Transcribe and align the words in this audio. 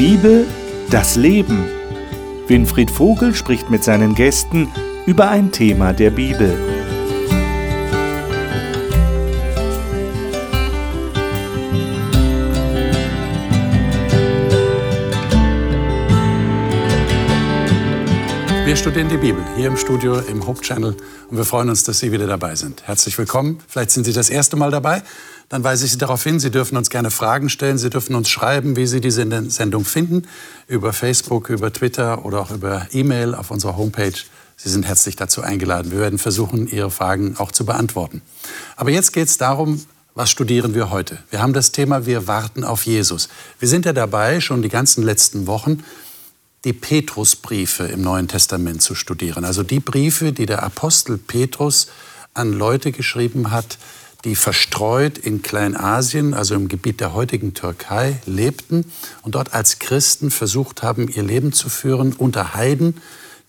Bibel, 0.00 0.46
das 0.88 1.16
Leben. 1.16 1.68
Winfried 2.46 2.90
Vogel 2.90 3.34
spricht 3.34 3.68
mit 3.68 3.84
seinen 3.84 4.14
Gästen 4.14 4.72
über 5.04 5.28
ein 5.28 5.52
Thema 5.52 5.92
der 5.92 6.08
Bibel. 6.08 6.58
Wir 18.64 18.76
studieren 18.76 19.10
die 19.10 19.18
Bibel 19.18 19.44
hier 19.54 19.66
im 19.66 19.76
Studio 19.76 20.18
im 20.20 20.46
Hope 20.46 20.62
Channel 20.62 20.96
und 21.28 21.36
wir 21.36 21.44
freuen 21.44 21.68
uns, 21.68 21.84
dass 21.84 21.98
Sie 21.98 22.10
wieder 22.10 22.26
dabei 22.26 22.54
sind. 22.54 22.84
Herzlich 22.86 23.18
willkommen. 23.18 23.58
Vielleicht 23.68 23.90
sind 23.90 24.04
Sie 24.04 24.14
das 24.14 24.30
erste 24.30 24.56
Mal 24.56 24.70
dabei. 24.70 25.02
Dann 25.50 25.64
weise 25.64 25.84
ich 25.84 25.90
Sie 25.90 25.98
darauf 25.98 26.22
hin, 26.22 26.38
Sie 26.38 26.52
dürfen 26.52 26.76
uns 26.76 26.90
gerne 26.90 27.10
Fragen 27.10 27.50
stellen. 27.50 27.76
Sie 27.76 27.90
dürfen 27.90 28.14
uns 28.14 28.28
schreiben, 28.30 28.76
wie 28.76 28.86
Sie 28.86 29.00
diese 29.00 29.26
Sendung 29.50 29.84
finden, 29.84 30.28
über 30.68 30.92
Facebook, 30.92 31.50
über 31.50 31.72
Twitter 31.72 32.24
oder 32.24 32.40
auch 32.40 32.52
über 32.52 32.86
E-Mail 32.92 33.34
auf 33.34 33.50
unserer 33.50 33.76
Homepage. 33.76 34.14
Sie 34.56 34.68
sind 34.68 34.86
herzlich 34.86 35.16
dazu 35.16 35.42
eingeladen. 35.42 35.90
Wir 35.90 35.98
werden 35.98 36.20
versuchen, 36.20 36.68
Ihre 36.68 36.92
Fragen 36.92 37.36
auch 37.36 37.50
zu 37.50 37.66
beantworten. 37.66 38.22
Aber 38.76 38.90
jetzt 38.90 39.12
geht 39.12 39.26
es 39.26 39.38
darum, 39.38 39.84
was 40.14 40.30
studieren 40.30 40.74
wir 40.74 40.90
heute? 40.90 41.18
Wir 41.30 41.42
haben 41.42 41.52
das 41.52 41.72
Thema, 41.72 42.06
wir 42.06 42.28
warten 42.28 42.62
auf 42.62 42.86
Jesus. 42.86 43.28
Wir 43.58 43.68
sind 43.68 43.86
ja 43.86 43.92
dabei, 43.92 44.40
schon 44.40 44.62
die 44.62 44.68
ganzen 44.68 45.02
letzten 45.02 45.48
Wochen 45.48 45.82
die 46.64 46.74
Petrusbriefe 46.74 47.84
im 47.84 48.02
Neuen 48.02 48.28
Testament 48.28 48.82
zu 48.82 48.94
studieren. 48.94 49.44
Also 49.44 49.64
die 49.64 49.80
Briefe, 49.80 50.32
die 50.32 50.46
der 50.46 50.62
Apostel 50.62 51.18
Petrus 51.18 51.88
an 52.34 52.52
Leute 52.52 52.92
geschrieben 52.92 53.50
hat, 53.50 53.78
die 54.24 54.36
verstreut 54.36 55.18
in 55.18 55.42
Kleinasien, 55.42 56.34
also 56.34 56.54
im 56.54 56.68
Gebiet 56.68 57.00
der 57.00 57.14
heutigen 57.14 57.54
Türkei, 57.54 58.20
lebten 58.26 58.84
und 59.22 59.34
dort 59.34 59.54
als 59.54 59.78
Christen 59.78 60.30
versucht 60.30 60.82
haben, 60.82 61.08
ihr 61.08 61.22
Leben 61.22 61.52
zu 61.52 61.68
führen 61.68 62.12
unter 62.12 62.54
Heiden, 62.54 62.96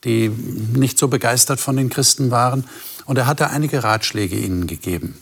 die 0.04 0.30
nicht 0.30 0.98
so 0.98 1.08
begeistert 1.08 1.60
von 1.60 1.78
den 1.78 1.90
Christen 1.90 2.32
waren. 2.32 2.66
Und 3.06 3.18
er 3.18 3.28
hatte 3.28 3.50
einige 3.50 3.84
Ratschläge 3.84 4.38
ihnen 4.38 4.68
gegeben. 4.68 5.16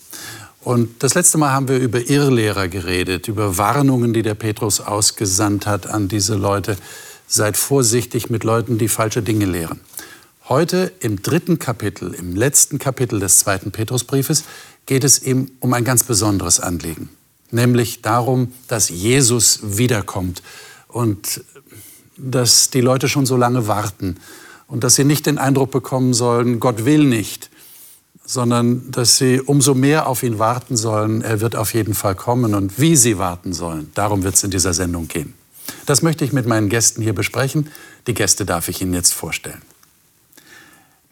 Und 0.62 1.04
das 1.04 1.16
letzte 1.16 1.38
Mal 1.38 1.52
haben 1.52 1.68
wir 1.68 1.78
über 1.78 2.10
Irrlehrer 2.10 2.68
geredet, 2.68 3.28
über 3.28 3.58
Warnungen, 3.58 4.14
die 4.14 4.22
der 4.22 4.36
Petrus 4.36 4.82
ausgesandt 4.82 5.66
hat 5.66 5.88
an 5.88 6.08
diese 6.08 6.36
Leute 6.36 6.78
seid 7.30 7.58
vorsichtig 7.58 8.30
mit 8.30 8.44
Leuten, 8.44 8.78
die 8.78 8.88
falsche 8.88 9.22
Dinge 9.22 9.46
lehren. 9.46 9.80
Heute 10.50 10.92
im 11.00 11.22
dritten 11.22 11.60
Kapitel, 11.60 12.16
im 12.16 12.36
letzten 12.36 12.80
Kapitel 12.80 13.20
des 13.20 13.38
zweiten 13.38 13.70
Petrusbriefes, 13.70 14.46
geht 14.88 15.04
es 15.04 15.22
ihm 15.22 15.52
um 15.60 15.74
ein 15.74 15.84
ganz 15.84 16.04
besonderes 16.04 16.60
Anliegen, 16.60 17.10
nämlich 17.52 18.02
darum, 18.02 18.52
dass 18.68 18.90
Jesus 18.90 19.60
wiederkommt 19.62 20.42
und 20.88 21.44
dass 22.18 22.72
die 22.72 22.82
Leute 22.82 23.08
schon 23.08 23.28
so 23.28 23.38
lange 23.38 23.68
warten 23.68 24.18
und 24.68 24.84
dass 24.84 24.96
sie 24.96 25.04
nicht 25.04 25.28
den 25.28 25.38
Eindruck 25.38 25.70
bekommen 25.70 26.16
sollen, 26.16 26.60
Gott 26.60 26.84
will 26.84 27.04
nicht, 27.04 27.52
sondern 28.26 28.90
dass 28.90 29.18
sie 29.18 29.40
umso 29.42 29.76
mehr 29.76 30.08
auf 30.08 30.24
ihn 30.24 30.40
warten 30.40 30.76
sollen. 30.76 31.22
Er 31.22 31.42
wird 31.42 31.56
auf 31.56 31.76
jeden 31.76 31.94
Fall 31.94 32.16
kommen 32.16 32.56
und 32.56 32.80
wie 32.80 32.96
sie 32.96 33.20
warten 33.20 33.54
sollen. 33.54 33.92
Darum 33.94 34.24
wird 34.24 34.34
es 34.34 34.44
in 34.44 34.50
dieser 34.50 34.74
Sendung 34.74 35.08
gehen. 35.08 35.36
Das 35.86 36.02
möchte 36.02 36.26
ich 36.26 36.34
mit 36.34 36.48
meinen 36.48 36.70
Gästen 36.70 37.04
hier 37.04 37.14
besprechen. 37.14 37.70
Die 38.08 38.16
Gäste 38.16 38.46
darf 38.46 38.68
ich 38.68 38.82
Ihnen 38.82 38.96
jetzt 38.96 39.14
vorstellen. 39.14 39.62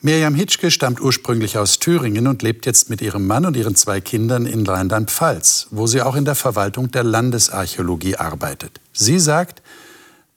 Mirjam 0.07 0.35
Hitschke 0.35 0.71
stammt 0.71 1.01
ursprünglich 1.01 1.57
aus 1.57 1.79
Thüringen 1.79 2.27
und 2.27 2.41
lebt 2.41 2.65
jetzt 2.65 2.89
mit 2.89 3.01
ihrem 3.01 3.27
Mann 3.27 3.45
und 3.45 3.57
ihren 3.57 3.75
zwei 3.75 3.99
Kindern 3.99 4.45
in 4.45 4.65
Rheinland-Pfalz, 4.65 5.67
wo 5.71 5.85
sie 5.85 6.01
auch 6.01 6.15
in 6.15 6.23
der 6.23 6.35
Verwaltung 6.35 6.89
der 6.91 7.03
Landesarchäologie 7.03 8.15
arbeitet. 8.15 8.79
Sie 8.93 9.19
sagt, 9.19 9.61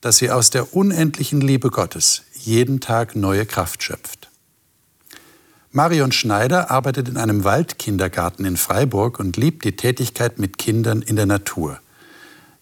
dass 0.01 0.17
sie 0.17 0.33
aus 0.33 0.50
der 0.50 0.75
unendlichen 0.75 1.41
Liebe 1.41 1.71
Gottes 1.71 2.22
jeden 2.34 2.81
Tag 2.81 3.15
neue 3.15 3.47
Kraft 3.47 3.84
schöpft. 3.84 4.28
Marion 5.71 6.11
Schneider 6.11 6.73
arbeitet 6.73 7.09
in 7.09 7.17
einem 7.17 7.44
Waldkindergarten 7.44 8.44
in 8.44 8.56
Freiburg 8.56 9.21
und 9.21 9.37
liebt 9.37 9.65
die 9.65 9.77
Tätigkeit 9.77 10.41
mit 10.41 10.59
Kindern 10.59 11.00
in 11.00 11.15
der 11.15 11.27
Natur. 11.27 11.78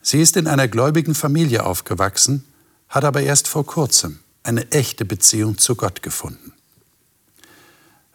Sie 0.02 0.20
ist 0.20 0.36
in 0.36 0.46
einer 0.46 0.68
gläubigen 0.68 1.14
Familie 1.14 1.64
aufgewachsen, 1.64 2.44
hat 2.90 3.06
aber 3.06 3.22
erst 3.22 3.48
vor 3.48 3.64
kurzem 3.64 4.18
eine 4.42 4.70
echte 4.72 5.06
Beziehung 5.06 5.56
zu 5.56 5.74
Gott 5.74 6.02
gefunden. 6.02 6.52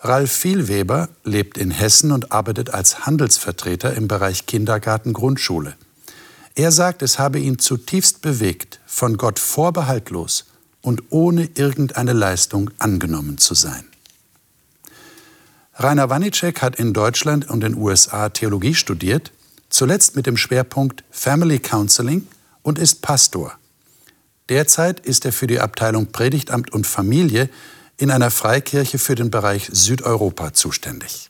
Ralf 0.05 0.33
Vielweber 0.33 1.07
lebt 1.23 1.57
in 1.57 1.71
Hessen 1.71 2.11
und 2.11 2.33
arbeitet 2.33 2.73
als 2.73 3.05
Handelsvertreter 3.05 3.93
im 3.93 4.09
Bereich 4.09 4.45
Kindergarten-Grundschule. 4.45 5.75
Er 6.55 6.71
sagt, 6.73 7.01
es 7.01 7.19
habe 7.19 7.39
ihn 7.39 7.57
zutiefst 7.57 8.21
bewegt, 8.21 8.81
von 8.85 9.15
Gott 9.15 9.39
vorbehaltlos 9.39 10.45
und 10.81 11.03
ohne 11.09 11.49
irgendeine 11.55 12.11
Leistung 12.11 12.69
angenommen 12.79 13.37
zu 13.37 13.53
sein. 13.53 13.85
Rainer 15.75 16.09
Wanicek 16.09 16.61
hat 16.61 16.75
in 16.75 16.93
Deutschland 16.93 17.49
und 17.49 17.61
den 17.61 17.75
USA 17.75 18.27
Theologie 18.29 18.75
studiert 18.75 19.31
zuletzt 19.69 20.15
mit 20.15 20.27
dem 20.27 20.37
Schwerpunkt 20.37 21.03
Family 21.09 21.59
Counseling 21.59 22.27
und 22.61 22.77
ist 22.77 23.01
Pastor. 23.01 23.53
Derzeit 24.49 24.99
ist 24.99 25.25
er 25.25 25.31
für 25.31 25.47
die 25.47 25.61
Abteilung 25.61 26.11
Predigtamt 26.11 26.71
und 26.73 26.85
Familie 26.85 27.49
in 28.03 28.11
einer 28.11 28.31
Freikirche 28.31 28.99
für 28.99 29.15
den 29.15 29.31
Bereich 29.31 29.69
Südeuropa 29.71 30.51
zuständig. 30.51 31.29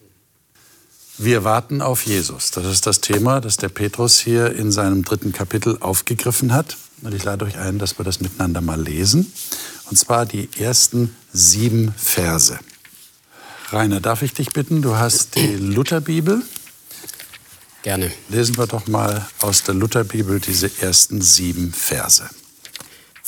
Wir 1.19 1.43
warten 1.43 1.83
auf 1.83 2.03
Jesus. 2.03 2.49
Das 2.49 2.65
ist 2.65 2.87
das 2.87 2.99
Thema, 2.99 3.41
das 3.41 3.57
der 3.57 3.69
Petrus 3.69 4.17
hier 4.19 4.55
in 4.55 4.71
seinem 4.71 5.03
dritten 5.03 5.33
Kapitel 5.33 5.77
aufgegriffen 5.81 6.51
hat. 6.51 6.77
Und 7.03 7.13
ich 7.13 7.23
lade 7.23 7.45
euch 7.45 7.59
ein, 7.59 7.77
dass 7.77 7.99
wir 7.99 8.05
das 8.05 8.21
miteinander 8.21 8.61
mal 8.61 8.81
lesen. 8.81 9.31
Und 9.91 9.97
zwar 9.97 10.25
die 10.25 10.49
ersten 10.57 11.15
sieben 11.31 11.93
Verse. 11.95 12.57
Rainer, 13.69 14.01
darf 14.01 14.23
ich 14.23 14.33
dich 14.33 14.49
bitten? 14.49 14.81
Du 14.81 14.95
hast 14.95 15.35
die 15.35 15.55
Lutherbibel. 15.55 16.41
Gerne. 17.83 18.11
Lesen 18.29 18.57
wir 18.57 18.65
doch 18.65 18.87
mal 18.87 19.27
aus 19.41 19.61
der 19.61 19.75
Lutherbibel 19.75 20.39
diese 20.39 20.71
ersten 20.81 21.21
sieben 21.21 21.71
Verse. 21.71 22.27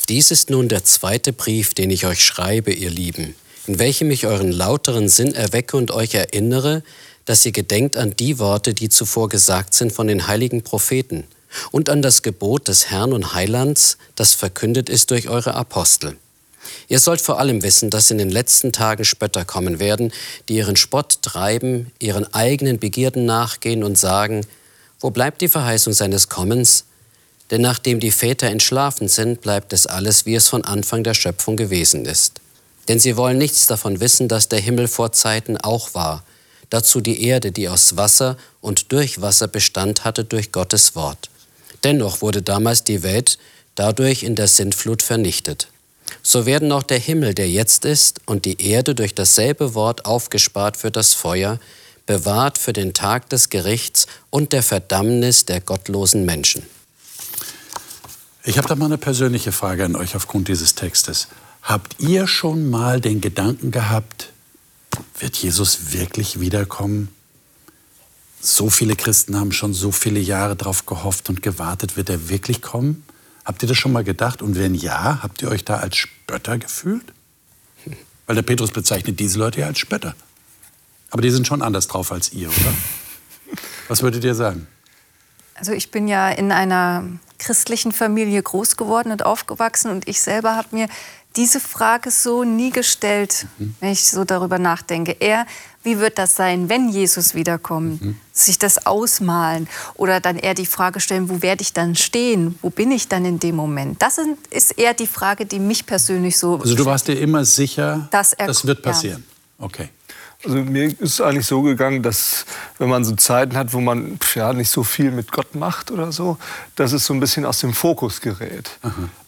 Dies 0.08 0.30
ist 0.30 0.50
nun 0.50 0.68
der 0.68 0.84
zweite 0.84 1.32
Brief, 1.32 1.74
den 1.74 1.90
ich 1.90 2.06
euch 2.06 2.24
schreibe, 2.24 2.72
ihr 2.72 2.90
Lieben, 2.90 3.34
in 3.66 3.80
welchem 3.80 4.12
ich 4.12 4.24
euren 4.24 4.52
lauteren 4.52 5.08
Sinn 5.08 5.34
erwecke 5.34 5.76
und 5.76 5.90
euch 5.90 6.14
erinnere, 6.14 6.84
dass 7.24 7.44
ihr 7.44 7.50
gedenkt 7.50 7.96
an 7.96 8.14
die 8.14 8.38
Worte, 8.38 8.72
die 8.72 8.88
zuvor 8.88 9.28
gesagt 9.28 9.74
sind 9.74 9.92
von 9.92 10.06
den 10.06 10.28
heiligen 10.28 10.62
Propheten, 10.62 11.24
und 11.72 11.88
an 11.88 12.02
das 12.02 12.22
Gebot 12.22 12.68
des 12.68 12.88
Herrn 12.88 13.12
und 13.12 13.34
Heilands, 13.34 13.98
das 14.14 14.34
verkündet 14.34 14.88
ist 14.88 15.10
durch 15.10 15.28
eure 15.28 15.54
Apostel. 15.54 16.16
Ihr 16.86 17.00
sollt 17.00 17.20
vor 17.20 17.40
allem 17.40 17.64
wissen, 17.64 17.90
dass 17.90 18.12
in 18.12 18.18
den 18.18 18.30
letzten 18.30 18.72
Tagen 18.72 19.04
Spötter 19.04 19.44
kommen 19.44 19.80
werden, 19.80 20.12
die 20.48 20.56
ihren 20.56 20.76
Spott 20.76 21.20
treiben, 21.22 21.90
ihren 21.98 22.32
eigenen 22.32 22.78
Begierden 22.78 23.26
nachgehen 23.26 23.82
und 23.82 23.98
sagen, 23.98 24.46
wo 25.00 25.10
bleibt 25.10 25.40
die 25.40 25.48
Verheißung 25.48 25.92
seines 25.94 26.28
Kommens? 26.28 26.84
Denn 27.50 27.60
nachdem 27.60 28.00
die 28.00 28.10
Väter 28.10 28.48
entschlafen 28.48 29.08
sind, 29.08 29.40
bleibt 29.40 29.72
es 29.72 29.86
alles, 29.86 30.26
wie 30.26 30.34
es 30.34 30.48
von 30.48 30.64
Anfang 30.64 31.04
der 31.04 31.14
Schöpfung 31.14 31.56
gewesen 31.56 32.04
ist. 32.04 32.40
Denn 32.88 32.98
sie 32.98 33.16
wollen 33.16 33.38
nichts 33.38 33.66
davon 33.66 34.00
wissen, 34.00 34.28
dass 34.28 34.48
der 34.48 34.60
Himmel 34.60 34.88
vor 34.88 35.12
Zeiten 35.12 35.56
auch 35.56 35.94
war, 35.94 36.24
dazu 36.70 37.00
die 37.00 37.24
Erde, 37.24 37.52
die 37.52 37.68
aus 37.68 37.96
Wasser 37.96 38.36
und 38.60 38.92
durch 38.92 39.20
Wasser 39.20 39.48
Bestand 39.48 40.04
hatte 40.04 40.24
durch 40.24 40.52
Gottes 40.52 40.94
Wort. 40.94 41.30
Dennoch 41.84 42.20
wurde 42.22 42.42
damals 42.42 42.84
die 42.84 43.02
Welt 43.02 43.38
dadurch 43.74 44.22
in 44.22 44.34
der 44.34 44.48
Sintflut 44.48 45.02
vernichtet 45.02 45.68
so 46.22 46.46
werden 46.46 46.72
auch 46.72 46.82
der 46.82 46.98
Himmel, 46.98 47.34
der 47.34 47.48
jetzt 47.48 47.84
ist, 47.84 48.20
und 48.26 48.44
die 48.44 48.60
Erde 48.60 48.94
durch 48.94 49.14
dasselbe 49.14 49.74
Wort 49.74 50.06
aufgespart 50.06 50.76
für 50.76 50.90
das 50.90 51.14
Feuer, 51.14 51.60
bewahrt 52.06 52.58
für 52.58 52.72
den 52.72 52.94
Tag 52.94 53.28
des 53.30 53.48
Gerichts 53.48 54.06
und 54.30 54.52
der 54.52 54.62
Verdammnis 54.62 55.44
der 55.44 55.60
gottlosen 55.60 56.24
Menschen. 56.24 56.62
Ich 58.48 58.58
habe 58.58 58.68
da 58.68 58.76
mal 58.76 58.84
eine 58.84 58.96
persönliche 58.96 59.50
Frage 59.50 59.84
an 59.84 59.96
euch 59.96 60.14
aufgrund 60.14 60.46
dieses 60.46 60.76
Textes. 60.76 61.26
Habt 61.62 61.96
ihr 61.98 62.28
schon 62.28 62.70
mal 62.70 63.00
den 63.00 63.20
Gedanken 63.20 63.72
gehabt, 63.72 64.30
wird 65.18 65.36
Jesus 65.36 65.92
wirklich 65.92 66.38
wiederkommen? 66.38 67.08
So 68.40 68.70
viele 68.70 68.94
Christen 68.94 69.36
haben 69.36 69.50
schon 69.50 69.74
so 69.74 69.90
viele 69.90 70.20
Jahre 70.20 70.54
darauf 70.54 70.86
gehofft 70.86 71.28
und 71.28 71.42
gewartet, 71.42 71.96
wird 71.96 72.08
er 72.08 72.28
wirklich 72.28 72.62
kommen? 72.62 73.04
Habt 73.44 73.64
ihr 73.64 73.68
das 73.68 73.78
schon 73.78 73.90
mal 73.90 74.04
gedacht? 74.04 74.42
Und 74.42 74.54
wenn 74.54 74.76
ja, 74.76 75.24
habt 75.24 75.42
ihr 75.42 75.48
euch 75.48 75.64
da 75.64 75.78
als 75.78 75.96
Spötter 75.96 76.56
gefühlt? 76.56 77.12
Weil 78.26 78.36
der 78.36 78.42
Petrus 78.42 78.70
bezeichnet 78.70 79.18
diese 79.18 79.40
Leute 79.40 79.62
ja 79.62 79.66
als 79.66 79.80
Spötter. 79.80 80.14
Aber 81.10 81.20
die 81.20 81.30
sind 81.30 81.48
schon 81.48 81.62
anders 81.62 81.88
drauf 81.88 82.12
als 82.12 82.32
ihr, 82.32 82.48
oder? 82.48 82.74
Was 83.88 84.02
würdet 84.02 84.22
ihr 84.22 84.36
sagen? 84.36 84.68
Also 85.58 85.72
ich 85.72 85.90
bin 85.90 86.08
ja 86.08 86.28
in 86.30 86.52
einer 86.52 87.04
christlichen 87.38 87.92
Familie 87.92 88.42
groß 88.42 88.76
geworden 88.76 89.12
und 89.12 89.24
aufgewachsen 89.24 89.90
und 89.90 90.08
ich 90.08 90.20
selber 90.20 90.56
habe 90.56 90.68
mir 90.72 90.88
diese 91.36 91.60
Frage 91.60 92.10
so 92.10 92.44
nie 92.44 92.70
gestellt, 92.70 93.46
mhm. 93.58 93.74
wenn 93.80 93.92
ich 93.92 94.06
so 94.06 94.24
darüber 94.24 94.58
nachdenke. 94.58 95.12
Eher, 95.12 95.46
wie 95.82 95.98
wird 95.98 96.18
das 96.18 96.34
sein, 96.34 96.68
wenn 96.68 96.88
Jesus 96.88 97.34
wiederkommt? 97.34 98.02
Mhm. 98.02 98.16
Sich 98.32 98.58
das 98.58 98.86
ausmalen 98.86 99.68
oder 99.94 100.20
dann 100.20 100.36
eher 100.36 100.54
die 100.54 100.66
Frage 100.66 100.98
stellen, 100.98 101.28
wo 101.28 101.42
werde 101.42 101.62
ich 101.62 101.72
dann 101.72 101.94
stehen? 101.94 102.58
Wo 102.62 102.70
bin 102.70 102.90
ich 102.90 103.08
dann 103.08 103.24
in 103.24 103.38
dem 103.38 103.56
Moment? 103.56 104.00
Das 104.00 104.18
ist 104.50 104.78
eher 104.78 104.94
die 104.94 105.06
Frage, 105.06 105.46
die 105.46 105.58
mich 105.58 105.84
persönlich 105.84 106.38
so. 106.38 106.58
Also 106.58 106.74
du 106.74 106.84
warst 106.86 107.08
dir 107.08 107.18
immer 107.18 107.44
sicher, 107.44 108.08
dass 108.10 108.32
er, 108.32 108.46
das 108.46 108.66
wird 108.66 108.82
passieren. 108.82 109.24
Ja. 109.58 109.64
Okay. 109.66 109.88
Also 110.44 110.58
mir 110.58 110.84
ist 110.86 111.00
es 111.00 111.20
eigentlich 111.20 111.46
so 111.46 111.62
gegangen, 111.62 112.02
dass 112.02 112.44
wenn 112.78 112.88
man 112.88 113.04
so 113.04 113.14
Zeiten 113.16 113.56
hat, 113.56 113.72
wo 113.72 113.80
man 113.80 114.18
ja 114.34 114.52
nicht 114.52 114.70
so 114.70 114.84
viel 114.84 115.10
mit 115.10 115.32
Gott 115.32 115.54
macht 115.54 115.90
oder 115.90 116.12
so, 116.12 116.38
dass 116.76 116.92
es 116.92 117.06
so 117.06 117.14
ein 117.14 117.20
bisschen 117.20 117.44
aus 117.44 117.60
dem 117.60 117.72
Fokus 117.72 118.20
gerät. 118.20 118.78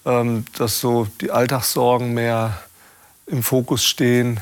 Ähm, 0.05 0.45
dass 0.57 0.81
so 0.81 1.09
die 1.21 1.31
Alltagssorgen 1.31 2.15
mehr 2.15 2.59
im 3.27 3.43
Fokus 3.43 3.85
stehen. 3.85 4.41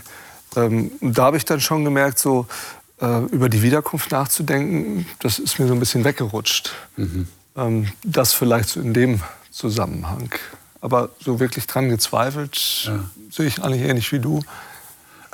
Ähm, 0.57 0.91
und 1.01 1.17
da 1.17 1.25
habe 1.25 1.37
ich 1.37 1.45
dann 1.45 1.61
schon 1.61 1.85
gemerkt, 1.85 2.19
so 2.19 2.47
äh, 3.01 3.21
über 3.27 3.49
die 3.49 3.63
Wiederkunft 3.63 4.11
nachzudenken, 4.11 5.07
das 5.21 5.39
ist 5.39 5.59
mir 5.59 5.67
so 5.67 5.75
ein 5.75 5.81
bisschen 5.81 6.05
weggerutscht. 6.05 6.73
Mhm. 6.97 7.29
Ähm, 7.57 7.89
das 8.03 8.33
vielleicht 8.33 8.69
so 8.69 8.81
in 8.81 8.95
dem 8.95 9.21
Zusammenhang. 9.51 10.31
Aber 10.81 11.11
so 11.21 11.41
wirklich 11.41 11.67
dran 11.67 11.89
gezweifelt 11.89 12.85
ja. 12.85 13.01
sehe 13.31 13.47
ich 13.47 13.63
eigentlich 13.63 13.83
ähnlich 13.83 14.13
wie 14.13 14.21
du. 14.21 14.43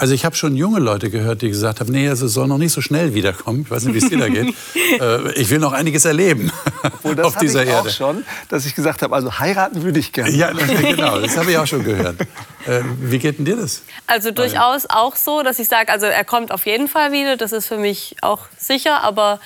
Also 0.03 0.15
ich 0.15 0.25
habe 0.25 0.35
schon 0.35 0.57
junge 0.57 0.81
Leute 0.81 1.11
gehört, 1.11 1.43
die 1.43 1.49
gesagt 1.49 1.79
haben, 1.79 1.93
nee, 1.93 2.09
also 2.09 2.27
es 2.27 2.33
soll 2.33 2.49
noch 2.49 2.59
nicht 2.59 2.73
so 2.73 2.81
schnell 2.81 3.15
wiederkommen. 3.15 3.63
Ich 3.63 3.71
weiß 3.71 3.85
nicht, 3.85 3.95
wie 3.95 3.99
es 3.99 4.09
dir 4.09 4.19
da 4.19 4.29
geht. 4.29 4.53
Äh, 5.01 5.33
ich 5.41 5.49
will 5.49 5.59
noch 5.59 5.73
einiges 5.73 6.05
erleben 6.05 6.53
Obwohl, 6.83 7.15
das 7.15 7.27
auf 7.27 7.37
dieser 7.37 7.63
ich 7.63 7.71
Erde. 7.71 7.89
auch 7.89 7.93
schon, 7.93 8.25
dass 8.51 8.67
ich 8.67 8.75
gesagt 8.75 9.01
habe, 9.01 9.15
also 9.15 9.39
heiraten 9.39 9.83
würde 9.83 9.99
ich 10.01 10.13
gerne. 10.13 10.33
Ja, 10.33 10.51
genau, 10.51 11.19
das 11.19 11.37
habe 11.39 11.51
ich 11.51 11.57
auch 11.57 11.67
schon 11.67 11.85
gehört. 11.85 12.17
Äh, 12.67 12.83
wie 13.01 13.19
geht 13.19 13.39
denn 13.39 13.45
dir 13.45 13.57
das? 13.57 13.83
Also 14.07 14.31
durchaus 14.31 14.87
auch 14.89 15.17
so, 15.17 15.43
dass 15.43 15.59
ich 15.59 15.67
sage, 15.67 15.91
also 15.91 16.07
er 16.07 16.25
kommt 16.25 16.53
auf 16.53 16.65
jeden 16.65 16.87
Fall 16.87 17.11
wieder, 17.11 17.37
das 17.37 17.51
ist 17.51 17.67
für 17.67 17.77
mich 17.77 18.15
auch 18.21 18.47
sicher, 18.57 19.03
aber 19.03 19.41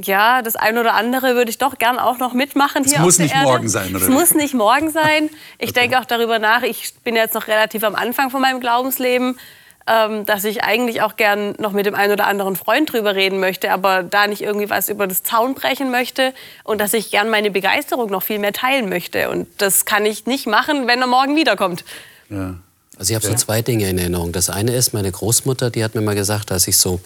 ja, 0.00 0.42
das 0.42 0.56
eine 0.56 0.80
oder 0.80 0.94
andere 0.94 1.34
würde 1.34 1.50
ich 1.50 1.58
doch 1.58 1.78
gern 1.78 1.98
auch 1.98 2.18
noch 2.18 2.32
mitmachen 2.32 2.84
hier. 2.84 2.94
Es 2.94 3.00
muss 3.00 3.18
nicht 3.18 3.34
Erde. 3.34 3.46
morgen 3.46 3.68
sein, 3.68 3.94
oder? 3.94 4.04
Es 4.04 4.08
muss 4.08 4.34
nicht 4.34 4.54
morgen 4.54 4.90
sein. 4.90 5.28
Ich 5.58 5.70
okay. 5.70 5.80
denke 5.80 6.00
auch 6.00 6.04
darüber 6.04 6.38
nach. 6.38 6.62
Ich 6.62 6.94
bin 7.04 7.14
jetzt 7.14 7.34
noch 7.34 7.46
relativ 7.46 7.84
am 7.84 7.94
Anfang 7.94 8.30
von 8.30 8.40
meinem 8.40 8.60
Glaubensleben, 8.60 9.38
ähm, 9.86 10.24
dass 10.24 10.44
ich 10.44 10.62
eigentlich 10.64 11.02
auch 11.02 11.16
gern 11.16 11.54
noch 11.58 11.72
mit 11.72 11.86
dem 11.86 11.94
einen 11.94 12.12
oder 12.12 12.26
anderen 12.26 12.56
Freund 12.56 12.92
drüber 12.92 13.14
reden 13.14 13.38
möchte, 13.40 13.70
aber 13.70 14.02
da 14.02 14.26
nicht 14.26 14.40
irgendwie 14.40 14.70
was 14.70 14.88
über 14.88 15.06
das 15.06 15.22
Zaun 15.22 15.54
brechen 15.54 15.90
möchte 15.90 16.32
und 16.64 16.80
dass 16.80 16.94
ich 16.94 17.10
gern 17.10 17.28
meine 17.28 17.50
Begeisterung 17.50 18.10
noch 18.10 18.22
viel 18.22 18.38
mehr 18.38 18.52
teilen 18.52 18.88
möchte. 18.88 19.28
Und 19.28 19.48
das 19.58 19.84
kann 19.84 20.06
ich 20.06 20.26
nicht 20.26 20.46
machen, 20.46 20.86
wenn 20.86 21.00
er 21.00 21.06
morgen 21.06 21.36
wiederkommt. 21.36 21.84
Ja. 22.30 22.54
Also 22.98 23.10
ich 23.10 23.16
habe 23.16 23.26
so 23.26 23.34
zwei 23.34 23.62
Dinge 23.62 23.88
in 23.88 23.98
Erinnerung. 23.98 24.32
Das 24.32 24.50
eine 24.50 24.74
ist, 24.74 24.92
meine 24.92 25.10
Großmutter, 25.10 25.70
die 25.70 25.82
hat 25.82 25.94
mir 25.94 26.02
mal 26.02 26.14
gesagt, 26.14 26.52
als 26.52 26.68
ich 26.68 26.76
so 26.76 27.00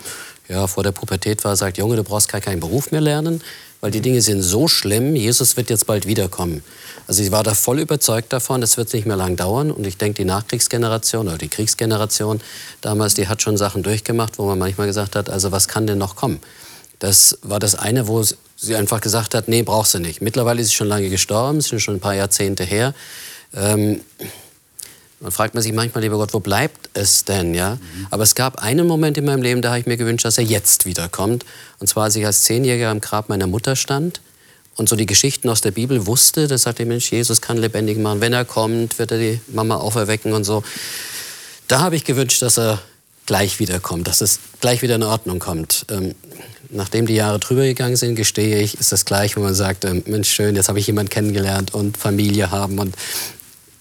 ja, 0.49 0.67
vor 0.67 0.83
der 0.83 0.93
Pubertät 0.93 1.45
war, 1.45 1.57
sagt, 1.57 1.79
Junge, 1.79 1.97
du 1.97 2.05
brauchst 2.05 2.31
gar 2.31 2.41
keinen 2.41 2.61
Beruf 2.61 2.91
mehr 2.91 3.01
lernen, 3.01 3.43
weil 3.81 3.91
die 3.91 4.01
Dinge 4.01 4.21
sind 4.21 4.43
so 4.43 4.69
schlimm, 4.69 5.17
Jesus 5.17 5.57
wird 5.57 5.71
jetzt 5.71 5.87
bald 5.87 6.07
wiederkommen. 6.07 6.63
Also 7.07 7.23
ich 7.23 7.31
war 7.31 7.43
da 7.43 7.55
voll 7.55 7.79
überzeugt 7.79 8.33
davon, 8.33 8.63
es 8.63 8.77
wird 8.77 8.93
nicht 8.93 9.07
mehr 9.07 9.17
lang 9.17 9.37
dauern. 9.37 9.71
Und 9.71 9.87
ich 9.87 9.97
denke, 9.97 10.23
die 10.23 10.25
Nachkriegsgeneration 10.25 11.29
oder 11.29 11.39
die 11.39 11.49
Kriegsgeneration 11.49 12.41
damals, 12.81 13.15
die 13.15 13.29
hat 13.29 13.43
schon 13.43 13.57
Sachen 13.57 13.83
durchgemacht, 13.83 14.39
wo 14.39 14.47
man 14.47 14.59
manchmal 14.59 14.89
gesagt 14.89 15.15
hat, 15.15 15.31
also 15.31 15.53
was 15.53 15.69
kann 15.69 15.87
denn 15.87 15.99
noch 15.99 16.17
kommen? 16.17 16.41
Das 16.99 17.39
war 17.43 17.59
das 17.59 17.75
eine, 17.75 18.09
wo 18.09 18.25
sie 18.57 18.75
einfach 18.75 19.01
gesagt 19.01 19.35
hat, 19.35 19.49
nee, 19.49 19.63
brauchst 19.63 19.95
du 19.95 19.99
nicht. 19.99 20.21
Mittlerweile 20.21 20.63
ist 20.63 20.69
sie 20.69 20.75
schon 20.75 20.89
lange 20.89 21.11
gestorben, 21.11 21.59
ist 21.59 21.81
schon 21.81 21.97
ein 21.97 22.01
paar 22.01 22.15
Jahrzehnte 22.15 22.65
her. 22.65 22.95
Ähm, 23.55 24.01
man 25.21 25.33
fragt 25.33 25.55
man 25.55 25.63
sich 25.63 25.73
manchmal, 25.73 26.03
lieber 26.05 26.17
Gott, 26.17 26.35
wo 26.35 26.41
bleibt 26.41 26.91
es 26.95 27.25
denn? 27.25 27.55
Ja? 27.55 27.75
Mhm. 27.75 28.07
Aber 28.11 28.23
es 28.23 28.35
gab 28.35 28.63
einen 28.63 28.87
Moment 28.87 29.17
in 29.17 29.25
meinem 29.25 29.43
Leben, 29.43 29.63
da 29.63 29.71
habe 29.71 29.81
ich 29.81 29.87
mir 29.87 29.97
gewünscht, 29.97 30.25
dass 30.25 30.39
er 30.39 30.45
jetzt 30.45 30.85
wiederkommt. 30.85 31.45
Und 31.79 31.87
zwar, 31.87 32.05
als 32.05 32.17
ich 32.17 32.27
als 32.27 32.43
Zehnjähriger 32.43 32.91
am 32.91 33.01
Grab 33.01 33.29
meiner 33.29 33.47
Mutter 33.47 33.77
stand 33.77 34.21
und 34.77 34.89
so 34.89 34.97
die 34.97 35.07
Geschichten 35.07 35.49
aus 35.49 35.63
der 35.63 35.71
Bibel 35.71 36.07
wusste, 36.07 36.49
da 36.49 36.59
sagte 36.59 36.83
ich, 36.83 36.89
Mensch, 36.89 37.11
Jesus 37.11 37.41
kann 37.41 37.57
lebendig 37.57 37.99
machen. 37.99 38.21
Wenn 38.21 38.35
er 38.35 38.45
kommt, 38.45 38.99
wird 38.99 39.11
er 39.11 39.19
die 39.19 39.41
Mama 39.49 39.77
auferwecken 39.77 40.35
und 40.35 40.45
so. 40.45 40.63
Da 41.67 41.81
habe 41.81 41.97
ich 41.97 42.05
gewünscht, 42.05 42.43
dass 42.43 42.59
er 42.59 42.81
gleich 43.25 43.59
wiederkommt, 43.59 44.07
dass 44.07 44.21
es 44.21 44.39
gleich 44.61 44.83
wieder 44.83 44.97
in 44.97 45.03
Ordnung 45.03 45.39
kommt. 45.39 45.87
Ähm, 45.91 46.15
nachdem 46.71 47.07
die 47.07 47.15
Jahre 47.15 47.39
drüber 47.39 47.63
gegangen 47.63 47.97
sind, 47.97 48.17
gestehe 48.17 48.61
ich, 48.61 48.79
ist 48.79 48.93
das 48.93 49.05
gleich, 49.05 49.37
wo 49.37 49.41
man 49.41 49.55
sagt, 49.55 49.85
ähm, 49.85 50.03
Mensch, 50.07 50.31
schön, 50.31 50.57
jetzt 50.57 50.69
habe 50.69 50.79
ich 50.79 50.87
jemanden 50.87 51.11
kennengelernt 51.11 51.75
und 51.75 51.97
Familie 51.97 52.51
haben 52.51 52.79
und 52.79 52.95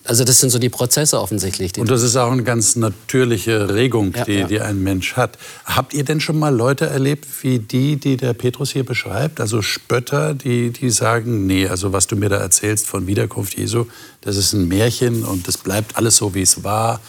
also 0.06 0.24
das 0.24 0.40
sind 0.40 0.52
so 0.52 0.60
die 0.60 0.70
Prozesse 0.70 1.20
offensichtlich. 1.20 1.78
Und 1.78 1.90
das 1.90 2.04
ist 2.04 2.16
auch 2.16 2.32
eine 2.32 2.44
ganz 2.44 2.76
natürliche 2.76 3.74
Regung, 3.74 4.14
ja, 4.16 4.24
die, 4.24 4.34
ja. 4.34 4.48
die 4.48 4.62
ein 4.62 4.84
Mensch 4.84 5.16
hat. 5.16 5.38
Habt 5.66 5.94
ihr 5.94 6.04
denn 6.04 6.20
schon 6.20 6.38
mal 6.38 6.56
Leute 6.56 6.86
erlebt, 6.86 7.26
wie 7.42 7.58
die, 7.58 7.96
die 7.96 8.16
der 8.16 8.34
Petrus 8.34 8.72
hier 8.72 8.86
beschreibt? 8.86 9.42
Also 9.42 9.64
Spötter, 9.64 10.36
die, 10.36 10.70
die 10.70 10.92
sagen, 10.92 11.48
nee, 11.48 11.68
also 11.68 11.92
was 11.92 12.06
du 12.06 12.16
mir 12.16 12.30
da 12.30 12.38
erzählst 12.38 12.88
von 12.88 13.08
Wiederkunft 13.08 13.58
Jesu, 13.58 13.86
das 14.22 14.38
ist 14.38 14.54
ein 14.54 14.68
Märchen 14.68 15.24
und 15.24 15.48
das 15.48 15.58
bleibt 15.58 15.98
alles 15.98 16.18
so, 16.18 16.36
wie 16.36 16.44
es 16.44 16.64
war. 16.64 17.02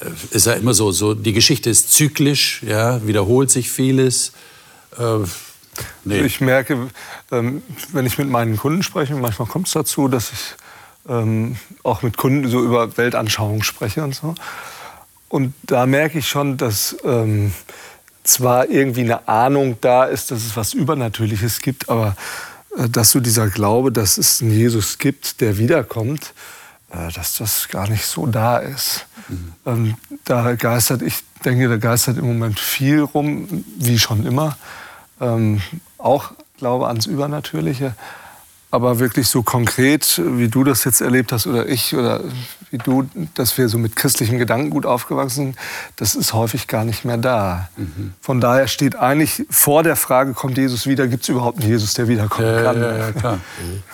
Äh, 0.00 0.36
ist 0.36 0.46
ja 0.46 0.54
immer 0.54 0.72
so, 0.72 0.90
so 0.90 1.12
die 1.14 1.34
Geschichte 1.34 1.68
ist 1.68 1.92
zyklisch, 1.92 2.62
ja, 2.66 3.06
wiederholt 3.06 3.50
sich 3.50 3.70
vieles. 3.70 4.32
Äh, 4.98 5.18
nee. 6.04 6.20
Ich 6.22 6.40
merke, 6.40 6.88
ähm, 7.30 7.62
wenn 7.92 8.06
ich 8.06 8.16
mit 8.16 8.30
meinen 8.30 8.56
Kunden 8.56 8.82
spreche, 8.82 9.14
manchmal 9.16 9.48
kommt 9.48 9.66
es 9.66 9.74
dazu, 9.74 10.08
dass 10.08 10.32
ich 10.32 10.61
ähm, 11.08 11.56
auch 11.82 12.02
mit 12.02 12.16
Kunden 12.16 12.48
so 12.48 12.62
über 12.62 12.96
Weltanschauung 12.96 13.62
spreche 13.62 14.02
und 14.04 14.14
so. 14.14 14.34
Und 15.28 15.54
da 15.62 15.86
merke 15.86 16.18
ich 16.18 16.28
schon, 16.28 16.56
dass 16.56 16.96
ähm, 17.04 17.52
zwar 18.24 18.68
irgendwie 18.68 19.00
eine 19.00 19.28
Ahnung 19.28 19.78
da 19.80 20.04
ist, 20.04 20.30
dass 20.30 20.44
es 20.44 20.56
was 20.56 20.74
Übernatürliches 20.74 21.60
gibt, 21.60 21.88
aber 21.88 22.16
äh, 22.76 22.88
dass 22.88 23.10
so 23.10 23.20
dieser 23.20 23.48
Glaube, 23.48 23.92
dass 23.92 24.18
es 24.18 24.42
einen 24.42 24.52
Jesus 24.52 24.98
gibt, 24.98 25.40
der 25.40 25.58
wiederkommt, 25.58 26.34
äh, 26.90 27.10
dass 27.12 27.38
das 27.38 27.68
gar 27.68 27.88
nicht 27.88 28.04
so 28.04 28.26
da 28.26 28.58
ist. 28.58 29.06
Mhm. 29.28 29.52
Ähm, 29.66 29.94
da 30.24 30.54
geistert, 30.54 31.02
ich 31.02 31.20
denke, 31.44 31.68
da 31.68 31.76
geistert 31.76 32.18
im 32.18 32.26
Moment 32.26 32.60
viel 32.60 33.00
rum, 33.00 33.64
wie 33.78 33.98
schon 33.98 34.26
immer. 34.26 34.56
Ähm, 35.20 35.62
auch 35.98 36.32
Glaube 36.58 36.86
ans 36.88 37.06
Übernatürliche. 37.06 37.94
Aber 38.72 38.98
wirklich 38.98 39.28
so 39.28 39.42
konkret, 39.42 40.20
wie 40.24 40.48
du 40.48 40.64
das 40.64 40.84
jetzt 40.84 41.02
erlebt 41.02 41.30
hast 41.30 41.46
oder 41.46 41.68
ich 41.68 41.94
oder 41.94 42.22
wie 42.70 42.78
du, 42.78 43.06
dass 43.34 43.58
wir 43.58 43.68
so 43.68 43.76
mit 43.76 43.96
christlichem 43.96 44.38
Gedankengut 44.38 44.86
aufgewachsen 44.86 45.52
sind, 45.52 45.56
das 45.96 46.14
ist 46.14 46.32
häufig 46.32 46.68
gar 46.68 46.86
nicht 46.86 47.04
mehr 47.04 47.18
da. 47.18 47.68
Mhm. 47.76 48.14
Von 48.22 48.40
daher 48.40 48.68
steht 48.68 48.96
eigentlich 48.96 49.44
vor 49.50 49.82
der 49.82 49.94
Frage, 49.94 50.32
kommt 50.32 50.56
Jesus 50.56 50.86
wieder, 50.86 51.06
gibt 51.06 51.24
es 51.24 51.28
überhaupt 51.28 51.60
einen 51.60 51.68
Jesus, 51.68 51.92
der 51.92 52.08
wiederkommen 52.08 52.48
äh, 52.48 52.62
kann? 52.62 52.80
Ja, 52.80 52.96
ja, 52.96 53.12
klar. 53.12 53.40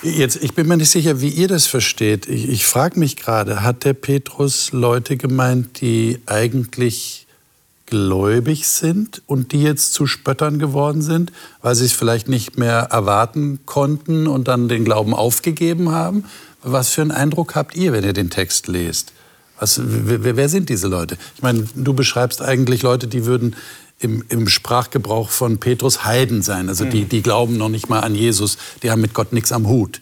Jetzt, 0.02 0.36
ich 0.36 0.54
bin 0.54 0.68
mir 0.68 0.76
nicht 0.76 0.90
sicher, 0.90 1.20
wie 1.20 1.28
ihr 1.28 1.48
das 1.48 1.66
versteht. 1.66 2.28
Ich, 2.28 2.48
ich 2.48 2.64
frage 2.64 3.00
mich 3.00 3.16
gerade, 3.16 3.64
hat 3.64 3.84
der 3.84 3.94
Petrus 3.94 4.70
Leute 4.70 5.16
gemeint, 5.16 5.80
die 5.80 6.20
eigentlich 6.26 7.17
gläubig 7.88 8.68
sind 8.68 9.22
und 9.26 9.52
die 9.52 9.62
jetzt 9.62 9.94
zu 9.94 10.06
Spöttern 10.06 10.58
geworden 10.58 11.02
sind, 11.02 11.32
weil 11.62 11.74
sie 11.74 11.86
es 11.86 11.92
vielleicht 11.92 12.28
nicht 12.28 12.58
mehr 12.58 12.88
erwarten 12.90 13.60
konnten 13.64 14.26
und 14.26 14.48
dann 14.48 14.68
den 14.68 14.84
Glauben 14.84 15.14
aufgegeben 15.14 15.90
haben? 15.90 16.24
Was 16.62 16.90
für 16.90 17.02
einen 17.02 17.12
Eindruck 17.12 17.54
habt 17.54 17.76
ihr, 17.76 17.92
wenn 17.92 18.04
ihr 18.04 18.12
den 18.12 18.30
Text 18.30 18.68
lest? 18.68 19.12
Was, 19.58 19.80
wer, 19.82 20.36
wer 20.36 20.48
sind 20.48 20.68
diese 20.68 20.86
Leute? 20.86 21.16
Ich 21.36 21.42
meine, 21.42 21.66
du 21.74 21.94
beschreibst 21.94 22.42
eigentlich 22.42 22.82
Leute, 22.82 23.08
die 23.08 23.24
würden 23.24 23.56
im, 24.00 24.24
im 24.28 24.48
Sprachgebrauch 24.48 25.30
von 25.30 25.58
Petrus 25.58 26.04
Heiden 26.04 26.42
sein. 26.42 26.68
Also 26.68 26.84
die, 26.84 27.04
die 27.04 27.22
glauben 27.22 27.56
noch 27.56 27.68
nicht 27.68 27.88
mal 27.88 28.00
an 28.00 28.14
Jesus, 28.14 28.58
die 28.82 28.90
haben 28.90 29.00
mit 29.00 29.14
Gott 29.14 29.32
nichts 29.32 29.50
am 29.50 29.66
Hut. 29.66 30.00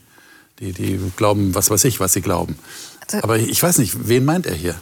Die, 0.59 0.73
die 0.73 1.01
glauben, 1.17 1.55
was 1.55 1.71
weiß 1.71 1.85
ich, 1.85 2.01
was 2.01 2.13
sie 2.13 2.21
glauben. 2.21 2.57
Also 3.07 3.23
Aber 3.23 3.39
ich 3.39 3.63
weiß 3.63 3.79
nicht, 3.79 4.09
wen 4.09 4.25
meint 4.25 4.47
er 4.47 4.55
hier? 4.55 4.75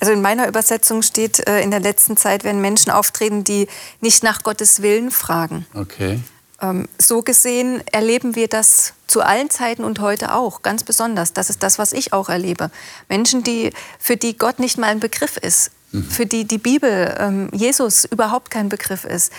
Also 0.00 0.12
in 0.12 0.22
meiner 0.22 0.48
Übersetzung 0.48 1.02
steht, 1.02 1.46
äh, 1.48 1.60
in 1.60 1.70
der 1.70 1.80
letzten 1.80 2.16
Zeit 2.16 2.44
werden 2.44 2.60
Menschen 2.60 2.90
auftreten, 2.90 3.44
die 3.44 3.68
nicht 4.00 4.22
nach 4.22 4.42
Gottes 4.42 4.82
Willen 4.82 5.10
fragen. 5.10 5.66
Okay. 5.74 6.20
Ähm, 6.60 6.88
so 6.98 7.22
gesehen 7.22 7.82
erleben 7.92 8.36
wir 8.36 8.48
das 8.48 8.94
zu 9.06 9.22
allen 9.22 9.50
Zeiten 9.50 9.84
und 9.84 10.00
heute 10.00 10.34
auch, 10.34 10.62
ganz 10.62 10.82
besonders. 10.82 11.32
Das 11.32 11.50
ist 11.50 11.62
das, 11.62 11.78
was 11.78 11.92
ich 11.92 12.12
auch 12.12 12.28
erlebe. 12.28 12.70
Menschen, 13.08 13.42
die, 13.42 13.72
für 13.98 14.16
die 14.16 14.36
Gott 14.36 14.58
nicht 14.58 14.78
mal 14.78 14.88
ein 14.88 15.00
Begriff 15.00 15.36
ist, 15.36 15.70
mhm. 15.92 16.04
für 16.04 16.26
die 16.26 16.44
die 16.44 16.58
Bibel, 16.58 17.14
ähm, 17.18 17.48
Jesus 17.52 18.04
überhaupt 18.04 18.50
kein 18.50 18.68
Begriff 18.68 19.04
ist. 19.04 19.32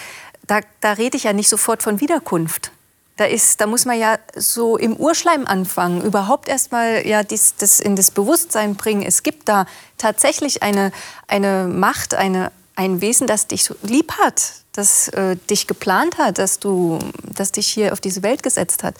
Da, 0.47 0.61
da 0.81 0.93
rede 0.93 1.17
ich 1.17 1.23
ja 1.23 1.33
nicht 1.33 1.49
sofort 1.49 1.81
von 1.81 1.99
Wiederkunft. 1.99 2.71
Da, 3.17 3.25
ist, 3.25 3.61
da 3.61 3.67
muss 3.67 3.85
man 3.85 3.97
ja 3.97 4.19
so 4.35 4.75
im 4.77 4.97
Urschleim 4.97 5.47
anfangen, 5.47 6.01
überhaupt 6.01 6.49
erstmal 6.49 7.07
ja, 7.07 7.23
dies, 7.23 7.55
das 7.57 7.79
in 7.79 7.95
das 7.95 8.11
Bewusstsein 8.11 8.75
bringen. 8.75 9.03
Es 9.03 9.23
gibt 9.23 9.47
da 9.47 9.65
tatsächlich 9.97 10.63
eine, 10.63 10.91
eine 11.27 11.67
Macht, 11.67 12.13
eine, 12.13 12.51
ein 12.75 12.99
Wesen, 12.99 13.25
das 13.25 13.47
dich 13.47 13.69
lieb 13.83 14.11
hat, 14.13 14.41
das 14.73 15.07
äh, 15.09 15.37
dich 15.49 15.65
geplant 15.67 16.17
hat, 16.17 16.39
das, 16.39 16.59
du, 16.59 16.99
das 17.23 17.53
dich 17.53 17.67
hier 17.67 17.93
auf 17.93 18.01
diese 18.01 18.21
Welt 18.21 18.43
gesetzt 18.43 18.83
hat. 18.83 18.95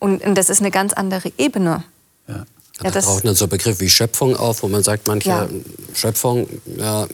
Und, 0.00 0.24
und 0.24 0.34
das 0.34 0.50
ist 0.50 0.60
eine 0.60 0.72
ganz 0.72 0.92
andere 0.92 1.32
Ebene. 1.38 1.84
Ja. 2.26 2.44
Ja, 2.82 2.90
da 2.90 3.00
taucht 3.00 3.26
dann 3.26 3.34
so 3.34 3.44
ein 3.44 3.50
Begriff 3.50 3.78
wie 3.80 3.90
Schöpfung 3.90 4.36
auf, 4.36 4.62
wo 4.62 4.68
man 4.68 4.82
sagt, 4.82 5.06
manche 5.06 5.28
ja. 5.28 5.48
Schöpfung, 5.94 6.48
ja, 6.64 7.06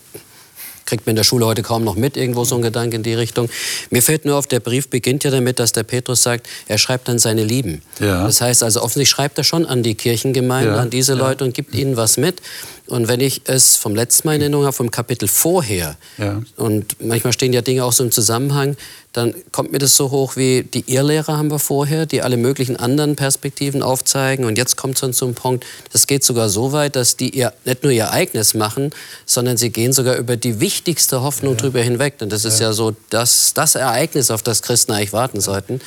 kriegt 0.86 1.06
man 1.06 1.12
in 1.12 1.16
der 1.16 1.24
Schule 1.24 1.46
heute 1.46 1.62
kaum 1.62 1.84
noch 1.84 1.96
mit, 1.96 2.16
irgendwo 2.16 2.44
so 2.44 2.56
ein 2.56 2.62
Gedanke 2.62 2.96
in 2.96 3.02
die 3.02 3.14
Richtung. 3.14 3.48
Mir 3.90 4.02
fällt 4.02 4.24
nur 4.24 4.36
auf, 4.36 4.46
der 4.46 4.60
Brief 4.60 4.88
beginnt 4.88 5.24
ja 5.24 5.30
damit, 5.30 5.58
dass 5.58 5.72
der 5.72 5.82
Petrus 5.82 6.22
sagt, 6.22 6.48
er 6.68 6.78
schreibt 6.78 7.08
an 7.08 7.18
seine 7.18 7.44
Lieben. 7.44 7.82
Ja. 8.00 8.24
Das 8.24 8.40
heißt 8.40 8.62
also, 8.62 8.80
offensichtlich 8.80 9.10
schreibt 9.10 9.38
er 9.38 9.44
schon 9.44 9.66
an 9.66 9.82
die 9.82 9.94
Kirchengemeinde, 9.94 10.70
ja. 10.70 10.76
an 10.76 10.90
diese 10.90 11.14
Leute 11.14 11.44
und 11.44 11.54
gibt 11.54 11.74
ihnen 11.74 11.96
was 11.96 12.16
mit. 12.16 12.40
Und 12.88 13.08
wenn 13.08 13.20
ich 13.20 13.42
es 13.44 13.76
vom 13.76 13.94
letzten 13.94 14.28
Mal 14.28 14.36
in 14.36 14.42
Erinnerung 14.42 14.64
habe, 14.64 14.76
vom 14.76 14.90
Kapitel 14.90 15.28
vorher, 15.28 15.96
ja. 16.18 16.42
und 16.56 16.96
manchmal 17.00 17.32
stehen 17.32 17.52
ja 17.52 17.62
Dinge 17.62 17.84
auch 17.84 17.92
so 17.92 18.04
im 18.04 18.12
Zusammenhang, 18.12 18.76
dann 19.12 19.34
kommt 19.50 19.72
mir 19.72 19.78
das 19.78 19.96
so 19.96 20.10
hoch 20.10 20.36
wie 20.36 20.62
die 20.62 20.84
Irrlehrer 20.92 21.38
haben 21.38 21.50
wir 21.50 21.58
vorher, 21.58 22.04
die 22.04 22.22
alle 22.22 22.36
möglichen 22.36 22.76
anderen 22.76 23.16
Perspektiven 23.16 23.82
aufzeigen. 23.82 24.44
Und 24.44 24.58
jetzt 24.58 24.76
kommt 24.76 24.96
es 24.96 25.00
dann 25.00 25.14
zum 25.14 25.34
Punkt, 25.34 25.64
das 25.92 26.06
geht 26.06 26.22
sogar 26.22 26.48
so 26.48 26.72
weit, 26.72 26.96
dass 26.96 27.16
die 27.16 27.30
ihr, 27.30 27.52
nicht 27.64 27.82
nur 27.82 27.92
ihr 27.92 28.04
Ereignis 28.04 28.54
machen, 28.54 28.90
sondern 29.24 29.56
sie 29.56 29.70
gehen 29.70 29.92
sogar 29.92 30.16
über 30.16 30.36
die 30.36 30.60
wichtigste 30.60 31.22
Hoffnung 31.22 31.54
ja. 31.54 31.60
drüber 31.60 31.80
hinweg. 31.80 32.16
Und 32.20 32.30
das 32.30 32.44
ist 32.44 32.60
ja, 32.60 32.68
ja 32.68 32.72
so 32.72 32.94
das, 33.10 33.54
das 33.54 33.74
Ereignis, 33.74 34.30
auf 34.30 34.42
das 34.42 34.62
Christen 34.62 34.92
eigentlich 34.92 35.12
warten 35.12 35.40
sollten 35.40 35.80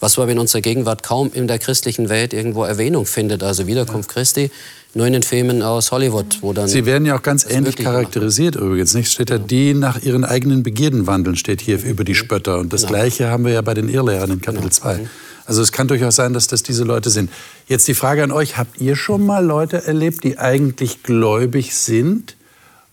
was 0.00 0.18
aber 0.18 0.30
in 0.30 0.38
unserer 0.38 0.60
Gegenwart 0.60 1.02
kaum 1.02 1.30
in 1.32 1.48
der 1.48 1.58
christlichen 1.58 2.10
Welt 2.10 2.34
irgendwo 2.34 2.64
Erwähnung 2.64 3.06
findet. 3.06 3.42
Also 3.42 3.66
Wiederkunft 3.66 4.10
Christi 4.10 4.50
nur 4.94 5.06
in 5.06 5.12
den 5.12 5.22
Filmen 5.22 5.62
aus 5.62 5.90
Hollywood, 5.90 6.38
wo 6.40 6.52
dann. 6.52 6.68
Sie 6.68 6.86
werden 6.86 7.04
ja 7.04 7.16
auch 7.16 7.22
ganz 7.22 7.44
ähnlich 7.48 7.76
charakterisiert 7.76 8.54
gemacht. 8.54 8.66
übrigens. 8.68 8.94
Nicht 8.94 9.10
steht 9.10 9.30
ja 9.30 9.38
die 9.38 9.74
nach 9.74 10.00
ihren 10.02 10.24
eigenen 10.24 10.62
Begierden 10.62 11.06
wandeln 11.06 11.36
steht 11.36 11.60
hier 11.60 11.82
über 11.82 12.04
die 12.04 12.14
Spötter 12.14 12.58
und 12.58 12.72
das 12.72 12.82
genau. 12.82 12.94
Gleiche 12.94 13.28
haben 13.28 13.44
wir 13.44 13.52
ja 13.52 13.60
bei 13.60 13.74
den 13.74 13.88
Irrlehrern 13.88 14.30
in 14.30 14.40
Kapitel 14.40 14.70
2. 14.70 14.94
Genau. 14.94 15.08
Also 15.46 15.62
es 15.62 15.72
kann 15.72 15.88
durchaus 15.88 16.16
sein, 16.16 16.32
dass 16.32 16.46
das 16.46 16.62
diese 16.62 16.84
Leute 16.84 17.10
sind. 17.10 17.30
Jetzt 17.66 17.86
die 17.88 17.94
Frage 17.94 18.22
an 18.22 18.30
euch: 18.30 18.56
Habt 18.56 18.80
ihr 18.80 18.96
schon 18.96 19.26
mal 19.26 19.44
Leute 19.44 19.84
erlebt, 19.84 20.24
die 20.24 20.38
eigentlich 20.38 21.02
gläubig 21.02 21.74
sind 21.74 22.36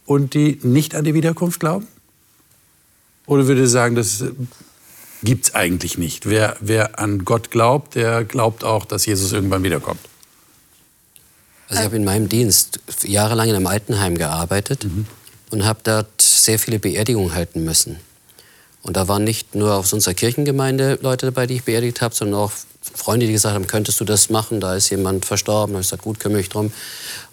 und 0.06 0.34
die 0.34 0.60
nicht 0.64 0.96
an 0.96 1.06
die 1.06 1.14
Wiederkunft 1.14 1.60
glauben? 1.60 1.88
Oder 3.28 3.48
würde 3.48 3.62
ihr 3.62 3.68
sagen, 3.68 3.96
das 3.96 4.26
gibt 5.24 5.46
es 5.46 5.56
eigentlich 5.56 5.98
nicht? 5.98 6.28
Wer, 6.28 6.58
wer 6.60 7.00
an 7.00 7.24
Gott 7.24 7.52
glaubt, 7.52 7.96
der 7.96 8.26
glaubt 8.26 8.64
auch, 8.64 8.86
dass 8.86 9.06
Jesus 9.06 9.32
irgendwann 9.32 9.64
wiederkommt. 9.64 10.00
Also 11.72 11.84
ich 11.84 11.86
habe 11.86 11.96
in 11.96 12.04
meinem 12.04 12.28
Dienst 12.28 12.80
jahrelang 13.04 13.48
in 13.48 13.56
einem 13.56 13.68
Altenheim 13.68 14.18
gearbeitet 14.18 14.84
mhm. 14.84 15.06
und 15.52 15.64
habe 15.64 15.80
dort 15.84 16.22
sehr 16.22 16.60
viele 16.60 16.80
Beerdigungen 16.80 17.34
halten 17.34 17.64
müssen. 17.64 17.98
Und 18.82 18.98
da 18.98 19.08
waren 19.08 19.24
nicht 19.24 19.56
nur 19.56 19.76
aus 19.76 19.94
unserer 19.94 20.14
Kirchengemeinde 20.14 21.00
Leute 21.02 21.28
dabei, 21.28 21.48
die 21.48 21.56
ich 21.56 21.64
beerdigt 21.64 22.02
habe, 22.02 22.14
sondern 22.14 22.42
auch 22.42 22.52
Freunde, 22.82 23.28
die 23.28 23.32
gesagt 23.32 23.54
haben, 23.54 23.68
könntest 23.68 24.00
du 24.00 24.06
das 24.06 24.30
machen? 24.32 24.60
Da 24.60 24.76
ist 24.76 24.90
jemand 24.90 25.26
verstorben. 25.26 25.74
Da 25.74 25.78
habe 25.78 25.82
ich 25.84 25.88
gesagt, 25.88 26.02
gut, 26.02 26.20
kümmere 26.20 26.40
mich 26.40 26.50
drum. 26.50 26.72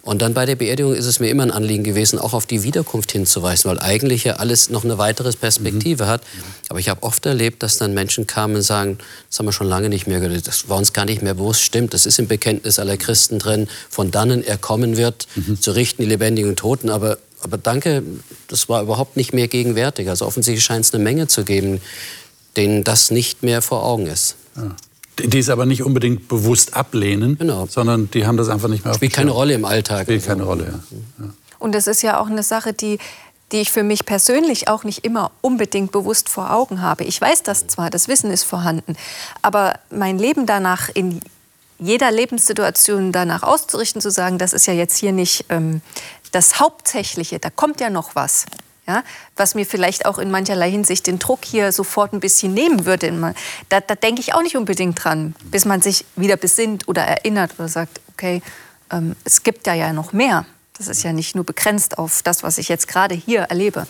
Und 0.03 0.21
dann 0.21 0.33
bei 0.35 0.45
der 0.45 0.55
Beerdigung 0.55 0.93
ist 0.93 1.05
es 1.05 1.19
mir 1.19 1.29
immer 1.29 1.43
ein 1.43 1.51
Anliegen 1.51 1.83
gewesen, 1.83 2.19
auch 2.19 2.33
auf 2.33 2.45
die 2.45 2.63
Wiederkunft 2.63 3.11
hinzuweisen, 3.11 3.69
weil 3.69 3.79
eigentlich 3.79 4.23
ja 4.23 4.35
alles 4.35 4.69
noch 4.69 4.83
eine 4.83 4.97
weitere 4.97 5.31
Perspektive 5.33 6.05
mhm. 6.05 6.07
hat. 6.07 6.21
Aber 6.69 6.79
ich 6.79 6.87
habe 6.87 7.01
oft 7.03 7.25
erlebt, 7.25 7.63
dass 7.63 7.77
dann 7.77 7.93
Menschen 7.95 8.27
kamen 8.27 8.57
und 8.57 8.61
sagen, 8.61 8.99
das 9.29 9.39
haben 9.39 9.47
wir 9.47 9.51
schon 9.51 9.67
lange 9.67 9.89
nicht 9.89 10.07
mehr 10.07 10.19
gehört, 10.19 10.47
das 10.47 10.69
war 10.69 10.77
uns 10.77 10.93
gar 10.93 11.05
nicht 11.05 11.21
mehr 11.21 11.33
bewusst. 11.33 11.61
Stimmt, 11.61 11.93
das 11.93 12.05
ist 12.05 12.19
im 12.19 12.27
Bekenntnis 12.27 12.79
aller 12.79 12.97
Christen 12.97 13.39
drin, 13.39 13.67
von 13.89 14.11
dannen 14.11 14.43
er 14.43 14.57
kommen 14.57 14.97
wird, 14.97 15.27
mhm. 15.35 15.59
zu 15.59 15.71
richten 15.71 16.03
die 16.03 16.09
Lebendigen 16.09 16.51
und 16.51 16.59
Toten. 16.59 16.89
Aber, 16.89 17.17
aber 17.41 17.57
danke, 17.57 18.03
das 18.47 18.69
war 18.69 18.83
überhaupt 18.83 19.17
nicht 19.17 19.33
mehr 19.33 19.47
gegenwärtig. 19.47 20.09
Also 20.09 20.25
offensichtlich 20.25 20.63
scheint 20.63 20.85
es 20.85 20.93
eine 20.93 21.03
Menge 21.03 21.27
zu 21.27 21.43
geben, 21.43 21.81
denen 22.55 22.83
das 22.83 23.11
nicht 23.11 23.43
mehr 23.43 23.61
vor 23.61 23.83
Augen 23.83 24.05
ist. 24.05 24.35
Ja 24.55 24.75
die 25.19 25.39
es 25.39 25.49
aber 25.49 25.65
nicht 25.65 25.83
unbedingt 25.83 26.27
bewusst 26.27 26.75
ablehnen, 26.75 27.37
genau. 27.37 27.67
sondern 27.67 28.09
die 28.11 28.25
haben 28.25 28.37
das 28.37 28.49
einfach 28.49 28.67
nicht 28.67 28.85
mehr 28.85 28.93
Spielt 28.93 29.13
keine 29.13 29.31
Rolle 29.31 29.53
im 29.53 29.65
Alltag. 29.65 30.03
Spielt 30.03 30.25
keine 30.25 30.43
Rolle, 30.43 30.65
ja. 30.65 30.97
ja. 31.25 31.29
Und 31.59 31.75
das 31.75 31.87
ist 31.87 32.01
ja 32.01 32.19
auch 32.19 32.27
eine 32.27 32.43
Sache, 32.43 32.73
die, 32.73 32.99
die 33.51 33.57
ich 33.57 33.71
für 33.71 33.83
mich 33.83 34.05
persönlich 34.05 34.67
auch 34.67 34.83
nicht 34.83 35.05
immer 35.05 35.31
unbedingt 35.41 35.91
bewusst 35.91 36.29
vor 36.29 36.51
Augen 36.51 36.81
habe. 36.81 37.03
Ich 37.03 37.19
weiß 37.19 37.43
das 37.43 37.67
zwar, 37.67 37.89
das 37.89 38.07
Wissen 38.07 38.31
ist 38.31 38.43
vorhanden, 38.43 38.95
aber 39.41 39.73
mein 39.89 40.17
Leben 40.17 40.45
danach 40.45 40.89
in 40.93 41.19
jeder 41.79 42.11
Lebenssituation 42.11 43.11
danach 43.11 43.43
auszurichten, 43.43 44.01
zu 44.01 44.11
sagen, 44.11 44.37
das 44.37 44.53
ist 44.53 44.67
ja 44.67 44.73
jetzt 44.73 44.97
hier 44.97 45.13
nicht 45.13 45.45
ähm, 45.49 45.81
das 46.31 46.59
Hauptsächliche, 46.59 47.39
da 47.39 47.49
kommt 47.49 47.79
ja 47.79 47.89
noch 47.89 48.15
was. 48.15 48.45
Ja, 48.89 49.03
was 49.35 49.53
mir 49.53 49.67
vielleicht 49.67 50.07
auch 50.07 50.17
in 50.17 50.31
mancherlei 50.31 50.71
Hinsicht 50.71 51.05
den 51.05 51.19
Druck 51.19 51.45
hier 51.45 51.71
sofort 51.71 52.11
ein 52.11 52.19
bisschen 52.19 52.55
nehmen 52.55 52.87
würde. 52.87 53.35
Da, 53.69 53.81
da 53.81 53.93
denke 53.93 54.19
ich 54.19 54.33
auch 54.33 54.41
nicht 54.41 54.57
unbedingt 54.57 55.03
dran, 55.03 55.35
bis 55.43 55.65
man 55.65 55.79
sich 55.79 56.05
wieder 56.15 56.37
besinnt 56.37 56.87
oder 56.87 57.03
erinnert 57.03 57.51
oder 57.59 57.67
sagt, 57.67 58.01
okay, 58.11 58.41
ähm, 58.91 59.15
es 59.25 59.43
gibt 59.43 59.67
ja 59.67 59.75
ja 59.75 59.93
noch 59.93 60.11
mehr. 60.11 60.47
Das 60.75 60.87
ist 60.87 61.03
ja 61.03 61.13
nicht 61.13 61.35
nur 61.35 61.43
begrenzt 61.43 61.99
auf 61.99 62.23
das, 62.23 62.41
was 62.41 62.57
ich 62.57 62.67
jetzt 62.67 62.87
gerade 62.87 63.13
hier 63.13 63.41
erlebe. 63.41 63.85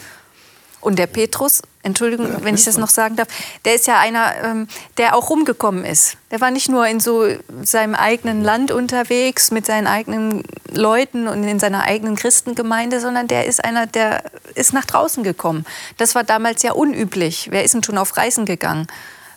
Und 0.82 0.98
der 0.98 1.08
Petrus, 1.08 1.62
Entschuldigung, 1.84 2.28
wenn 2.42 2.56
ich 2.56 2.64
das 2.64 2.78
noch 2.78 2.90
sagen 2.90 3.16
darf, 3.16 3.28
der 3.66 3.76
ist 3.76 3.88
ja 3.88 4.00
einer, 4.00 4.34
ähm, 4.44 4.68
der 4.98 5.16
auch 5.16 5.30
rumgekommen 5.30 5.86
ist. 5.86 6.18
Der 6.32 6.40
war 6.42 6.52
nicht 6.52 6.70
nur 6.70 6.88
in 6.88 7.00
so 7.00 7.26
seinem 7.64 7.96
eigenen 7.96 8.44
Land 8.44 8.72
unterwegs 8.72 9.52
mit 9.52 9.66
seinen 9.66 9.88
eigenen 9.88 10.44
Leuten 10.72 11.28
und 11.28 11.44
in 11.44 11.60
seiner 11.60 11.84
eigenen 11.84 12.16
Christengemeinde, 12.16 13.02
sondern 13.02 13.28
der 13.28 13.46
ist 13.46 13.64
einer, 13.64 13.88
der 13.88 14.24
ist 14.56 14.74
nach 14.74 14.86
draußen 14.86 15.24
gekommen. 15.24 15.66
Das 15.98 16.16
war 16.16 16.24
damals 16.24 16.64
ja 16.64 16.74
unüblich. 16.74 17.48
Wer 17.52 17.64
ist 17.64 17.74
denn 17.74 17.84
schon 17.84 17.98
auf 17.98 18.16
Reisen 18.16 18.46
gegangen? 18.46 18.88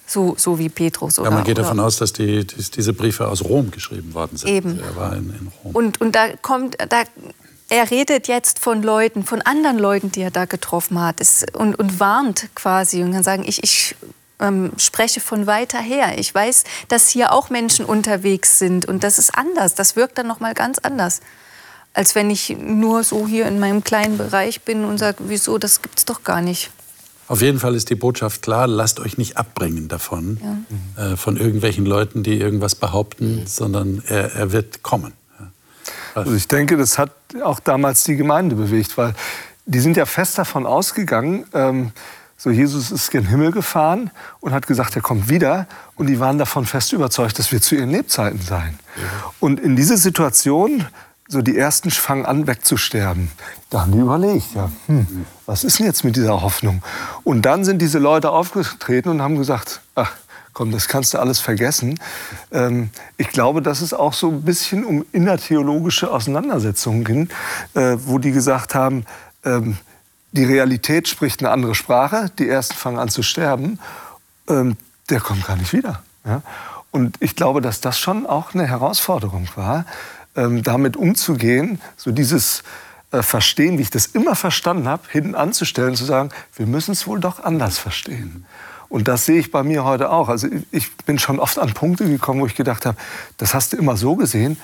So, 0.06 0.34
so 0.36 0.58
wie 0.58 0.68
Petrus. 0.68 1.18
Oder, 1.18 1.30
ja, 1.30 1.36
man 1.36 1.44
geht 1.44 1.58
davon 1.58 1.80
aus, 1.80 1.96
dass 1.96 2.12
die, 2.12 2.44
diese 2.46 2.92
Briefe 2.92 3.28
aus 3.28 3.44
Rom 3.44 3.70
geschrieben 3.70 4.12
worden 4.14 4.36
sind. 4.36 4.50
Eben. 4.50 4.80
Er 4.80 4.96
war 4.96 5.12
in, 5.14 5.30
in 5.30 5.52
Rom. 5.64 5.74
Und, 5.74 6.00
und 6.00 6.14
da 6.14 6.28
kommt, 6.42 6.76
da 6.88 7.04
er 7.72 7.90
redet 7.90 8.28
jetzt 8.28 8.58
von 8.58 8.82
Leuten, 8.82 9.24
von 9.24 9.40
anderen 9.40 9.78
Leuten, 9.78 10.12
die 10.12 10.20
er 10.20 10.30
da 10.30 10.44
getroffen 10.44 11.00
hat 11.00 11.22
es, 11.22 11.46
und, 11.54 11.74
und 11.74 11.98
warnt 11.98 12.50
quasi 12.54 13.02
und 13.02 13.12
kann 13.12 13.22
sagen, 13.22 13.44
ich, 13.46 13.62
ich 13.64 13.96
ähm, 14.40 14.72
spreche 14.76 15.20
von 15.20 15.46
weiter 15.46 15.78
her. 15.78 16.18
Ich 16.18 16.34
weiß, 16.34 16.64
dass 16.88 17.08
hier 17.08 17.32
auch 17.32 17.48
Menschen 17.48 17.86
unterwegs 17.86 18.58
sind 18.58 18.84
und 18.84 19.02
das 19.02 19.18
ist 19.18 19.34
anders. 19.34 19.74
Das 19.74 19.96
wirkt 19.96 20.18
dann 20.18 20.26
noch 20.26 20.38
mal 20.38 20.52
ganz 20.52 20.80
anders, 20.80 21.22
als 21.94 22.14
wenn 22.14 22.28
ich 22.28 22.54
nur 22.58 23.04
so 23.04 23.26
hier 23.26 23.46
in 23.46 23.58
meinem 23.58 23.82
kleinen 23.82 24.18
Bereich 24.18 24.60
bin 24.60 24.84
und 24.84 24.98
sage, 24.98 25.24
wieso, 25.26 25.56
das 25.56 25.80
gibt 25.80 25.98
es 25.98 26.04
doch 26.04 26.24
gar 26.24 26.42
nicht. 26.42 26.70
Auf 27.26 27.40
jeden 27.40 27.58
Fall 27.58 27.74
ist 27.74 27.88
die 27.88 27.94
Botschaft 27.94 28.42
klar, 28.42 28.66
lasst 28.66 29.00
euch 29.00 29.16
nicht 29.16 29.38
abbringen 29.38 29.88
davon, 29.88 30.66
ja. 30.98 31.12
äh, 31.12 31.16
von 31.16 31.38
irgendwelchen 31.38 31.86
Leuten, 31.86 32.22
die 32.22 32.38
irgendwas 32.38 32.74
behaupten, 32.74 33.36
mhm. 33.36 33.46
sondern 33.46 34.02
er, 34.06 34.34
er 34.34 34.52
wird 34.52 34.82
kommen. 34.82 35.14
Also 36.14 36.34
ich 36.34 36.48
denke, 36.48 36.76
das 36.76 36.98
hat 36.98 37.10
auch 37.42 37.60
damals 37.60 38.04
die 38.04 38.16
Gemeinde 38.16 38.56
bewegt, 38.56 38.96
weil 38.98 39.14
die 39.66 39.80
sind 39.80 39.96
ja 39.96 40.06
fest 40.06 40.38
davon 40.38 40.66
ausgegangen, 40.66 41.44
ähm, 41.54 41.92
so 42.42 42.50
Jesus 42.50 42.90
ist 42.90 43.12
gen 43.12 43.26
Himmel 43.26 43.52
gefahren 43.52 44.10
und 44.40 44.52
hat 44.52 44.66
gesagt, 44.66 44.96
er 44.96 45.02
kommt 45.02 45.28
wieder. 45.28 45.68
Und 45.94 46.08
die 46.08 46.18
waren 46.18 46.38
davon 46.38 46.66
fest 46.66 46.92
überzeugt, 46.92 47.38
dass 47.38 47.52
wir 47.52 47.60
zu 47.60 47.76
ihren 47.76 47.90
Lebzeiten 47.90 48.40
sein. 48.42 48.80
Ja. 48.96 49.32
Und 49.38 49.60
in 49.60 49.76
diese 49.76 49.96
Situation, 49.96 50.84
so 51.28 51.40
die 51.40 51.56
ersten 51.56 51.92
fangen 51.92 52.26
an 52.26 52.48
wegzusterben. 52.48 53.30
Da 53.70 53.82
haben 53.82 53.92
die 53.92 53.98
überlegt, 53.98 54.56
ja, 54.56 54.72
hm, 54.86 55.24
was 55.46 55.62
ist 55.62 55.78
denn 55.78 55.86
jetzt 55.86 56.02
mit 56.02 56.16
dieser 56.16 56.42
Hoffnung? 56.42 56.82
Und 57.22 57.42
dann 57.42 57.64
sind 57.64 57.80
diese 57.80 58.00
Leute 58.00 58.30
aufgetreten 58.30 59.10
und 59.10 59.22
haben 59.22 59.38
gesagt, 59.38 59.80
ach, 59.94 60.10
komm, 60.52 60.70
das 60.70 60.88
kannst 60.88 61.14
du 61.14 61.18
alles 61.18 61.40
vergessen. 61.40 61.98
Ähm, 62.52 62.90
ich 63.16 63.28
glaube, 63.28 63.62
dass 63.62 63.80
es 63.80 63.94
auch 63.94 64.12
so 64.12 64.30
ein 64.30 64.42
bisschen 64.42 64.84
um 64.84 65.04
innertheologische 65.12 66.10
Auseinandersetzungen 66.10 67.04
ging, 67.04 67.28
äh, 67.74 67.96
wo 68.00 68.18
die 68.18 68.32
gesagt 68.32 68.74
haben, 68.74 69.04
ähm, 69.44 69.76
die 70.32 70.44
Realität 70.44 71.08
spricht 71.08 71.40
eine 71.40 71.50
andere 71.50 71.74
Sprache, 71.74 72.30
die 72.38 72.48
Ersten 72.48 72.74
fangen 72.74 72.98
an 72.98 73.08
zu 73.08 73.22
sterben, 73.22 73.78
ähm, 74.48 74.76
der 75.10 75.20
kommt 75.20 75.46
gar 75.46 75.56
nicht 75.56 75.72
wieder. 75.72 76.02
Ja? 76.24 76.42
Und 76.90 77.16
ich 77.20 77.36
glaube, 77.36 77.60
dass 77.60 77.80
das 77.80 77.98
schon 77.98 78.26
auch 78.26 78.54
eine 78.54 78.66
Herausforderung 78.66 79.48
war, 79.56 79.84
ähm, 80.36 80.62
damit 80.62 80.96
umzugehen, 80.96 81.80
so 81.96 82.12
dieses 82.12 82.62
äh, 83.10 83.22
Verstehen, 83.22 83.78
wie 83.78 83.82
ich 83.82 83.90
das 83.90 84.06
immer 84.06 84.34
verstanden 84.34 84.88
habe, 84.88 85.02
hinten 85.10 85.34
anzustellen, 85.34 85.94
zu 85.94 86.04
sagen, 86.04 86.30
wir 86.56 86.66
müssen 86.66 86.92
es 86.92 87.06
wohl 87.06 87.20
doch 87.20 87.44
anders 87.44 87.78
verstehen. 87.78 88.46
Und 88.92 89.08
das 89.08 89.24
sehe 89.24 89.38
ich 89.38 89.50
bei 89.50 89.62
mir 89.62 89.84
heute 89.84 90.10
auch. 90.10 90.28
Also 90.28 90.48
ich 90.70 90.94
bin 91.06 91.18
schon 91.18 91.40
oft 91.40 91.58
an 91.58 91.72
Punkte 91.72 92.06
gekommen, 92.06 92.42
wo 92.42 92.46
ich 92.46 92.54
gedacht 92.54 92.84
habe, 92.84 92.98
das 93.38 93.54
hast 93.54 93.72
du 93.72 93.78
immer 93.78 93.96
so 93.96 94.16
gesehen. 94.16 94.58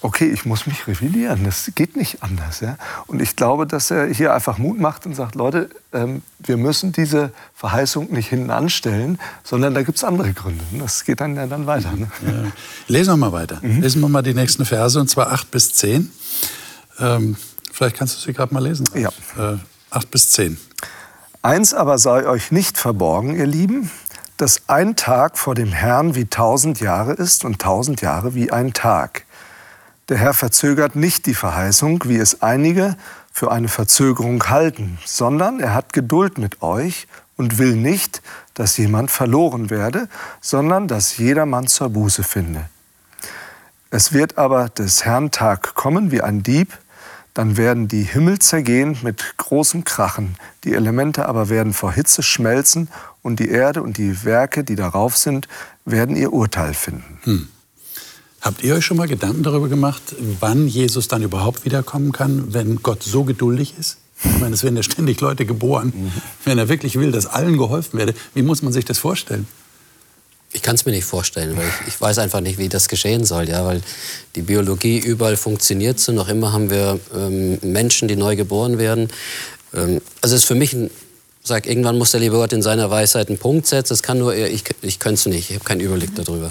Okay, 0.00 0.30
ich 0.30 0.46
muss 0.46 0.66
mich 0.66 0.86
revidieren. 0.86 1.44
Das 1.44 1.70
geht 1.74 1.94
nicht 1.94 2.22
anders. 2.22 2.60
Ja? 2.60 2.78
Und 3.06 3.20
ich 3.20 3.36
glaube, 3.36 3.66
dass 3.66 3.90
er 3.90 4.06
hier 4.06 4.32
einfach 4.32 4.56
Mut 4.56 4.80
macht 4.80 5.04
und 5.04 5.14
sagt, 5.14 5.34
Leute, 5.34 5.68
ähm, 5.92 6.22
wir 6.38 6.56
müssen 6.56 6.92
diese 6.92 7.32
Verheißung 7.54 8.10
nicht 8.10 8.28
hinten 8.28 8.48
anstellen, 8.48 9.18
sondern 9.42 9.74
da 9.74 9.82
gibt 9.82 9.98
es 9.98 10.04
andere 10.04 10.32
Gründe. 10.32 10.64
Das 10.78 11.04
geht 11.04 11.20
dann 11.20 11.36
ja 11.36 11.46
dann 11.46 11.66
weiter. 11.66 11.92
Ne? 11.92 12.08
Ja. 12.26 12.50
Lesen 12.88 13.12
wir 13.12 13.18
mal 13.18 13.32
weiter. 13.32 13.58
Mhm. 13.60 13.82
Lesen 13.82 14.00
wir 14.00 14.08
mal 14.08 14.22
die 14.22 14.32
nächsten 14.32 14.64
Verse, 14.64 14.98
und 14.98 15.10
zwar 15.10 15.32
8 15.32 15.50
bis 15.50 15.74
10. 15.74 16.10
Ähm, 16.98 17.36
vielleicht 17.70 17.96
kannst 17.96 18.16
du 18.16 18.20
sie 18.20 18.32
gerade 18.32 18.54
mal 18.54 18.62
lesen. 18.62 18.86
Ja. 18.94 19.10
Äh, 19.36 19.58
8 19.90 20.10
bis 20.10 20.30
10. 20.30 20.56
Eins 21.44 21.74
aber 21.74 21.98
sei 21.98 22.26
euch 22.26 22.52
nicht 22.52 22.78
verborgen, 22.78 23.36
ihr 23.36 23.44
Lieben, 23.44 23.90
dass 24.38 24.62
ein 24.66 24.96
Tag 24.96 25.36
vor 25.36 25.54
dem 25.54 25.72
Herrn 25.72 26.14
wie 26.14 26.24
tausend 26.24 26.80
Jahre 26.80 27.12
ist 27.12 27.44
und 27.44 27.60
tausend 27.60 28.00
Jahre 28.00 28.34
wie 28.34 28.50
ein 28.50 28.72
Tag. 28.72 29.26
Der 30.08 30.16
Herr 30.16 30.32
verzögert 30.32 30.96
nicht 30.96 31.26
die 31.26 31.34
Verheißung, 31.34 32.04
wie 32.06 32.16
es 32.16 32.40
einige 32.40 32.96
für 33.30 33.52
eine 33.52 33.68
Verzögerung 33.68 34.42
halten, 34.48 34.98
sondern 35.04 35.60
er 35.60 35.74
hat 35.74 35.92
Geduld 35.92 36.38
mit 36.38 36.62
euch 36.62 37.08
und 37.36 37.58
will 37.58 37.76
nicht, 37.76 38.22
dass 38.54 38.78
jemand 38.78 39.10
verloren 39.10 39.68
werde, 39.68 40.08
sondern 40.40 40.88
dass 40.88 41.18
jedermann 41.18 41.66
zur 41.66 41.90
Buße 41.90 42.22
finde. 42.22 42.70
Es 43.90 44.14
wird 44.14 44.38
aber 44.38 44.70
des 44.70 45.04
Herrn 45.04 45.30
Tag 45.30 45.74
kommen 45.74 46.10
wie 46.10 46.22
ein 46.22 46.42
Dieb, 46.42 46.72
dann 47.34 47.56
werden 47.56 47.88
die 47.88 48.02
Himmel 48.02 48.38
zergehen 48.38 48.96
mit 49.02 49.36
großem 49.36 49.84
Krachen, 49.84 50.36
die 50.62 50.72
Elemente 50.72 51.26
aber 51.26 51.48
werden 51.48 51.72
vor 51.72 51.92
Hitze 51.92 52.22
schmelzen 52.22 52.88
und 53.22 53.40
die 53.40 53.48
Erde 53.48 53.82
und 53.82 53.98
die 53.98 54.24
Werke, 54.24 54.64
die 54.64 54.76
darauf 54.76 55.16
sind, 55.16 55.48
werden 55.84 56.16
ihr 56.16 56.32
Urteil 56.32 56.74
finden. 56.74 57.18
Hm. 57.24 57.48
Habt 58.40 58.62
ihr 58.62 58.74
euch 58.74 58.84
schon 58.84 58.98
mal 58.98 59.08
Gedanken 59.08 59.42
darüber 59.42 59.68
gemacht, 59.68 60.14
wann 60.38 60.68
Jesus 60.68 61.08
dann 61.08 61.22
überhaupt 61.22 61.64
wiederkommen 61.64 62.12
kann, 62.12 62.52
wenn 62.52 62.82
Gott 62.82 63.02
so 63.02 63.24
geduldig 63.24 63.74
ist? 63.78 63.98
Ich 64.22 64.38
meine, 64.38 64.54
es 64.54 64.62
werden 64.62 64.76
ja 64.76 64.82
ständig 64.82 65.20
Leute 65.20 65.44
geboren. 65.44 65.92
Mhm. 65.94 66.12
Wenn 66.44 66.58
er 66.58 66.68
wirklich 66.68 66.98
will, 66.98 67.10
dass 67.10 67.26
allen 67.26 67.58
geholfen 67.58 67.98
werde, 67.98 68.14
wie 68.34 68.42
muss 68.42 68.62
man 68.62 68.72
sich 68.72 68.84
das 68.84 68.98
vorstellen? 68.98 69.46
Ich 70.54 70.62
kann 70.62 70.76
es 70.76 70.86
mir 70.86 70.92
nicht 70.92 71.04
vorstellen, 71.04 71.56
weil 71.56 71.66
ich, 71.66 71.88
ich, 71.88 72.00
weiß 72.00 72.18
einfach 72.18 72.40
nicht, 72.40 72.58
wie 72.58 72.70
das 72.70 72.88
geschehen 72.88 73.24
soll. 73.24 73.48
Ja, 73.48 73.66
weil 73.66 73.82
die 74.34 74.42
Biologie 74.42 74.98
überall 74.98 75.36
funktioniert 75.36 76.00
so. 76.00 76.12
Noch 76.12 76.28
immer 76.28 76.52
haben 76.52 76.70
wir 76.70 76.98
ähm, 77.14 77.58
Menschen, 77.60 78.08
die 78.08 78.16
neu 78.16 78.36
geboren 78.36 78.78
werden. 78.78 79.08
Ähm, 79.74 80.00
also 80.22 80.34
es 80.34 80.42
ist 80.42 80.48
für 80.48 80.54
mich 80.54 80.72
ein 80.72 80.90
sag, 81.44 81.66
irgendwann 81.66 81.98
muss 81.98 82.10
der 82.10 82.20
liebe 82.20 82.36
Gott 82.36 82.52
in 82.52 82.62
seiner 82.62 82.90
Weisheit 82.90 83.28
einen 83.28 83.38
Punkt 83.38 83.66
setzen. 83.66 83.92
Das 83.92 84.02
kann 84.02 84.18
nur 84.18 84.34
er, 84.34 84.50
ich, 84.50 84.64
ich 84.80 84.98
könnte 84.98 85.14
es 85.14 85.26
nicht. 85.26 85.50
Ich 85.50 85.56
habe 85.56 85.64
keinen 85.64 85.80
Überblick 85.80 86.14
darüber. 86.14 86.50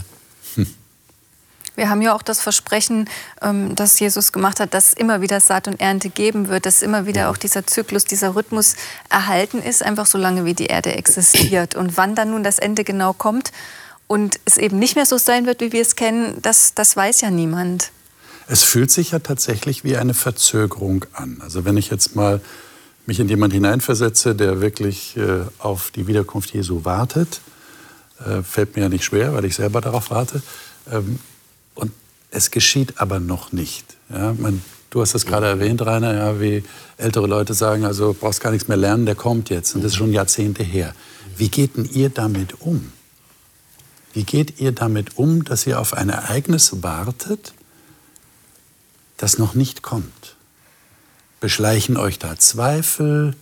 Hm. 0.55 0.67
Wir 1.75 1.89
haben 1.89 2.03
ja 2.03 2.15
auch 2.15 2.21
das 2.21 2.39
Versprechen, 2.39 3.09
ähm, 3.41 3.75
das 3.75 3.99
Jesus 3.99 4.31
gemacht 4.31 4.59
hat, 4.59 4.75
dass 4.75 4.93
immer 4.93 5.21
wieder 5.21 5.39
Saat 5.39 5.67
und 5.67 5.81
Ernte 5.81 6.09
geben 6.09 6.47
wird, 6.47 6.67
dass 6.67 6.83
immer 6.83 7.07
wieder 7.07 7.31
auch 7.31 7.37
dieser 7.37 7.65
Zyklus, 7.65 8.05
dieser 8.05 8.35
Rhythmus 8.35 8.75
erhalten 9.09 9.61
ist, 9.61 9.81
einfach 9.81 10.05
so 10.05 10.19
lange 10.19 10.45
wie 10.45 10.53
die 10.53 10.67
Erde 10.67 10.93
existiert. 10.93 11.75
Und 11.75 11.97
wann 11.97 12.13
dann 12.13 12.29
nun 12.29 12.43
das 12.43 12.59
Ende 12.59 12.83
genau 12.83 13.13
kommt, 13.13 13.51
und 14.13 14.39
es 14.45 14.59
eben 14.59 14.77
nicht 14.77 14.95
mehr 14.95 15.07
so 15.07 15.17
sein 15.17 15.47
wird, 15.47 15.59
wie 15.59 15.71
wir 15.71 15.81
es 15.81 15.95
kennen, 15.95 16.37
das, 16.43 16.75
das 16.75 16.95
weiß 16.95 17.21
ja 17.21 17.31
niemand. 17.31 17.89
Es 18.47 18.61
fühlt 18.61 18.91
sich 18.91 19.09
ja 19.09 19.17
tatsächlich 19.17 19.83
wie 19.83 19.97
eine 19.97 20.13
Verzögerung 20.13 21.03
an. 21.13 21.39
Also 21.41 21.65
wenn 21.65 21.77
ich 21.77 21.89
jetzt 21.89 22.15
mal 22.15 22.39
mich 23.07 23.19
in 23.19 23.27
jemanden 23.27 23.55
hineinversetze, 23.55 24.35
der 24.35 24.61
wirklich 24.61 25.17
äh, 25.17 25.39
auf 25.57 25.89
die 25.89 26.05
Wiederkunft 26.05 26.53
Jesu 26.53 26.85
wartet, 26.85 27.41
äh, 28.19 28.43
fällt 28.43 28.75
mir 28.75 28.83
ja 28.83 28.89
nicht 28.89 29.03
schwer, 29.03 29.33
weil 29.33 29.45
ich 29.45 29.55
selber 29.55 29.81
darauf 29.81 30.11
warte. 30.11 30.43
Ähm, 30.91 31.17
und 31.73 31.91
es 32.29 32.51
geschieht 32.51 33.01
aber 33.01 33.19
noch 33.19 33.51
nicht. 33.51 33.97
Ja, 34.11 34.35
man, 34.37 34.61
du 34.91 35.01
hast 35.01 35.15
es 35.15 35.25
gerade 35.25 35.47
erwähnt, 35.47 35.83
Rainer, 35.83 36.13
ja, 36.13 36.39
wie 36.39 36.63
ältere 36.97 37.25
Leute 37.25 37.55
sagen, 37.55 37.83
also 37.83 38.15
brauchst 38.17 38.41
gar 38.41 38.51
nichts 38.51 38.67
mehr 38.67 38.77
lernen, 38.77 39.07
der 39.07 39.15
kommt 39.15 39.49
jetzt. 39.49 39.73
Und 39.73 39.83
das 39.83 39.93
ist 39.93 39.97
schon 39.97 40.13
Jahrzehnte 40.13 40.61
her. 40.61 40.93
Wie 41.35 41.49
geht 41.49 41.77
denn 41.77 41.89
ihr 41.91 42.09
damit 42.09 42.61
um? 42.61 42.91
Wie 44.13 44.23
geht 44.23 44.59
ihr 44.59 44.71
damit 44.71 45.17
um, 45.17 45.43
dass 45.43 45.65
ihr 45.65 45.79
auf 45.79 45.93
ein 45.93 46.09
Ereignis 46.09 46.83
wartet, 46.83 47.53
das 49.17 49.37
noch 49.37 49.55
nicht 49.55 49.81
kommt? 49.81 50.35
Beschleichen 51.39 51.97
euch 51.97 52.19
da 52.19 52.37
Zweifel? 52.37 53.35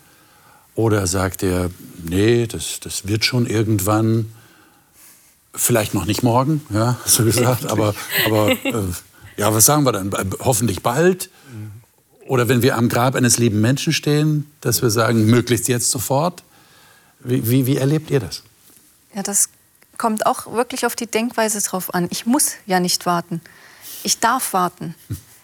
Oder 0.74 1.06
sagt 1.06 1.44
ihr, 1.44 1.70
nee, 2.02 2.48
das, 2.48 2.80
das 2.80 3.06
wird 3.06 3.26
schon 3.26 3.46
irgendwann, 3.46 4.32
vielleicht 5.54 5.94
noch 5.94 6.06
nicht 6.06 6.24
morgen, 6.24 6.62
ja, 6.70 6.98
so 7.06 7.26
gesagt, 7.26 7.66
aber, 7.66 7.94
aber 8.26 8.52
äh, 8.52 8.84
ja, 9.36 9.54
was 9.54 9.66
sagen 9.66 9.84
wir 9.84 9.92
dann? 9.92 10.12
Hoffentlich 10.40 10.82
bald. 10.82 11.30
Oder 12.28 12.48
wenn 12.48 12.62
wir 12.62 12.78
am 12.78 12.88
Grab 12.88 13.16
eines 13.16 13.38
lieben 13.38 13.60
Menschen 13.60 13.92
stehen, 13.92 14.50
dass 14.62 14.82
wir 14.82 14.90
sagen, 14.90 15.26
möglichst 15.26 15.68
jetzt 15.68 15.92
sofort. 15.92 16.44
Wie, 17.20 17.50
wie, 17.50 17.66
wie 17.66 17.78
erlebt 17.78 18.10
ihr 18.10 18.22
das? 18.22 18.44
Ja, 19.14 19.22
das 19.22 19.50
kommt 20.02 20.26
auch 20.26 20.52
wirklich 20.52 20.88
auf 20.88 20.96
die 20.96 21.06
Denkweise 21.06 21.62
drauf 21.62 21.94
an. 21.94 22.08
Ich 22.10 22.26
muss 22.26 22.54
ja 22.66 22.80
nicht 22.80 23.06
warten. 23.06 23.40
Ich 24.02 24.20
darf 24.20 24.52
warten. 24.52 24.96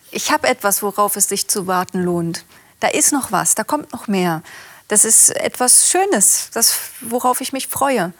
Ich 0.10 0.32
habe 0.32 0.47
etwas, 0.47 0.82
worauf 0.82 1.15
es 1.15 1.29
sich 1.29 1.47
zu 1.47 1.67
warten 1.67 2.01
lohnt. 2.01 2.43
Da 2.79 2.88
ist 2.88 3.12
noch 3.12 3.32
was, 3.32 3.53
da 3.53 3.63
kommt 3.63 3.93
noch 3.93 4.08
mehr. 4.08 4.41
Das 4.88 5.05
ist 5.05 5.29
etwas 5.29 5.91
Schönes, 5.91 6.49
das, 6.53 6.75
worauf 7.01 7.39
ich 7.39 7.53
mich 7.53 7.67
freue. 7.67 8.13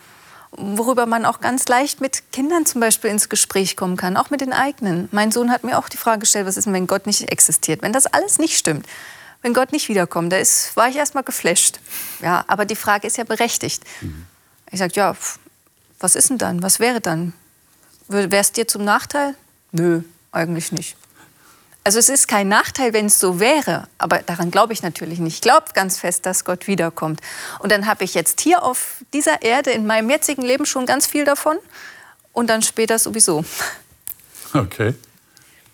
Worüber 0.52 1.08
man 1.08 1.26
auch 1.26 1.40
ganz 1.40 1.68
leicht 1.68 2.02
mit 2.02 2.32
Kindern 2.32 2.68
zum 2.68 2.82
Beispiel 2.82 3.10
ins 3.10 3.30
Gespräch 3.30 3.76
kommen 3.76 3.98
kann, 3.98 4.16
auch 4.16 4.30
mit 4.30 4.42
den 4.42 4.54
eigenen. 4.54 5.10
Mein 5.12 5.32
Sohn 5.32 5.50
hat 5.52 5.64
mir 5.64 5.80
auch 5.80 5.90
die 5.90 5.98
Frage 5.98 6.20
gestellt, 6.20 6.46
was 6.46 6.56
ist 6.56 6.66
denn, 6.66 6.74
wenn 6.74 6.86
Gott 6.86 7.08
nicht 7.08 7.32
existiert? 7.32 7.82
Wenn 7.82 7.94
das 7.94 8.06
alles 8.06 8.38
nicht 8.38 8.56
stimmt, 8.56 8.86
wenn 9.42 9.56
Gott 9.56 9.72
nicht 9.72 9.90
wiederkommt, 9.90 10.32
da 10.32 10.38
ist, 10.38 10.76
war 10.78 10.88
ich 10.88 10.98
erst 10.98 11.16
mal 11.16 11.24
geflasht. 11.24 11.80
Ja, 12.22 12.46
aber 12.48 12.66
die 12.66 12.76
Frage 12.76 13.08
ist 13.08 13.18
ja 13.18 13.24
berechtigt. 13.24 13.82
Mhm. 14.02 14.28
Ich 14.70 14.78
sage, 14.78 14.94
ja, 14.96 15.16
was 16.00 16.16
ist 16.16 16.30
denn 16.30 16.38
dann? 16.38 16.62
Was 16.62 16.80
wäre 16.80 17.02
dann? 17.02 17.34
Wäre 18.08 18.36
es 18.38 18.52
dir 18.52 18.68
zum 18.68 18.84
Nachteil? 18.84 19.36
Nö, 19.72 20.02
eigentlich 20.32 20.72
nicht. 20.72 20.96
Also 21.84 22.00
es 22.00 22.10
ist 22.10 22.28
kein 22.28 22.50
Nachteil, 22.50 22.92
wenn 22.92 23.06
es 23.06 23.18
so 23.18 23.40
wäre, 23.40 23.88
aber 23.98 24.18
daran 24.20 24.52
glaube 24.52 24.74
ich 24.74 24.84
natürlich 24.84 25.20
nicht. 25.20 25.36
Ich 25.36 25.42
glaube 25.42 25.68
ganz 25.74 25.98
fest, 25.98 26.26
dass 26.26 26.44
Gott 26.44 26.68
wiederkommt. 26.68 27.22
Und 27.60 27.72
dann 27.72 27.86
habe 27.86 28.04
ich 28.04 28.14
jetzt 28.14 28.42
hier 28.42 28.64
auf 28.64 29.04
dieser 29.14 29.42
Erde 29.42 29.72
in 29.72 29.86
meinem 29.86 30.10
jetzigen 30.10 30.42
Leben 30.42 30.66
schon 30.66 30.86
ganz 30.86 31.08
viel 31.08 31.24
davon 31.24 31.58
und 32.34 32.50
dann 32.50 32.62
später 32.62 33.00
sowieso. 33.00 33.46
Okay. 34.54 34.96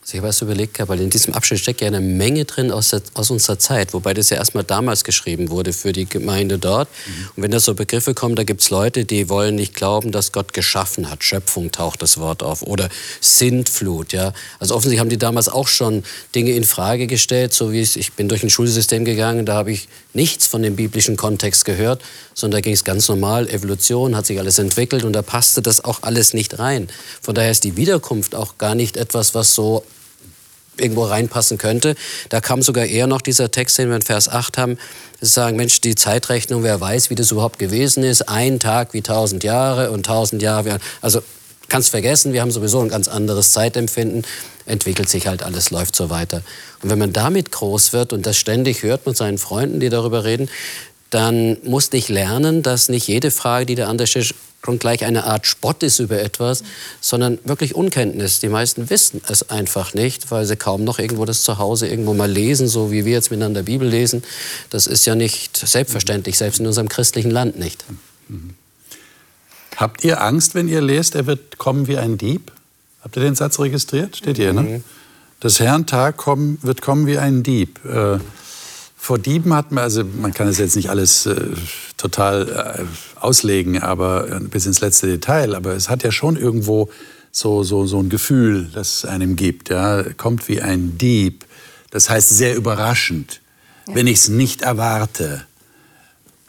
Also 0.04 0.16
ich 0.16 0.18
habe 0.18 0.28
erst 0.28 0.42
überlegt, 0.42 0.78
weil 0.90 1.00
in 1.00 1.10
diesem 1.10 1.34
Abschnitt 1.34 1.62
steckt 1.62 1.80
ja 1.80 1.88
eine 1.88 2.02
Menge 2.02 2.44
drin 2.44 2.72
aus, 2.72 2.90
der, 2.90 3.02
aus 3.14 3.32
unserer 3.32 3.58
Zeit, 3.58 3.94
wobei 3.94 4.14
das 4.14 4.30
ja 4.32 4.36
erstmal 4.36 4.66
damals 4.66 5.06
geschrieben 5.06 5.50
wurde 5.50 5.72
für 5.72 5.94
die 5.94 6.06
Gemeinde 6.06 6.60
dort. 6.60 6.90
Mhm. 6.90 7.30
Und 7.38 7.44
wenn 7.44 7.52
da 7.52 7.62
so 7.62 7.74
Begriffe 7.74 8.14
kommen, 8.14 8.36
da 8.36 8.44
gibt 8.44 8.60
es 8.60 8.70
Leute, 8.70 9.06
die 9.06 9.30
wollen 9.30 9.56
nicht 9.56 9.74
glauben, 9.74 10.12
dass 10.12 10.34
Gott 10.34 10.52
geschaffen 10.52 11.10
hat. 11.10 11.24
Schöpfung 11.24 11.72
taucht 11.72 12.02
das 12.02 12.18
Wort 12.18 12.44
auf. 12.44 12.64
Oder 12.64 12.90
Sintflut, 13.22 14.12
ja. 14.12 14.34
Also 14.60 14.76
offensichtlich 14.76 15.00
haben 15.00 15.08
die 15.08 15.18
damals 15.18 15.48
auch 15.48 15.70
schon 15.70 16.04
Dinge 16.36 16.52
in 16.52 16.66
Frage 16.66 17.08
gestellt, 17.08 17.54
so 17.54 17.72
wie 17.72 17.80
es, 17.80 17.96
ich 17.96 18.12
bin 18.12 18.28
durch 18.28 18.44
ein 18.44 18.50
Schulsystem 18.50 19.06
gegangen, 19.06 19.46
da 19.46 19.54
habe 19.54 19.72
ich 19.72 19.88
nichts 20.14 20.48
von 20.48 20.64
dem 20.64 20.76
biblischen 20.76 21.16
Kontext 21.16 21.64
gehört, 21.64 22.02
sondern 22.34 22.58
da 22.58 22.62
ging 22.62 22.74
es 22.74 22.84
ganz 22.84 23.08
normal, 23.08 23.50
Evolution, 23.50 24.18
hat 24.18 24.26
sich 24.26 24.38
alles 24.38 24.60
entwickelt 24.60 25.06
und 25.06 25.14
da 25.14 25.22
passte 25.22 25.62
das 25.62 25.84
auch 25.86 26.04
alles 26.04 26.34
nicht 26.34 26.60
rein. 26.60 26.90
Von 27.22 27.36
daher 27.36 27.52
ist 27.52 27.64
die 27.64 27.78
Wiederkunft 27.78 28.36
auch 28.36 28.58
gar 28.58 28.76
nicht 28.76 28.98
etwas, 28.98 29.34
was 29.34 29.56
so 29.56 29.84
irgendwo 30.78 31.06
reinpassen 31.06 31.58
könnte. 31.58 31.96
Da 32.30 32.42
kam 32.42 32.62
sogar 32.62 32.86
eher 32.86 33.08
noch 33.08 33.22
dieser 33.22 33.52
Text, 33.52 33.78
den 33.78 33.90
wir 33.90 33.96
in 33.96 34.02
Vers 34.02 34.30
8 34.30 34.58
haben, 34.58 34.78
sagen, 35.22 35.58
Mensch, 35.58 35.82
die 35.82 35.96
Zeitrechnung, 35.96 36.64
wer 36.64 36.80
weiß, 36.80 37.10
wie 37.10 37.16
das 37.16 37.32
überhaupt 37.32 37.60
gewesen 37.60 38.04
ist, 38.04 38.24
ein 38.24 38.60
Tag 38.60 38.94
wie 38.94 39.02
tausend 39.02 39.44
Jahre 39.44 39.92
und 39.92 40.06
tausend 40.06 40.42
Jahre 40.42 40.66
wie... 40.66 40.78
Also 41.02 41.22
kannst 41.70 41.90
vergessen, 41.90 42.34
wir 42.34 42.42
haben 42.42 42.52
sowieso 42.52 42.82
ein 42.82 42.90
ganz 42.90 43.08
anderes 43.08 43.52
Zeitempfinden, 43.52 44.26
entwickelt 44.66 45.10
sich 45.10 45.28
halt 45.28 45.44
alles, 45.44 45.72
läuft 45.72 45.96
so 45.96 46.10
weiter. 46.10 46.44
Und 46.82 46.90
wenn 46.90 47.00
man 47.00 47.14
damit 47.14 47.52
groß 47.52 47.94
wird 47.94 48.14
und 48.14 48.26
das 48.26 48.38
ständig 48.38 48.84
hört 48.84 49.06
mit 49.08 49.18
seinen 49.18 49.38
Freunden, 49.38 49.80
die 49.80 49.90
darüber 49.90 50.24
reden, 50.24 50.50
dann 51.10 51.58
musste 51.64 51.98
ich 51.98 52.10
lernen, 52.10 52.64
dass 52.64 52.90
nicht 52.90 53.08
jede 53.08 53.32
Frage, 53.32 53.66
die 53.66 53.76
der 53.76 53.88
andere 53.88 54.08
schon 54.64 54.80
gleich 54.80 55.04
eine 55.04 55.26
Art 55.26 55.46
Spott 55.46 55.84
ist 55.84 56.00
über 56.00 56.22
etwas, 56.22 56.64
sondern 57.02 57.40
wirklich 57.44 57.76
Unkenntnis. 57.76 58.40
Die 58.40 58.48
meisten 58.48 58.90
wissen 58.90 59.22
es 59.28 59.50
einfach 59.50 59.94
nicht, 59.94 60.32
weil 60.32 60.46
sie 60.46 60.56
kaum 60.56 60.84
noch 60.84 61.00
irgendwo 61.00 61.26
das 61.26 61.44
zu 61.44 61.58
Hause 61.58 61.88
irgendwo 61.88 62.14
mal 62.14 62.32
lesen, 62.32 62.68
so 62.68 62.92
wie 62.92 63.06
wir 63.06 63.14
jetzt 63.14 63.30
miteinander 63.30 63.64
Bibel 63.64 63.88
lesen. 63.88 64.24
Das 64.70 64.88
ist 64.88 65.06
ja 65.06 65.16
nicht 65.16 65.58
selbstverständlich, 65.58 66.38
selbst 66.38 66.60
in 66.60 66.68
unserem 66.68 66.88
christlichen 66.88 67.32
Land 67.32 67.60
nicht. 67.60 67.84
Mhm. 68.30 68.52
Habt 69.76 70.04
ihr 70.04 70.22
Angst, 70.22 70.56
wenn 70.56 70.68
ihr 70.68 70.82
lest, 70.82 71.16
er 71.16 71.26
wird 71.26 71.58
kommen 71.58 71.88
wie 71.88 71.98
ein 71.98 72.18
Dieb? 72.18 72.52
Habt 73.02 73.18
ihr 73.18 73.24
den 73.24 73.36
Satz 73.36 73.60
registriert? 73.60 74.16
Steht 74.16 74.38
hier, 74.38 74.54
ne? 74.54 74.62
Mhm. 74.62 74.84
Das 75.40 75.60
Herrn 75.60 75.86
Tag 75.86 76.16
kommen, 76.16 76.58
wird 76.62 76.82
kommen 76.82 77.06
wie 77.06 77.18
ein 77.18 77.44
Dieb. 77.44 77.84
Äh, 77.84 78.20
vor 78.96 79.20
Dieben 79.20 79.54
hat 79.54 79.74
man, 79.74 79.84
also 79.84 80.06
man 80.06 80.34
kann 80.34 80.48
es 80.48 80.58
jetzt 80.58 80.78
nicht 80.78 80.90
alles 80.90 81.26
äh, 81.26 81.36
total 82.04 82.50
äh, 82.80 83.20
auslegen, 83.20 83.82
aber 83.82 84.30
äh, 84.30 84.40
bis 84.42 84.66
ins 84.66 84.82
letzte 84.82 85.08
Detail, 85.08 85.56
aber 85.56 85.74
es 85.74 85.90
hat 85.90 86.04
ja 86.04 86.12
schon 86.12 86.36
irgendwo 86.36 86.90
so, 87.32 87.64
so, 87.64 87.86
so 87.86 88.00
ein 88.00 88.10
Gefühl, 88.10 88.70
das 88.74 88.98
es 88.98 89.06
einem 89.06 89.36
gibt. 89.36 89.70
Ja? 89.70 90.04
Kommt 90.18 90.48
wie 90.50 90.62
ein 90.62 90.98
Dieb. 90.98 91.46
Das 91.92 92.10
heißt 92.10 92.30
sehr 92.30 92.56
überraschend, 92.56 93.42
ja. 93.88 93.96
wenn 93.96 94.08
ich 94.08 94.18
es 94.18 94.28
nicht 94.30 94.62
erwarte. 94.62 95.46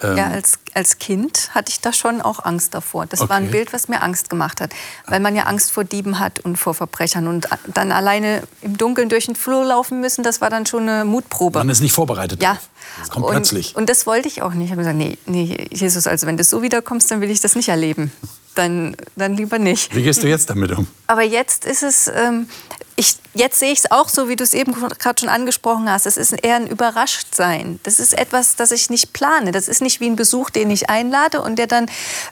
Ähm 0.02 0.16
ja, 0.16 0.28
als, 0.28 0.58
als 0.74 0.98
Kind 0.98 1.50
hatte 1.54 1.70
ich 1.70 1.80
da 1.80 1.92
schon 1.92 2.20
auch 2.20 2.44
Angst 2.44 2.74
davor. 2.74 3.06
Das 3.06 3.20
okay. 3.20 3.30
war 3.30 3.36
ein 3.36 3.50
Bild, 3.50 3.72
was 3.72 3.88
mir 3.88 4.02
Angst 4.02 4.28
gemacht 4.28 4.60
hat. 4.60 4.72
Weil 5.06 5.20
man 5.20 5.36
ja 5.36 5.44
Angst 5.44 5.70
vor 5.72 5.84
Dieben 5.84 6.18
hat 6.18 6.40
und 6.40 6.56
vor 6.56 6.74
Verbrechern. 6.74 7.28
Und 7.28 7.48
dann 7.72 7.92
alleine 7.92 8.42
im 8.62 8.76
Dunkeln 8.76 9.08
durch 9.08 9.26
den 9.26 9.36
Flur 9.36 9.64
laufen 9.64 10.00
müssen, 10.00 10.24
das 10.24 10.40
war 10.40 10.50
dann 10.50 10.66
schon 10.66 10.88
eine 10.88 11.04
Mutprobe. 11.04 11.58
Man 11.58 11.68
ist 11.68 11.80
nicht 11.80 11.94
vorbereitet. 11.94 12.42
Ja. 12.42 12.58
Das 12.98 13.10
kommt 13.10 13.26
und, 13.26 13.32
plötzlich. 13.32 13.76
Und 13.76 13.88
das 13.88 14.06
wollte 14.06 14.28
ich 14.28 14.42
auch 14.42 14.52
nicht. 14.54 14.66
Ich 14.66 14.70
habe 14.72 14.80
gesagt, 14.80 14.96
nee, 14.96 15.16
nee, 15.26 15.68
Jesus, 15.70 16.06
also 16.06 16.26
wenn 16.26 16.36
du 16.36 16.44
so 16.44 16.62
wiederkommst, 16.62 17.10
dann 17.10 17.20
will 17.20 17.30
ich 17.30 17.40
das 17.40 17.54
nicht 17.54 17.68
erleben. 17.68 18.12
Dann, 18.54 18.96
dann 19.16 19.36
lieber 19.36 19.58
nicht. 19.58 19.94
Wie 19.94 20.02
gehst 20.02 20.22
du 20.22 20.28
jetzt 20.28 20.48
damit 20.48 20.70
um? 20.72 20.86
Aber 21.08 21.22
jetzt 21.22 21.64
ist 21.64 21.82
es, 21.82 22.08
ähm, 22.08 22.48
ich, 22.96 23.16
jetzt 23.34 23.58
sehe 23.58 23.72
ich 23.72 23.80
es 23.80 23.90
auch 23.90 24.08
so, 24.08 24.28
wie 24.28 24.36
du 24.36 24.44
es 24.44 24.54
eben 24.54 24.72
gerade 24.72 25.20
schon 25.20 25.28
angesprochen 25.28 25.90
hast. 25.90 26.06
Es 26.06 26.16
ist 26.16 26.32
eher 26.32 26.56
ein 26.56 26.66
Überraschtsein. 26.66 27.80
Das 27.82 27.98
ist 27.98 28.16
etwas, 28.16 28.56
das 28.56 28.70
ich 28.70 28.88
nicht 28.88 29.12
plane. 29.12 29.50
Das 29.50 29.68
ist 29.68 29.82
nicht 29.82 30.00
wie 30.00 30.06
ein 30.06 30.16
Besuch, 30.16 30.50
den 30.50 30.70
ich 30.70 30.90
einlade 30.90 31.42
und 31.42 31.58
der 31.58 31.66
dann 31.66 31.86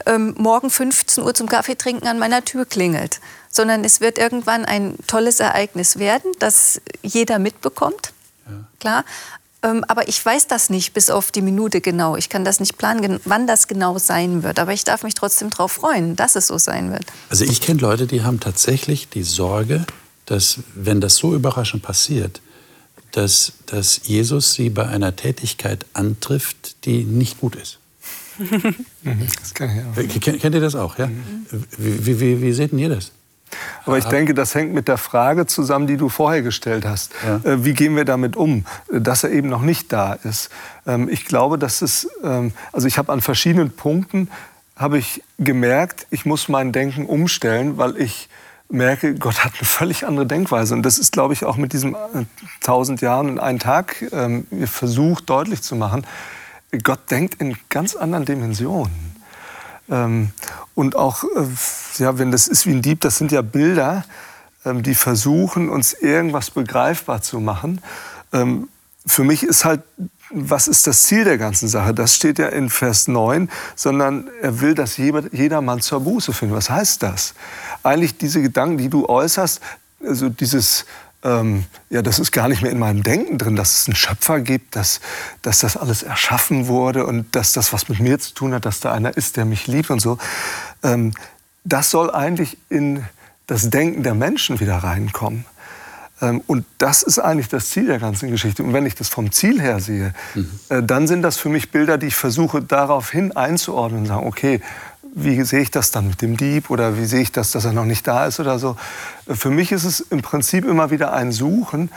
ähm, 0.06 0.34
morgen 0.38 0.70
15 0.70 1.24
Uhr 1.24 1.34
zum 1.34 1.48
Kaffee 1.48 1.74
trinken 1.74 2.06
an 2.06 2.18
meiner 2.18 2.44
Tür 2.44 2.64
klingelt. 2.64 3.20
Sondern 3.50 3.84
es 3.84 4.00
wird 4.00 4.18
irgendwann 4.18 4.64
ein 4.64 4.96
tolles 5.06 5.40
Ereignis 5.40 5.98
werden, 5.98 6.30
das 6.38 6.80
jeder 7.02 7.38
mitbekommt. 7.38 8.12
Ja. 8.46 8.64
Klar. 8.78 9.04
Ähm, 9.64 9.84
aber 9.88 10.08
ich 10.08 10.24
weiß 10.24 10.46
das 10.46 10.70
nicht 10.70 10.92
bis 10.92 11.10
auf 11.10 11.32
die 11.32 11.42
Minute 11.42 11.80
genau. 11.80 12.16
Ich 12.16 12.28
kann 12.28 12.44
das 12.44 12.60
nicht 12.60 12.78
planen, 12.78 13.20
wann 13.24 13.46
das 13.46 13.66
genau 13.66 13.98
sein 13.98 14.42
wird. 14.42 14.58
Aber 14.58 14.72
ich 14.72 14.84
darf 14.84 15.02
mich 15.02 15.14
trotzdem 15.14 15.50
darauf 15.50 15.72
freuen, 15.72 16.14
dass 16.14 16.36
es 16.36 16.46
so 16.46 16.58
sein 16.58 16.92
wird. 16.92 17.04
Also 17.30 17.44
ich 17.44 17.60
kenne 17.60 17.80
Leute, 17.80 18.06
die 18.06 18.22
haben 18.22 18.40
tatsächlich 18.40 19.08
die 19.08 19.22
Sorge, 19.22 19.86
dass 20.32 20.60
wenn 20.74 21.00
das 21.00 21.16
so 21.16 21.34
überraschend 21.34 21.82
passiert, 21.82 22.40
dass, 23.12 23.52
dass 23.66 24.00
Jesus 24.04 24.54
sie 24.54 24.70
bei 24.70 24.88
einer 24.88 25.14
Tätigkeit 25.14 25.84
antrifft, 25.92 26.86
die 26.86 27.04
nicht 27.04 27.38
gut 27.38 27.54
ist. 27.56 27.78
das 28.38 29.52
kann 29.52 29.70
ich 29.76 29.84
auch. 29.84 30.20
Kennt, 30.20 30.40
kennt 30.40 30.54
ihr 30.54 30.60
das 30.62 30.74
auch? 30.74 30.98
Ja? 30.98 31.08
Mhm. 31.08 31.46
Wie, 31.76 32.18
wie, 32.18 32.40
wie 32.40 32.52
seht 32.52 32.72
ihr 32.72 32.88
das? 32.88 33.12
Aber 33.84 33.98
ich 33.98 34.04
denke, 34.06 34.32
das 34.32 34.54
hängt 34.54 34.72
mit 34.72 34.88
der 34.88 34.96
Frage 34.96 35.44
zusammen, 35.44 35.86
die 35.86 35.98
du 35.98 36.08
vorher 36.08 36.40
gestellt 36.40 36.86
hast. 36.86 37.12
Ja. 37.22 37.36
Äh, 37.44 37.64
wie 37.66 37.74
gehen 37.74 37.94
wir 37.94 38.06
damit 38.06 38.34
um, 38.34 38.64
dass 38.90 39.24
er 39.24 39.30
eben 39.30 39.50
noch 39.50 39.60
nicht 39.60 39.92
da 39.92 40.14
ist? 40.14 40.48
Ähm, 40.86 41.10
ich 41.10 41.26
glaube, 41.26 41.58
dass 41.58 41.82
es, 41.82 42.08
ähm, 42.24 42.52
also 42.72 42.88
ich 42.88 42.96
habe 42.96 43.12
an 43.12 43.20
verschiedenen 43.20 43.70
Punkten 43.70 44.30
habe 44.76 44.96
ich 44.96 45.22
gemerkt, 45.38 46.06
ich 46.10 46.24
muss 46.24 46.48
mein 46.48 46.72
Denken 46.72 47.04
umstellen, 47.04 47.76
weil 47.76 47.98
ich 47.98 48.30
merke, 48.72 49.14
Gott 49.14 49.44
hat 49.44 49.52
eine 49.58 49.66
völlig 49.66 50.06
andere 50.06 50.26
Denkweise. 50.26 50.74
Und 50.74 50.82
das 50.82 50.98
ist, 50.98 51.12
glaube 51.12 51.34
ich, 51.34 51.44
auch 51.44 51.56
mit 51.56 51.72
diesem 51.72 51.96
1000 52.60 53.00
äh, 53.00 53.04
Jahren 53.04 53.28
in 53.28 53.38
einen 53.38 53.58
Tag 53.58 54.04
ähm, 54.12 54.46
versucht 54.64 55.28
deutlich 55.30 55.62
zu 55.62 55.76
machen. 55.76 56.06
Gott 56.82 57.10
denkt 57.10 57.40
in 57.40 57.56
ganz 57.68 57.94
anderen 57.94 58.24
Dimensionen. 58.24 59.12
Ähm, 59.90 60.30
und 60.74 60.96
auch, 60.96 61.24
äh, 61.24 62.02
ja, 62.02 62.18
wenn 62.18 62.30
das 62.30 62.48
ist 62.48 62.66
wie 62.66 62.70
ein 62.72 62.82
Dieb, 62.82 63.00
das 63.00 63.18
sind 63.18 63.30
ja 63.30 63.42
Bilder, 63.42 64.04
ähm, 64.64 64.82
die 64.82 64.94
versuchen, 64.94 65.68
uns 65.68 65.92
irgendwas 65.92 66.50
begreifbar 66.50 67.20
zu 67.20 67.40
machen. 67.40 67.80
Ähm, 68.32 68.68
für 69.06 69.24
mich 69.24 69.42
ist 69.42 69.64
halt 69.64 69.82
was 70.32 70.68
ist 70.68 70.86
das 70.86 71.02
Ziel 71.02 71.24
der 71.24 71.38
ganzen 71.38 71.68
Sache? 71.68 71.94
Das 71.94 72.14
steht 72.14 72.38
ja 72.38 72.48
in 72.48 72.70
Vers 72.70 73.08
9, 73.08 73.50
sondern 73.76 74.28
er 74.40 74.60
will, 74.60 74.74
dass 74.74 74.96
jedermann 74.96 75.80
zur 75.80 76.00
Buße 76.00 76.32
findet. 76.32 76.56
Was 76.56 76.70
heißt 76.70 77.02
das? 77.02 77.34
Eigentlich 77.82 78.16
diese 78.16 78.42
Gedanken, 78.42 78.78
die 78.78 78.88
du 78.88 79.06
äußerst, 79.08 79.60
also 80.04 80.28
dieses, 80.28 80.86
ähm, 81.22 81.64
ja, 81.90 82.02
das 82.02 82.18
ist 82.18 82.32
gar 82.32 82.48
nicht 82.48 82.62
mehr 82.62 82.72
in 82.72 82.78
meinem 82.78 83.02
Denken 83.02 83.38
drin, 83.38 83.56
dass 83.56 83.80
es 83.80 83.86
einen 83.86 83.96
Schöpfer 83.96 84.40
gibt, 84.40 84.74
dass, 84.76 85.00
dass 85.42 85.60
das 85.60 85.76
alles 85.76 86.02
erschaffen 86.02 86.66
wurde 86.66 87.06
und 87.06 87.34
dass 87.36 87.52
das 87.52 87.72
was 87.72 87.88
mit 87.88 88.00
mir 88.00 88.18
zu 88.18 88.34
tun 88.34 88.54
hat, 88.54 88.64
dass 88.64 88.80
da 88.80 88.92
einer 88.92 89.16
ist, 89.16 89.36
der 89.36 89.44
mich 89.44 89.66
liebt 89.66 89.90
und 89.90 90.00
so. 90.00 90.18
Ähm, 90.82 91.12
das 91.64 91.90
soll 91.90 92.10
eigentlich 92.10 92.58
in 92.68 93.04
das 93.46 93.70
Denken 93.70 94.02
der 94.02 94.14
Menschen 94.14 94.60
wieder 94.60 94.78
reinkommen. 94.78 95.44
Ähm, 96.22 96.40
und 96.46 96.64
das 96.78 97.02
ist 97.02 97.18
eigentlich 97.18 97.48
das 97.48 97.70
Ziel 97.70 97.86
der 97.86 97.98
ganzen 97.98 98.30
Geschichte. 98.30 98.62
Und 98.62 98.72
wenn 98.72 98.86
ich 98.86 98.94
das 98.94 99.08
vom 99.08 99.32
Ziel 99.32 99.60
her 99.60 99.80
sehe, 99.80 100.14
mhm. 100.34 100.50
Äh, 100.68 100.82
dann 100.82 101.06
sind 101.06 101.22
das 101.22 101.36
für 101.36 101.48
mich 101.48 101.70
Bilder, 101.70 101.98
die 101.98 102.06
ich 102.06 102.14
versuche 102.14 102.62
daraufhin 102.62 103.32
einzuordnen 103.32 104.02
und 104.02 104.06
sagen, 104.06 104.26
okay, 104.26 104.60
wie 105.14 105.42
sehe 105.42 105.60
ich 105.60 105.70
das 105.70 105.90
dann 105.90 106.08
mit 106.08 106.22
dem 106.22 106.36
Dieb 106.36 106.70
oder 106.70 106.96
wie 106.96 107.04
sehe 107.04 107.20
ich 107.20 107.32
das, 107.32 107.50
dass 107.50 107.66
er 107.66 107.72
noch 107.72 107.84
nicht 107.84 108.06
da 108.06 108.26
ist 108.26 108.40
oder 108.40 108.58
so. 108.58 108.76
Äh, 109.26 109.34
für 109.34 109.50
mich 109.50 109.72
ist 109.72 109.84
es 109.84 110.00
im 110.00 110.22
Prinzip 110.22 110.64
immer 110.64 110.90
wieder 110.90 111.12
ein 111.12 111.32
Suchen. 111.32 111.90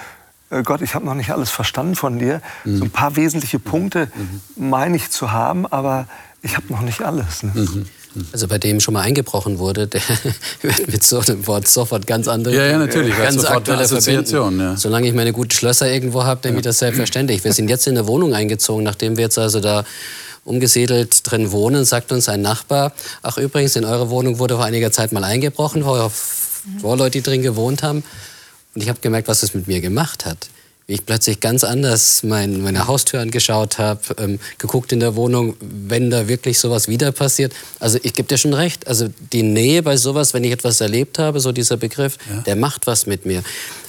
Äh, 0.50 0.64
Gott, 0.64 0.82
ich 0.82 0.96
habe 0.96 1.06
noch 1.06 1.16
nicht 1.16 1.32
alles 1.32 1.52
verstanden 1.52 1.96
von 1.96 2.20
dir. 2.20 2.42
Mhm. 2.66 2.78
So 2.78 2.84
ein 2.86 2.92
paar 2.92 3.16
wesentliche 3.16 3.60
Punkte 3.60 4.10
mhm. 4.16 4.70
meine 4.70 4.96
ich 4.96 5.12
zu 5.12 5.32
haben, 5.32 5.66
aber 5.68 6.08
ich 6.42 6.58
habe 6.58 6.68
noch 6.70 6.82
nicht 6.82 7.02
alles. 7.04 7.44
Ne? 7.44 7.86
Also 8.32 8.48
bei 8.48 8.58
dem 8.58 8.80
schon 8.80 8.94
mal 8.94 9.02
eingebrochen 9.02 9.60
wurde, 9.60 9.88
der 9.88 10.02
wird 10.62 10.92
mit 10.92 11.04
so 11.04 11.20
einem 11.20 11.46
Wort 11.48 11.68
sofort 11.68 12.08
ganz 12.08 12.28
andere, 12.28 12.56
ja, 12.56 12.66
ja, 12.66 12.78
natürlich, 12.78 13.16
ganz 13.18 13.44
aktuelle 13.44 13.84
Assoziation. 13.84 14.60
Ja. 14.60 14.78
Solange 14.78 15.08
ich 15.08 15.14
meine 15.14 15.34
guten 15.34 15.52
Schlösser 15.52 15.92
irgendwo 15.92 16.24
habe, 16.24 16.42
denke 16.42 16.60
ich 16.60 16.64
das 16.64 16.80
selbstverständlich. 16.80 17.44
Wir 17.44 17.54
sind 17.54 17.70
jetzt 17.70 17.88
in 17.88 17.98
eine 17.98 18.08
Wohnung 18.08 18.34
eingezogen, 18.34 18.84
nachdem 18.84 19.18
wir 19.18 19.26
jetzt 19.26 19.38
also 19.38 19.60
da 19.60 19.86
umgesiedelt 20.44 21.30
drin 21.30 21.52
wohnen, 21.52 21.86
sagt 21.86 22.12
uns 22.12 22.30
ein 22.30 22.42
Nachbar, 22.42 22.94
ach 23.24 23.38
übrigens, 23.38 23.76
in 23.76 23.84
eure 23.84 24.10
Wohnung 24.10 24.40
wurde 24.40 24.56
vor 24.56 24.66
einiger 24.66 24.92
Zeit 24.92 25.12
mal 25.12 25.24
eingebrochen, 25.24 25.86
wo, 25.86 26.12
wo 26.80 26.96
Leute 26.96 27.22
drin 27.22 27.42
gewohnt 27.42 27.84
haben. 27.84 28.04
Und 28.76 28.82
ich 28.82 28.90
habe 28.90 29.00
gemerkt, 29.02 29.28
was 29.28 29.42
das 29.42 29.54
mit 29.54 29.68
mir 29.68 29.82
gemacht 29.82 30.26
hat 30.26 30.50
ich 30.88 31.06
plötzlich 31.06 31.40
ganz 31.40 31.64
anders 31.64 32.22
mein, 32.22 32.62
meine 32.62 32.86
Haustür 32.86 33.20
angeschaut 33.20 33.80
habe, 33.80 34.02
ähm, 34.20 34.40
geguckt 34.60 34.92
in 34.92 35.00
der 35.00 35.16
Wohnung, 35.16 35.56
wenn 35.60 36.12
da 36.12 36.28
wirklich 36.28 36.60
sowas 36.60 36.88
wieder 36.88 37.12
passiert. 37.12 37.54
Also 37.80 37.98
ich 38.04 38.14
gebe 38.14 38.28
dir 38.28 38.38
schon 38.38 38.54
recht, 38.54 38.88
also 38.88 39.08
die 39.34 39.42
Nähe 39.42 39.82
bei 39.82 39.98
sowas, 39.98 40.36
wenn 40.36 40.44
ich 40.44 40.52
etwas 40.52 40.82
erlebt 40.82 41.18
habe, 41.18 41.40
so 41.40 41.52
dieser 41.52 41.78
Begriff, 41.78 42.18
ja. 42.30 42.42
der 42.42 42.56
macht 42.56 42.86
was 42.86 43.08
mit 43.08 43.26
mir. 43.26 43.44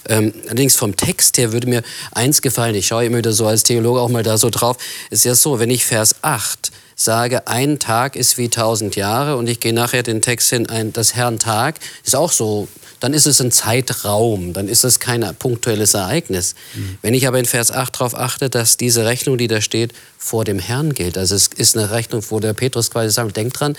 Ähm, 0.09 0.33
allerdings 0.47 0.75
vom 0.77 0.97
Text 0.97 1.37
her 1.37 1.53
würde 1.53 1.67
mir 1.67 1.83
eins 2.13 2.41
gefallen, 2.41 2.75
ich 2.75 2.87
schaue 2.87 3.05
immer 3.05 3.19
wieder 3.19 3.33
so 3.33 3.47
als 3.47 3.63
Theologe 3.63 4.01
auch 4.01 4.09
mal 4.09 4.23
da 4.23 4.39
so 4.39 4.49
drauf, 4.49 4.79
ist 5.11 5.25
ja 5.25 5.35
so, 5.35 5.59
wenn 5.59 5.71
ich 5.71 5.85
Vers 5.85 6.17
8 6.23 6.71
sage, 6.97 7.47
ein 7.47 7.79
Tag 7.79 8.17
ist 8.17 8.39
wie 8.39 8.49
tausend 8.49 8.97
Jahre 8.97 9.37
und 9.37 9.49
ich 9.49 9.61
gehe 9.61 9.73
nachher 9.73 10.03
den 10.03 10.23
Text 10.23 10.49
hin, 10.51 10.69
ein, 10.69 10.93
das 10.93 11.15
Herrn 11.15 11.39
Tag, 11.39 11.79
ist 12.05 12.17
auch 12.17 12.33
so 12.33 12.67
dann 13.01 13.13
ist 13.13 13.27
es 13.27 13.41
ein 13.41 13.53
Zeitraum, 13.53 14.53
dann 14.53 14.69
ist 14.69 14.85
es 14.85 15.01
kein 15.01 15.23
punktuelles 15.39 15.95
Ereignis. 15.95 16.55
Mhm. 16.75 16.99
Wenn 17.03 17.15
ich 17.15 17.27
aber 17.27 17.39
in 17.39 17.45
Vers 17.45 17.71
8 17.71 17.95
darauf 17.95 18.15
achte, 18.15 18.49
dass 18.49 18.77
diese 18.77 19.05
Rechnung, 19.05 19.39
die 19.39 19.49
da 19.49 19.61
steht, 19.61 19.93
vor 20.19 20.45
dem 20.45 20.59
Herrn 20.59 20.95
gilt, 20.95 21.19
also 21.19 21.35
es 21.35 21.49
ist 21.49 21.77
eine 21.77 21.91
Rechnung, 21.91 22.25
wo 22.31 22.41
der 22.41 22.55
Petrus 22.55 22.91
quasi 22.91 23.13
sagt, 23.13 23.37
denkt 23.37 23.61
dran, 23.61 23.77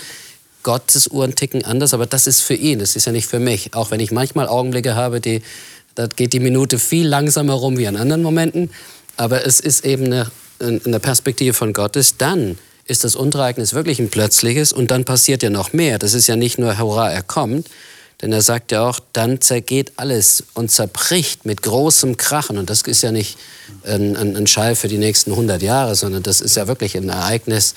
Gottes 0.62 1.08
Uhren 1.08 1.34
ticken 1.34 1.64
anders, 1.64 1.94
aber 1.94 2.06
das 2.06 2.26
ist 2.26 2.40
für 2.40 2.54
ihn, 2.54 2.78
das 2.78 2.96
ist 2.96 3.06
ja 3.06 3.12
nicht 3.12 3.26
für 3.26 3.38
mich. 3.38 3.74
Auch 3.74 3.90
wenn 3.90 4.00
ich 4.00 4.10
manchmal 4.10 4.48
Augenblicke 4.48 4.94
habe, 4.94 5.20
die, 5.20 5.42
da 5.94 6.06
geht 6.06 6.32
die 6.32 6.40
Minute 6.40 6.78
viel 6.78 7.06
langsamer 7.06 7.54
rum 7.54 7.78
wie 7.78 7.86
an 7.86 7.96
anderen 7.96 8.22
Momenten, 8.22 8.70
aber 9.16 9.46
es 9.46 9.60
ist 9.60 9.84
eben 9.84 10.06
eine, 10.06 10.30
eine 10.60 11.00
Perspektive 11.00 11.54
von 11.54 11.72
Gottes, 11.72 12.16
dann 12.18 12.58
ist 12.88 13.04
das 13.04 13.14
Unterereignis 13.14 13.74
wirklich 13.74 14.00
ein 14.00 14.08
plötzliches 14.08 14.72
und 14.72 14.90
dann 14.90 15.04
passiert 15.04 15.42
ja 15.42 15.50
noch 15.50 15.72
mehr. 15.72 15.98
Das 15.98 16.14
ist 16.14 16.26
ja 16.26 16.36
nicht 16.36 16.58
nur, 16.58 16.78
hurra, 16.78 17.10
er 17.10 17.22
kommt, 17.22 17.68
denn 18.20 18.32
er 18.32 18.42
sagt 18.42 18.72
ja 18.72 18.88
auch, 18.88 18.98
dann 19.12 19.40
zergeht 19.40 19.92
alles 19.96 20.42
und 20.54 20.70
zerbricht 20.70 21.46
mit 21.46 21.62
großem 21.62 22.16
Krachen. 22.16 22.58
Und 22.58 22.68
das 22.68 22.82
ist 22.82 23.02
ja 23.02 23.12
nicht 23.12 23.38
ein, 23.84 24.16
ein, 24.16 24.36
ein 24.36 24.46
Schall 24.46 24.74
für 24.74 24.88
die 24.88 24.98
nächsten 24.98 25.30
100 25.30 25.62
Jahre, 25.62 25.94
sondern 25.94 26.22
das 26.22 26.40
ist 26.40 26.56
ja 26.56 26.66
wirklich 26.66 26.96
ein 26.96 27.08
Ereignis, 27.08 27.74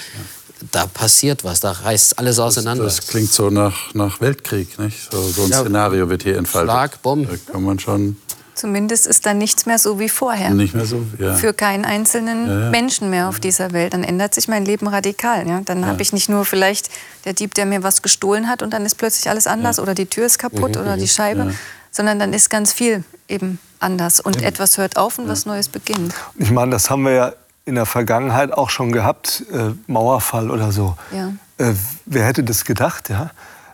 da 0.72 0.86
passiert 0.86 1.44
was, 1.44 1.60
da 1.60 1.72
reißt 1.72 2.20
alles 2.20 2.40
auseinander. 2.40 2.84
Das, 2.84 2.98
das 2.98 3.08
klingt 3.08 3.32
so 3.32 3.50
nach, 3.50 3.94
nach 3.94 4.22
Weltkrieg, 4.22 4.78
nicht? 4.80 5.12
So, 5.12 5.22
so 5.30 5.44
ein 5.44 5.50
ja, 5.50 5.62
Szenario 5.62 6.10
wird 6.10 6.24
hier 6.24 6.38
entfaltet. 6.38 6.72
Schlag, 6.72 7.02
Bomb. 7.02 7.30
Da 7.30 7.52
kann 7.52 7.64
man 7.64 7.80
schon 7.80 8.18
Zumindest 8.54 9.08
ist 9.08 9.26
dann 9.26 9.38
nichts 9.38 9.66
mehr 9.66 9.80
so 9.80 10.00
wie 10.00 10.10
vorher. 10.10 10.52
Nicht 10.52 10.76
mehr 10.76 10.86
so, 10.86 11.04
ja. 11.18 11.34
Für 11.34 11.54
keinen 11.54 11.86
einzelnen 11.86 12.48
ja, 12.48 12.60
ja. 12.60 12.70
Menschen 12.70 13.10
mehr 13.10 13.30
auf 13.30 13.40
dieser 13.40 13.72
Welt. 13.72 13.94
Dann 13.94 14.04
ändert 14.04 14.36
sich 14.36 14.48
mein 14.48 14.66
Leben 14.66 14.88
radikal. 14.88 15.48
Ja? 15.48 15.62
Dann 15.62 15.86
habe 15.86 16.02
ich 16.02 16.14
nicht 16.14 16.30
nur 16.30 16.46
vielleicht 16.46 16.90
der 17.26 17.34
Dieb, 17.34 17.54
der 17.54 17.66
mir 17.66 17.84
was 17.84 18.02
gestohlen 18.02 18.50
hat 18.50 18.62
und 18.62 18.72
dann 18.72 18.86
ist 18.86 18.96
plötzlich 18.96 19.30
alles 19.30 19.48
anders 19.48 19.80
oder 19.80 19.94
die 19.94 20.06
Tür 20.06 20.26
ist 20.26 20.38
kaputt 20.38 20.76
mhm, 20.76 20.82
oder 20.82 20.96
die 20.96 21.04
mhm. 21.04 21.08
Scheibe, 21.08 21.56
sondern 21.92 22.20
dann 22.20 22.34
ist 22.34 22.50
ganz 22.50 22.74
viel 22.74 23.04
eben 23.28 23.60
anders 23.80 24.20
und 24.20 24.42
etwas 24.42 24.78
hört 24.78 24.98
auf 24.98 25.18
und 25.18 25.28
was 25.28 25.46
Neues 25.46 25.70
beginnt. 25.70 26.14
Ich 26.36 26.52
meine, 26.52 26.72
das 26.72 26.90
haben 26.90 27.04
wir 27.04 27.12
ja 27.12 27.34
in 27.66 27.76
der 27.76 27.86
Vergangenheit 27.86 28.52
auch 28.52 28.70
schon 28.70 28.92
gehabt, 28.92 29.44
äh, 29.52 29.72
Mauerfall 29.88 30.52
oder 30.52 30.72
so. 30.72 30.98
Ja. 31.12 31.32
Äh, 31.58 31.74
wer 32.06 32.26
hätte 32.26 32.44
das 32.44 32.66
gedacht, 32.66 33.10
ja? 33.10 33.32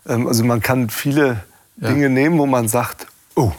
Ähm, 0.07 0.27
also 0.27 0.43
man 0.43 0.61
kann 0.61 0.89
viele 0.89 1.43
Dinge 1.77 2.09
nehmen, 2.09 2.37
wo 2.39 2.45
man 2.45 2.67
sagt, 2.67 3.07
oh, 3.35 3.51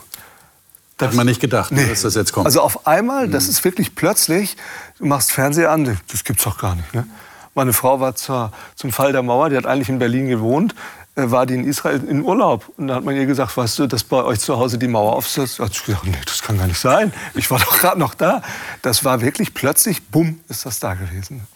das 0.98 1.08
hat 1.08 1.14
man 1.14 1.26
nicht 1.26 1.40
gedacht, 1.40 1.70
nee. 1.72 1.86
dass 1.86 2.02
das 2.02 2.14
jetzt 2.14 2.32
kommt. 2.32 2.46
Also 2.46 2.60
auf 2.60 2.86
einmal, 2.86 3.28
das 3.28 3.44
mhm. 3.44 3.50
ist 3.50 3.64
wirklich 3.64 3.94
plötzlich, 3.94 4.56
du 4.98 5.06
machst 5.06 5.32
Fernseher 5.32 5.70
an, 5.70 5.98
das 6.08 6.24
gibt's 6.24 6.44
doch 6.44 6.58
gar 6.58 6.74
nicht. 6.74 6.92
Ne? 6.92 7.06
Meine 7.54 7.72
Frau 7.72 8.00
war 8.00 8.14
zur, 8.14 8.52
zum 8.74 8.92
Fall 8.92 9.12
der 9.12 9.22
Mauer, 9.22 9.48
die 9.50 9.56
hat 9.56 9.66
eigentlich 9.66 9.88
in 9.88 9.98
Berlin 9.98 10.28
gewohnt, 10.28 10.74
äh, 11.14 11.30
war 11.30 11.46
die 11.46 11.54
in 11.54 11.64
Israel 11.64 12.02
in 12.04 12.22
Urlaub. 12.24 12.70
Und 12.76 12.88
da 12.88 12.96
hat 12.96 13.04
man 13.04 13.16
ihr 13.16 13.26
gesagt, 13.26 13.56
weißt 13.56 13.78
du, 13.80 13.86
dass 13.86 14.04
bei 14.04 14.22
euch 14.22 14.40
zu 14.40 14.56
Hause 14.58 14.78
die 14.78 14.88
Mauer 14.88 15.14
aufsetzt? 15.14 15.58
Da 15.58 15.64
hat 15.64 15.74
sie 15.74 15.84
gesagt, 15.84 16.06
nee, 16.06 16.18
das 16.24 16.42
kann 16.42 16.58
gar 16.58 16.66
nicht 16.66 16.78
sein. 16.78 17.12
Ich 17.34 17.50
war 17.50 17.58
doch 17.60 17.78
gerade 17.78 17.98
noch 17.98 18.14
da. 18.14 18.42
Das 18.82 19.04
war 19.04 19.20
wirklich 19.20 19.54
plötzlich, 19.54 20.06
bumm, 20.08 20.40
ist 20.48 20.66
das 20.66 20.78
da 20.78 20.94
gewesen. 20.94 21.46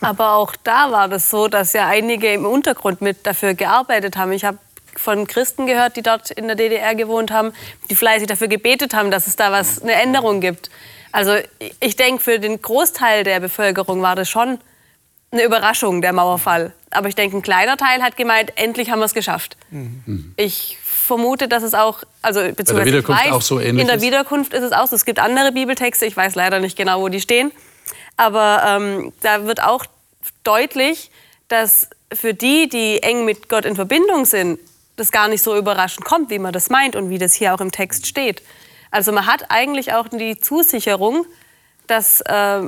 Aber 0.00 0.32
auch 0.34 0.54
da 0.62 0.90
war 0.90 1.08
das 1.08 1.30
so, 1.30 1.48
dass 1.48 1.72
ja 1.72 1.86
einige 1.86 2.32
im 2.32 2.44
Untergrund 2.44 3.00
mit 3.00 3.26
dafür 3.26 3.54
gearbeitet 3.54 4.16
haben. 4.16 4.32
Ich 4.32 4.44
habe 4.44 4.58
von 4.98 5.26
Christen 5.26 5.66
gehört, 5.66 5.96
die 5.96 6.02
dort 6.02 6.30
in 6.30 6.46
der 6.46 6.56
DDR 6.56 6.94
gewohnt 6.94 7.30
haben, 7.30 7.52
die 7.90 7.94
fleißig 7.94 8.26
dafür 8.26 8.48
gebetet 8.48 8.94
haben, 8.94 9.10
dass 9.10 9.26
es 9.26 9.36
da 9.36 9.52
was, 9.52 9.82
eine 9.82 9.94
Änderung 9.94 10.40
gibt. 10.40 10.70
Also 11.12 11.36
ich 11.80 11.96
denke, 11.96 12.22
für 12.22 12.38
den 12.38 12.60
Großteil 12.60 13.24
der 13.24 13.40
Bevölkerung 13.40 14.02
war 14.02 14.16
das 14.16 14.28
schon 14.28 14.58
eine 15.30 15.44
Überraschung, 15.44 16.02
der 16.02 16.12
Mauerfall. 16.12 16.72
Aber 16.90 17.08
ich 17.08 17.14
denke, 17.14 17.36
ein 17.36 17.42
kleiner 17.42 17.76
Teil 17.76 18.02
hat 18.02 18.16
gemeint, 18.16 18.52
endlich 18.56 18.90
haben 18.90 19.00
wir 19.00 19.06
es 19.06 19.14
geschafft. 19.14 19.56
Mhm. 19.70 20.34
Ich 20.36 20.78
vermute, 20.82 21.48
dass 21.48 21.62
es 21.62 21.74
auch, 21.74 22.02
also 22.22 22.40
beziehungsweise 22.40 22.98
ich 22.98 23.08
weiß, 23.08 23.32
auch 23.32 23.42
so 23.42 23.60
ähnlich 23.60 23.82
in 23.82 23.86
der 23.88 24.00
Wiederkunft 24.00 24.52
ist 24.52 24.62
es 24.62 24.72
auch 24.72 24.86
so. 24.86 24.96
Es 24.96 25.04
gibt 25.04 25.18
andere 25.18 25.52
Bibeltexte, 25.52 26.06
ich 26.06 26.16
weiß 26.16 26.34
leider 26.34 26.58
nicht 26.58 26.76
genau, 26.76 27.00
wo 27.00 27.08
die 27.08 27.20
stehen, 27.20 27.52
aber 28.16 28.62
ähm, 28.66 29.12
da 29.20 29.46
wird 29.46 29.62
auch 29.62 29.86
deutlich, 30.42 31.10
dass 31.48 31.88
für 32.12 32.34
die, 32.34 32.68
die 32.68 33.02
eng 33.02 33.24
mit 33.24 33.48
Gott 33.48 33.64
in 33.64 33.76
Verbindung 33.76 34.24
sind, 34.24 34.58
das 34.96 35.12
gar 35.12 35.28
nicht 35.28 35.42
so 35.42 35.56
überraschend 35.56 36.04
kommt, 36.04 36.30
wie 36.30 36.38
man 36.38 36.52
das 36.52 36.70
meint 36.70 36.96
und 36.96 37.10
wie 37.10 37.18
das 37.18 37.34
hier 37.34 37.54
auch 37.54 37.60
im 37.60 37.70
Text 37.70 38.06
steht. 38.06 38.42
Also 38.90 39.12
man 39.12 39.26
hat 39.26 39.50
eigentlich 39.50 39.92
auch 39.92 40.08
die 40.08 40.38
Zusicherung, 40.38 41.26
dass 41.86 42.22
äh, 42.22 42.62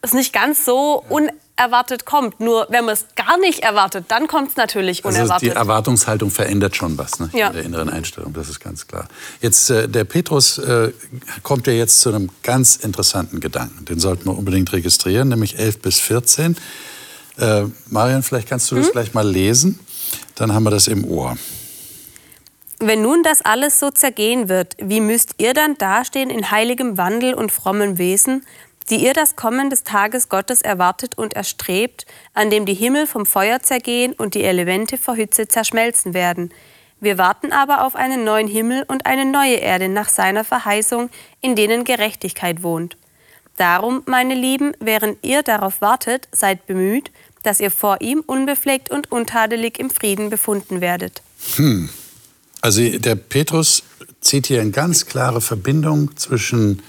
es 0.00 0.14
nicht 0.14 0.32
ganz 0.32 0.64
so 0.64 1.04
unerwartet 1.08 2.06
kommt. 2.06 2.40
Nur 2.40 2.66
wenn 2.70 2.84
man 2.84 2.94
es 2.94 3.06
gar 3.14 3.38
nicht 3.38 3.60
erwartet, 3.60 4.06
dann 4.08 4.26
kommt 4.26 4.50
es 4.50 4.56
natürlich 4.56 5.04
unerwartet. 5.04 5.32
Also 5.32 5.46
die 5.46 5.50
Erwartungshaltung 5.50 6.30
verändert 6.30 6.76
schon 6.76 6.96
was 6.96 7.18
ne? 7.18 7.28
ja. 7.32 7.48
in 7.48 7.52
der 7.52 7.64
inneren 7.64 7.90
Einstellung, 7.90 8.32
das 8.32 8.48
ist 8.48 8.60
ganz 8.60 8.86
klar. 8.86 9.08
Jetzt, 9.40 9.70
äh, 9.70 9.88
der 9.88 10.04
Petrus 10.04 10.58
äh, 10.58 10.92
kommt 11.42 11.66
ja 11.66 11.72
jetzt 11.72 12.00
zu 12.00 12.08
einem 12.08 12.30
ganz 12.42 12.76
interessanten 12.76 13.40
Gedanken. 13.40 13.84
Den 13.84 14.00
sollten 14.00 14.26
wir 14.26 14.36
unbedingt 14.36 14.72
registrieren, 14.72 15.28
nämlich 15.28 15.58
11 15.58 15.80
bis 15.80 16.00
14. 16.00 16.56
Äh, 17.38 17.64
Marian, 17.90 18.22
vielleicht 18.22 18.48
kannst 18.48 18.70
du 18.70 18.76
das 18.76 18.86
mhm. 18.86 18.92
gleich 18.92 19.14
mal 19.14 19.28
lesen. 19.28 19.78
Dann 20.36 20.54
haben 20.54 20.62
wir 20.62 20.70
das 20.70 20.86
im 20.86 21.04
Ohr. 21.04 21.36
Wenn 22.78 23.02
nun 23.02 23.22
das 23.22 23.40
alles 23.42 23.78
so 23.78 23.90
zergehen 23.90 24.48
wird, 24.48 24.76
wie 24.78 25.00
müsst 25.00 25.34
ihr 25.38 25.54
dann 25.54 25.78
dastehen 25.78 26.28
in 26.28 26.50
heiligem 26.50 26.98
Wandel 26.98 27.32
und 27.32 27.50
frommem 27.50 27.96
Wesen, 27.96 28.44
die 28.90 28.96
ihr 28.96 29.14
das 29.14 29.34
Kommen 29.34 29.70
des 29.70 29.82
Tages 29.82 30.28
Gottes 30.28 30.62
erwartet 30.62 31.16
und 31.16 31.34
erstrebt, 31.34 32.06
an 32.34 32.50
dem 32.50 32.66
die 32.66 32.74
Himmel 32.74 33.06
vom 33.06 33.26
Feuer 33.26 33.60
zergehen 33.60 34.12
und 34.12 34.34
die 34.34 34.44
Elemente 34.44 34.98
vor 34.98 35.16
Hitze 35.16 35.48
zerschmelzen 35.48 36.14
werden. 36.14 36.52
Wir 37.00 37.18
warten 37.18 37.52
aber 37.52 37.84
auf 37.84 37.96
einen 37.96 38.24
neuen 38.24 38.46
Himmel 38.48 38.84
und 38.86 39.06
eine 39.06 39.24
neue 39.24 39.56
Erde 39.56 39.88
nach 39.88 40.08
seiner 40.08 40.44
Verheißung, 40.44 41.10
in 41.40 41.56
denen 41.56 41.84
Gerechtigkeit 41.84 42.62
wohnt. 42.62 42.96
Darum, 43.56 44.02
meine 44.06 44.34
Lieben, 44.34 44.72
während 44.80 45.22
ihr 45.24 45.42
darauf 45.42 45.80
wartet, 45.80 46.28
seid 46.30 46.66
bemüht, 46.66 47.10
dass 47.42 47.60
ihr 47.60 47.70
vor 47.70 48.00
ihm 48.00 48.22
unbefleckt 48.26 48.90
und 48.90 49.10
untadelig 49.10 49.78
im 49.78 49.88
Frieden 49.88 50.30
befunden 50.30 50.80
werdet. 50.80 51.22
Hm. 51.56 51.88
Also 52.66 52.82
der 52.98 53.14
Petrus 53.14 53.84
zieht 54.20 54.48
hier 54.48 54.60
eine 54.60 54.72
ganz 54.72 55.06
klare 55.06 55.40
Verbindung 55.40 56.16
zwischen 56.16 56.82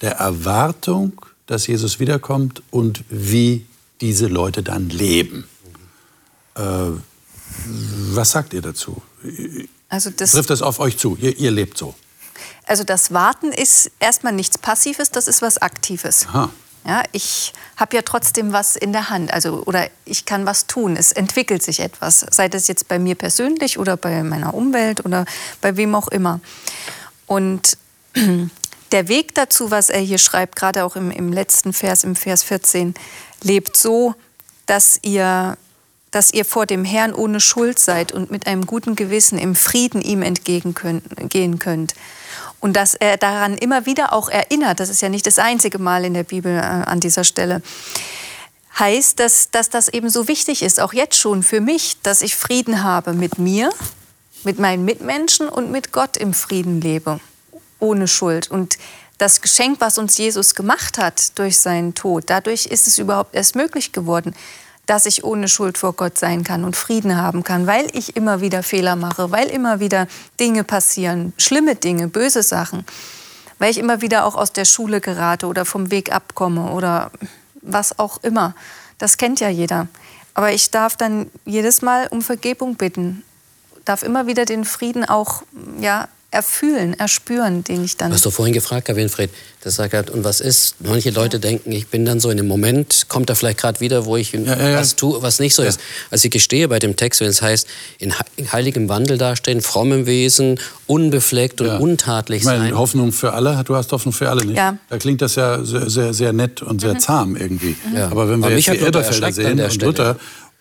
der 0.00 0.12
Erwartung, 0.12 1.20
dass 1.46 1.66
Jesus 1.66 1.98
wiederkommt 1.98 2.62
und 2.70 3.02
wie 3.08 3.66
diese 4.00 4.28
Leute 4.28 4.62
dann 4.62 4.90
leben. 4.90 5.48
Äh, 6.54 6.60
was 8.12 8.30
sagt 8.30 8.54
ihr 8.54 8.62
dazu? 8.62 9.02
Also 9.88 10.10
das 10.10 10.30
Trifft 10.30 10.50
das 10.50 10.62
auf 10.62 10.78
euch 10.78 10.98
zu? 10.98 11.18
Ihr, 11.20 11.36
ihr 11.36 11.50
lebt 11.50 11.78
so. 11.78 11.96
Also 12.64 12.84
das 12.84 13.12
Warten 13.12 13.50
ist 13.50 13.90
erstmal 13.98 14.34
nichts 14.34 14.56
Passives, 14.56 15.10
das 15.10 15.26
ist 15.26 15.42
was 15.42 15.58
Aktives. 15.58 16.28
Aha. 16.28 16.50
Ja, 16.86 17.02
ich 17.12 17.54
habe 17.76 17.96
ja 17.96 18.02
trotzdem 18.02 18.52
was 18.52 18.76
in 18.76 18.92
der 18.92 19.08
Hand, 19.08 19.32
also 19.32 19.62
oder 19.64 19.88
ich 20.04 20.26
kann 20.26 20.44
was 20.44 20.66
tun. 20.66 20.96
Es 20.96 21.12
entwickelt 21.12 21.62
sich 21.62 21.80
etwas, 21.80 22.26
sei 22.30 22.48
das 22.48 22.68
jetzt 22.68 22.88
bei 22.88 22.98
mir 22.98 23.14
persönlich 23.14 23.78
oder 23.78 23.96
bei 23.96 24.22
meiner 24.22 24.52
Umwelt 24.52 25.02
oder 25.04 25.24
bei 25.62 25.78
wem 25.78 25.94
auch 25.94 26.08
immer. 26.08 26.40
Und 27.26 27.78
der 28.92 29.08
Weg 29.08 29.34
dazu, 29.34 29.70
was 29.70 29.88
er 29.88 30.00
hier 30.00 30.18
schreibt, 30.18 30.56
gerade 30.56 30.84
auch 30.84 30.94
im, 30.94 31.10
im 31.10 31.32
letzten 31.32 31.72
Vers, 31.72 32.04
im 32.04 32.16
Vers 32.16 32.42
14, 32.42 32.92
lebt 33.42 33.78
so, 33.78 34.14
dass 34.66 34.98
ihr, 35.00 35.56
dass 36.10 36.34
ihr 36.34 36.44
vor 36.44 36.66
dem 36.66 36.84
Herrn 36.84 37.14
ohne 37.14 37.40
Schuld 37.40 37.78
seid 37.78 38.12
und 38.12 38.30
mit 38.30 38.46
einem 38.46 38.66
guten 38.66 38.94
Gewissen 38.94 39.38
im 39.38 39.54
Frieden 39.54 40.02
ihm 40.02 40.20
entgegengehen 40.20 41.58
könnt 41.58 41.94
und 42.64 42.72
dass 42.72 42.94
er 42.94 43.18
daran 43.18 43.58
immer 43.58 43.84
wieder 43.84 44.14
auch 44.14 44.30
erinnert, 44.30 44.80
das 44.80 44.88
ist 44.88 45.02
ja 45.02 45.10
nicht 45.10 45.26
das 45.26 45.38
einzige 45.38 45.78
Mal 45.78 46.02
in 46.06 46.14
der 46.14 46.22
Bibel 46.22 46.50
äh, 46.50 46.60
an 46.62 46.98
dieser 46.98 47.22
Stelle, 47.22 47.60
heißt, 48.78 49.20
dass, 49.20 49.50
dass 49.50 49.68
das 49.68 49.90
eben 49.90 50.08
so 50.08 50.28
wichtig 50.28 50.62
ist, 50.62 50.80
auch 50.80 50.94
jetzt 50.94 51.18
schon 51.18 51.42
für 51.42 51.60
mich, 51.60 51.98
dass 52.02 52.22
ich 52.22 52.34
Frieden 52.34 52.82
habe 52.82 53.12
mit 53.12 53.36
mir, 53.36 53.70
mit 54.44 54.58
meinen 54.58 54.86
Mitmenschen 54.86 55.50
und 55.50 55.72
mit 55.72 55.92
Gott 55.92 56.16
im 56.16 56.32
Frieden 56.32 56.80
lebe, 56.80 57.20
ohne 57.80 58.08
Schuld. 58.08 58.50
Und 58.50 58.78
das 59.18 59.42
Geschenk, 59.42 59.82
was 59.82 59.98
uns 59.98 60.16
Jesus 60.16 60.54
gemacht 60.54 60.96
hat 60.96 61.38
durch 61.38 61.58
seinen 61.58 61.92
Tod, 61.92 62.24
dadurch 62.28 62.64
ist 62.64 62.86
es 62.86 62.96
überhaupt 62.96 63.34
erst 63.34 63.56
möglich 63.56 63.92
geworden, 63.92 64.34
dass 64.86 65.06
ich 65.06 65.24
ohne 65.24 65.48
Schuld 65.48 65.78
vor 65.78 65.94
Gott 65.94 66.18
sein 66.18 66.44
kann 66.44 66.64
und 66.64 66.76
Frieden 66.76 67.16
haben 67.16 67.44
kann, 67.44 67.66
weil 67.66 67.86
ich 67.92 68.16
immer 68.16 68.40
wieder 68.40 68.62
Fehler 68.62 68.96
mache, 68.96 69.30
weil 69.30 69.48
immer 69.48 69.80
wieder 69.80 70.06
Dinge 70.38 70.64
passieren, 70.64 71.32
schlimme 71.38 71.74
Dinge, 71.74 72.08
böse 72.08 72.42
Sachen, 72.42 72.84
weil 73.58 73.70
ich 73.70 73.78
immer 73.78 74.00
wieder 74.00 74.24
auch 74.26 74.34
aus 74.34 74.52
der 74.52 74.64
Schule 74.64 75.00
gerate 75.00 75.46
oder 75.46 75.64
vom 75.64 75.90
Weg 75.90 76.12
abkomme 76.12 76.70
oder 76.70 77.10
was 77.62 77.98
auch 77.98 78.22
immer. 78.22 78.54
Das 78.98 79.16
kennt 79.16 79.40
ja 79.40 79.48
jeder. 79.48 79.88
Aber 80.34 80.52
ich 80.52 80.70
darf 80.70 80.96
dann 80.96 81.30
jedes 81.44 81.80
Mal 81.80 82.08
um 82.08 82.20
Vergebung 82.20 82.74
bitten, 82.74 83.22
darf 83.84 84.02
immer 84.02 84.26
wieder 84.26 84.44
den 84.44 84.64
Frieden 84.64 85.04
auch 85.04 85.42
ja, 85.80 86.08
erfühlen, 86.34 86.92
erspüren, 86.98 87.64
den 87.64 87.84
ich 87.84 87.96
dann. 87.96 88.12
Hast 88.12 88.26
du 88.26 88.30
vorhin 88.30 88.52
gefragt, 88.52 88.88
Herr 88.88 88.96
Winfried, 88.96 89.30
das 89.62 89.76
sagt 89.76 89.94
halt, 89.94 90.10
und 90.10 90.24
was 90.24 90.40
ist? 90.40 90.76
Manche 90.80 91.10
Leute 91.10 91.36
ja. 91.36 91.40
denken, 91.40 91.72
ich 91.72 91.86
bin 91.86 92.04
dann 92.04 92.20
so 92.20 92.28
in 92.28 92.36
dem 92.36 92.48
Moment, 92.48 93.06
kommt 93.08 93.30
er 93.30 93.36
vielleicht 93.36 93.58
gerade 93.58 93.80
wieder, 93.80 94.04
wo 94.04 94.16
ich 94.16 94.32
ja, 94.32 94.40
ja, 94.40 94.78
was 94.78 94.96
tue, 94.96 95.22
was 95.22 95.38
nicht 95.38 95.54
so 95.54 95.62
ist. 95.62 95.80
Also 96.10 96.26
ich 96.26 96.30
gestehe 96.30 96.68
bei 96.68 96.78
dem 96.78 96.96
Text, 96.96 97.20
wenn 97.20 97.28
es 97.28 97.40
heißt, 97.40 97.66
in 97.98 98.12
heiligem 98.52 98.88
Wandel 98.88 99.16
dastehen, 99.16 99.62
frommem 99.62 100.06
Wesen, 100.06 100.60
unbefleckt 100.86 101.60
und 101.60 101.70
untadlich 101.80 102.40
ich 102.40 102.44
meine, 102.44 102.64
sein. 102.64 102.78
Hoffnung 102.78 103.12
für 103.12 103.32
alle, 103.32 103.62
du 103.64 103.74
hast 103.74 103.90
Hoffnung 103.92 104.12
für 104.12 104.28
alle 104.28 104.44
nicht. 104.44 104.56
Ja. 104.56 104.76
Da 104.90 104.98
klingt 104.98 105.22
das 105.22 105.36
ja 105.36 105.64
sehr, 105.64 105.88
sehr, 105.88 106.12
sehr 106.12 106.32
nett 106.32 106.60
und 106.60 106.80
sehr 106.80 106.94
mhm. 106.94 107.00
zahm 107.00 107.36
irgendwie. 107.36 107.76
Aber 108.10 108.28
wenn 108.28 108.40
wir 108.40 108.46
Aber 108.46 108.56
jetzt 108.56 108.66
die 108.66 108.78
Elberfelder 108.78 109.32
sehen 109.32 109.60
und 109.60 109.82
Luther 109.82 110.16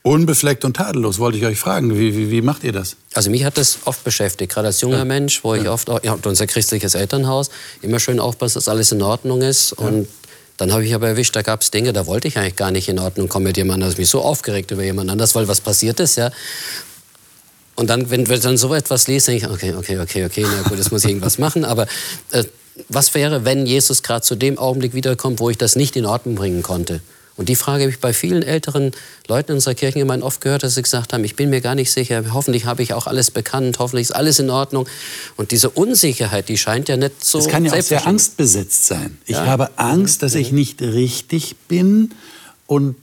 Unbefleckt 0.05 0.65
und 0.65 0.75
tadellos, 0.75 1.17
wollte 1.17 1.37
ich 1.37 1.45
euch 1.45 1.57
fragen. 1.57 1.97
Wie, 1.97 2.15
wie, 2.15 2.29
wie, 2.29 2.41
macht 2.41 2.65
ihr 2.65 2.73
das? 2.73 2.97
Also 3.13 3.29
mich 3.29 3.45
hat 3.45 3.57
das 3.57 3.79
oft 3.85 4.03
beschäftigt, 4.03 4.51
gerade 4.51 4.67
als 4.67 4.81
junger 4.81 4.97
ja. 4.97 5.05
Mensch, 5.05 5.41
wo 5.45 5.55
ich 5.55 5.69
oft, 5.69 5.89
auch, 5.89 6.03
ja, 6.03 6.17
unser 6.25 6.45
christliches 6.45 6.93
Elternhaus, 6.93 7.49
immer 7.81 8.01
schön 8.01 8.19
aufpassen, 8.19 8.55
dass 8.55 8.67
alles 8.67 8.91
in 8.91 9.01
Ordnung 9.01 9.41
ist. 9.41 9.71
Und 9.71 10.09
dann 10.57 10.73
habe 10.73 10.83
ich 10.83 10.93
aber 10.93 11.07
erwischt, 11.07 11.37
da 11.37 11.41
gab 11.41 11.61
es 11.61 11.71
Dinge, 11.71 11.93
da 11.93 12.05
wollte 12.05 12.27
ich 12.27 12.37
eigentlich 12.37 12.57
gar 12.57 12.71
nicht 12.71 12.89
in 12.89 12.99
Ordnung 12.99 13.29
kommen 13.29 13.45
mit 13.45 13.55
jemandem. 13.55 13.87
Das 13.87 13.97
mich 13.97 14.09
so 14.09 14.21
aufgeregt 14.21 14.71
über 14.71 14.83
jemand 14.83 15.09
anders, 15.09 15.35
weil 15.35 15.47
was 15.47 15.61
passiert 15.61 16.01
ist, 16.01 16.17
ja. 16.17 16.31
Und 17.75 17.89
dann, 17.89 18.09
wenn 18.09 18.27
wir 18.27 18.37
dann 18.39 18.57
so 18.57 18.73
etwas 18.73 19.07
lesen, 19.07 19.31
denke 19.31 19.45
ich, 19.47 19.51
okay, 19.53 19.73
okay, 19.73 19.99
okay, 19.99 20.25
okay, 20.25 20.45
na 20.45 20.67
gut, 20.67 20.77
jetzt 20.77 20.91
muss 20.91 21.05
ich 21.05 21.11
irgendwas 21.11 21.37
machen. 21.37 21.63
Aber 21.63 21.87
äh, 22.31 22.43
was 22.89 23.13
wäre, 23.15 23.45
wenn 23.45 23.65
Jesus 23.65 24.03
gerade 24.03 24.21
zu 24.21 24.35
dem 24.35 24.57
Augenblick 24.57 24.93
wiederkommt, 24.93 25.39
wo 25.39 25.49
ich 25.49 25.57
das 25.57 25.77
nicht 25.77 25.95
in 25.95 26.05
Ordnung 26.05 26.35
bringen 26.35 26.61
konnte? 26.61 26.99
Und 27.35 27.49
die 27.49 27.55
Frage 27.55 27.83
habe 27.83 27.91
ich 27.91 27.99
bei 27.99 28.13
vielen 28.13 28.43
älteren 28.43 28.91
Leuten 29.27 29.51
in 29.51 29.55
unserer 29.55 29.73
Kirchengemeinde 29.73 30.25
oft 30.25 30.41
gehört, 30.41 30.63
dass 30.63 30.75
sie 30.75 30.83
gesagt 30.83 31.13
haben, 31.13 31.23
ich 31.23 31.35
bin 31.35 31.49
mir 31.49 31.61
gar 31.61 31.73
nicht 31.73 31.91
sicher, 31.91 32.23
hoffentlich 32.31 32.65
habe 32.65 32.83
ich 32.83 32.93
auch 32.93 33.07
alles 33.07 33.31
bekannt, 33.31 33.79
hoffentlich 33.79 34.09
ist 34.09 34.15
alles 34.15 34.39
in 34.39 34.49
Ordnung. 34.49 34.87
Und 35.35 35.51
diese 35.51 35.69
Unsicherheit, 35.69 36.49
die 36.49 36.57
scheint 36.57 36.89
ja 36.89 36.97
nicht 36.97 37.25
so 37.25 37.39
Es 37.39 37.47
kann 37.47 37.65
ja 37.65 37.73
auch 37.73 37.81
sehr 37.81 38.05
angstbesetzt 38.05 38.85
sein. 38.85 39.17
Ich 39.25 39.37
ja. 39.37 39.45
habe 39.45 39.77
Angst, 39.77 40.21
dass 40.21 40.35
ich 40.35 40.51
nicht 40.51 40.81
richtig 40.81 41.55
bin 41.67 42.11
und 42.67 42.95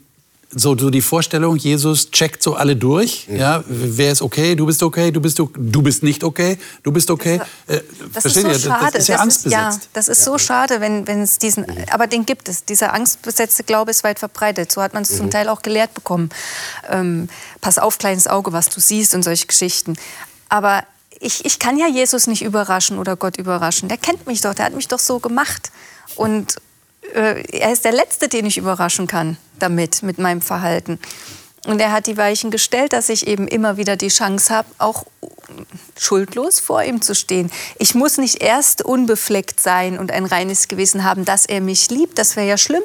so, 0.53 0.77
so 0.77 0.89
die 0.89 1.01
Vorstellung, 1.01 1.55
Jesus 1.55 2.11
checkt 2.11 2.43
so 2.43 2.55
alle 2.55 2.75
durch. 2.75 3.27
Ja. 3.29 3.35
ja. 3.37 3.63
wer 3.67 4.11
ist 4.11 4.21
okay? 4.21 4.55
Du 4.55 4.65
bist 4.65 4.83
okay. 4.83 5.11
Du 5.11 5.21
bist 5.21 5.39
du 5.39 5.81
bist 5.81 6.03
nicht 6.03 6.23
okay. 6.23 6.57
Du 6.83 6.91
bist 6.91 7.09
okay. 7.09 7.39
Das, 7.67 7.77
äh, 7.77 7.81
das 8.13 8.25
ist 8.25 8.33
so 8.35 8.47
ihr? 8.47 8.59
schade. 8.59 8.91
Das 8.91 9.01
ist 9.01 9.07
ja 9.07 9.15
das 9.15 9.21
angstbesetzt. 9.21 9.77
Ist, 9.77 9.83
ja, 9.83 9.89
das 9.93 10.07
ist 10.09 10.23
so 10.23 10.37
schade, 10.37 10.81
wenn 10.81 11.07
wenn 11.07 11.21
es 11.21 11.37
diesen. 11.37 11.65
Aber 11.91 12.07
den 12.07 12.25
gibt 12.25 12.49
es. 12.49 12.65
Dieser 12.65 12.93
angstbesetzte 12.93 13.63
Glaube 13.63 13.91
ist 13.91 14.03
weit 14.03 14.19
verbreitet. 14.19 14.71
So 14.71 14.81
hat 14.81 14.93
man 14.93 15.03
es 15.03 15.11
mhm. 15.11 15.17
zum 15.17 15.31
Teil 15.31 15.47
auch 15.47 15.61
gelehrt 15.61 15.93
bekommen. 15.93 16.29
Ähm, 16.89 17.29
pass 17.61 17.77
auf, 17.77 17.97
kleines 17.97 18.27
Auge, 18.27 18.51
was 18.51 18.69
du 18.69 18.81
siehst 18.81 19.15
und 19.15 19.23
solche 19.23 19.47
Geschichten. 19.47 19.95
Aber 20.49 20.83
ich, 21.21 21.45
ich 21.45 21.59
kann 21.59 21.77
ja 21.77 21.87
Jesus 21.87 22.27
nicht 22.27 22.41
überraschen 22.41 22.97
oder 22.97 23.15
Gott 23.15 23.37
überraschen. 23.37 23.87
Der 23.87 23.97
kennt 23.97 24.27
mich 24.27 24.41
doch. 24.41 24.53
Der 24.53 24.65
hat 24.65 24.73
mich 24.73 24.87
doch 24.87 24.99
so 24.99 25.19
gemacht. 25.19 25.71
Und 26.15 26.57
äh, 27.13 27.43
er 27.51 27.71
ist 27.71 27.85
der 27.85 27.91
Letzte, 27.91 28.27
den 28.27 28.45
ich 28.45 28.57
überraschen 28.57 29.07
kann 29.07 29.37
damit, 29.59 30.03
mit 30.03 30.17
meinem 30.17 30.41
Verhalten. 30.41 30.99
Und 31.65 31.79
er 31.79 31.91
hat 31.91 32.07
die 32.07 32.17
Weichen 32.17 32.49
gestellt, 32.49 32.91
dass 32.93 33.09
ich 33.09 33.27
eben 33.27 33.47
immer 33.47 33.77
wieder 33.77 33.95
die 33.95 34.07
Chance 34.07 34.53
habe, 34.53 34.67
auch 34.79 35.05
schuldlos 35.97 36.59
vor 36.59 36.81
ihm 36.83 37.01
zu 37.01 37.13
stehen. 37.13 37.51
Ich 37.77 37.93
muss 37.93 38.17
nicht 38.17 38.41
erst 38.41 38.83
unbefleckt 38.83 39.59
sein 39.59 39.99
und 39.99 40.11
ein 40.11 40.25
reines 40.25 40.67
Gewissen 40.67 41.03
haben, 41.03 41.23
dass 41.23 41.45
er 41.45 41.61
mich 41.61 41.89
liebt. 41.91 42.17
Das 42.17 42.35
wäre 42.35 42.47
ja 42.47 42.57
schlimm. 42.57 42.81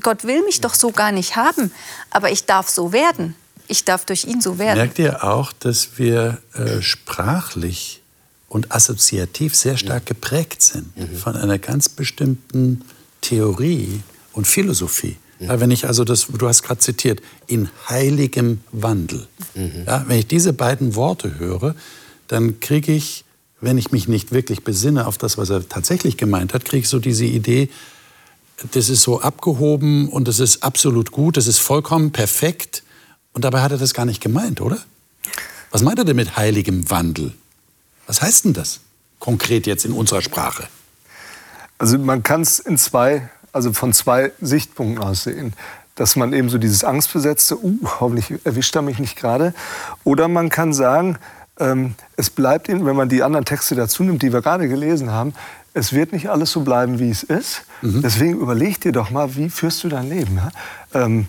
Gott 0.00 0.24
will 0.24 0.42
mich 0.44 0.60
doch 0.60 0.74
so 0.74 0.90
gar 0.90 1.12
nicht 1.12 1.36
haben. 1.36 1.72
Aber 2.10 2.30
ich 2.30 2.46
darf 2.46 2.70
so 2.70 2.92
werden. 2.92 3.34
Ich 3.68 3.84
darf 3.84 4.04
durch 4.06 4.24
ihn 4.24 4.40
so 4.40 4.58
werden. 4.58 4.78
Merkt 4.78 4.98
ihr 4.98 5.22
auch, 5.22 5.52
dass 5.52 5.98
wir 5.98 6.38
äh, 6.54 6.80
sprachlich 6.80 8.00
und 8.48 8.72
assoziativ 8.72 9.54
sehr 9.54 9.76
stark 9.76 10.06
geprägt 10.06 10.62
sind 10.62 10.96
mhm. 10.96 11.16
von 11.16 11.36
einer 11.36 11.58
ganz 11.58 11.88
bestimmten 11.88 12.84
Theorie 13.20 14.02
und 14.32 14.46
Philosophie. 14.46 15.16
Ja, 15.40 15.58
wenn 15.58 15.70
ich 15.70 15.86
also 15.86 16.04
das, 16.04 16.26
du 16.26 16.46
hast 16.46 16.62
gerade 16.62 16.80
zitiert, 16.80 17.22
in 17.46 17.70
heiligem 17.88 18.60
Wandel. 18.72 19.26
Mhm. 19.54 19.84
Ja, 19.86 20.04
wenn 20.06 20.18
ich 20.18 20.26
diese 20.26 20.52
beiden 20.52 20.94
Worte 20.94 21.38
höre, 21.38 21.74
dann 22.28 22.60
kriege 22.60 22.92
ich, 22.92 23.24
wenn 23.60 23.78
ich 23.78 23.90
mich 23.90 24.06
nicht 24.06 24.32
wirklich 24.32 24.64
besinne 24.64 25.06
auf 25.06 25.16
das, 25.16 25.38
was 25.38 25.48
er 25.48 25.66
tatsächlich 25.66 26.18
gemeint 26.18 26.52
hat, 26.52 26.66
kriege 26.66 26.82
ich 26.82 26.88
so 26.88 26.98
diese 26.98 27.24
Idee, 27.24 27.70
das 28.72 28.90
ist 28.90 29.02
so 29.02 29.22
abgehoben 29.22 30.10
und 30.10 30.28
das 30.28 30.40
ist 30.40 30.62
absolut 30.62 31.10
gut, 31.10 31.38
das 31.38 31.46
ist 31.46 31.58
vollkommen 31.58 32.12
perfekt. 32.12 32.82
Und 33.32 33.44
dabei 33.44 33.62
hat 33.62 33.72
er 33.72 33.78
das 33.78 33.94
gar 33.94 34.04
nicht 34.04 34.20
gemeint, 34.20 34.60
oder? 34.60 34.78
Was 35.70 35.82
meint 35.82 35.98
er 35.98 36.04
denn 36.04 36.16
mit 36.16 36.36
heiligem 36.36 36.90
Wandel? 36.90 37.32
Was 38.06 38.20
heißt 38.20 38.44
denn 38.44 38.52
das 38.52 38.80
konkret 39.18 39.66
jetzt 39.66 39.84
in 39.86 39.92
unserer 39.92 40.20
Sprache? 40.20 40.68
Also 41.80 41.98
man 41.98 42.22
kann 42.22 42.42
es 42.42 42.58
in 42.58 42.76
zwei, 42.76 43.30
also 43.52 43.72
von 43.72 43.94
zwei 43.94 44.32
Sichtpunkten 44.40 45.02
aus 45.02 45.24
sehen. 45.24 45.54
Dass 45.94 46.14
man 46.14 46.34
eben 46.34 46.50
so 46.50 46.58
dieses 46.58 46.84
Angstbesetzte, 46.84 47.56
uh, 47.56 47.78
hoffentlich 48.00 48.34
erwischt 48.44 48.76
er 48.76 48.82
mich 48.82 48.98
nicht 48.98 49.16
gerade. 49.16 49.54
Oder 50.04 50.28
man 50.28 50.50
kann 50.50 50.74
sagen, 50.74 51.18
ähm, 51.58 51.94
es 52.16 52.28
bleibt 52.28 52.68
eben, 52.68 52.84
wenn 52.84 52.96
man 52.96 53.08
die 53.08 53.22
anderen 53.22 53.46
Texte 53.46 53.74
dazu 53.74 54.02
nimmt, 54.04 54.22
die 54.22 54.30
wir 54.30 54.42
gerade 54.42 54.68
gelesen 54.68 55.10
haben, 55.10 55.32
es 55.72 55.94
wird 55.94 56.12
nicht 56.12 56.28
alles 56.28 56.50
so 56.52 56.60
bleiben, 56.60 56.98
wie 56.98 57.10
es 57.10 57.22
ist. 57.22 57.62
Mhm. 57.80 58.02
Deswegen 58.02 58.38
überleg 58.38 58.78
dir 58.82 58.92
doch 58.92 59.10
mal, 59.10 59.34
wie 59.36 59.48
führst 59.48 59.82
du 59.82 59.88
dein 59.88 60.10
Leben? 60.10 60.36
Ja? 60.36 60.50
Ähm, 61.02 61.28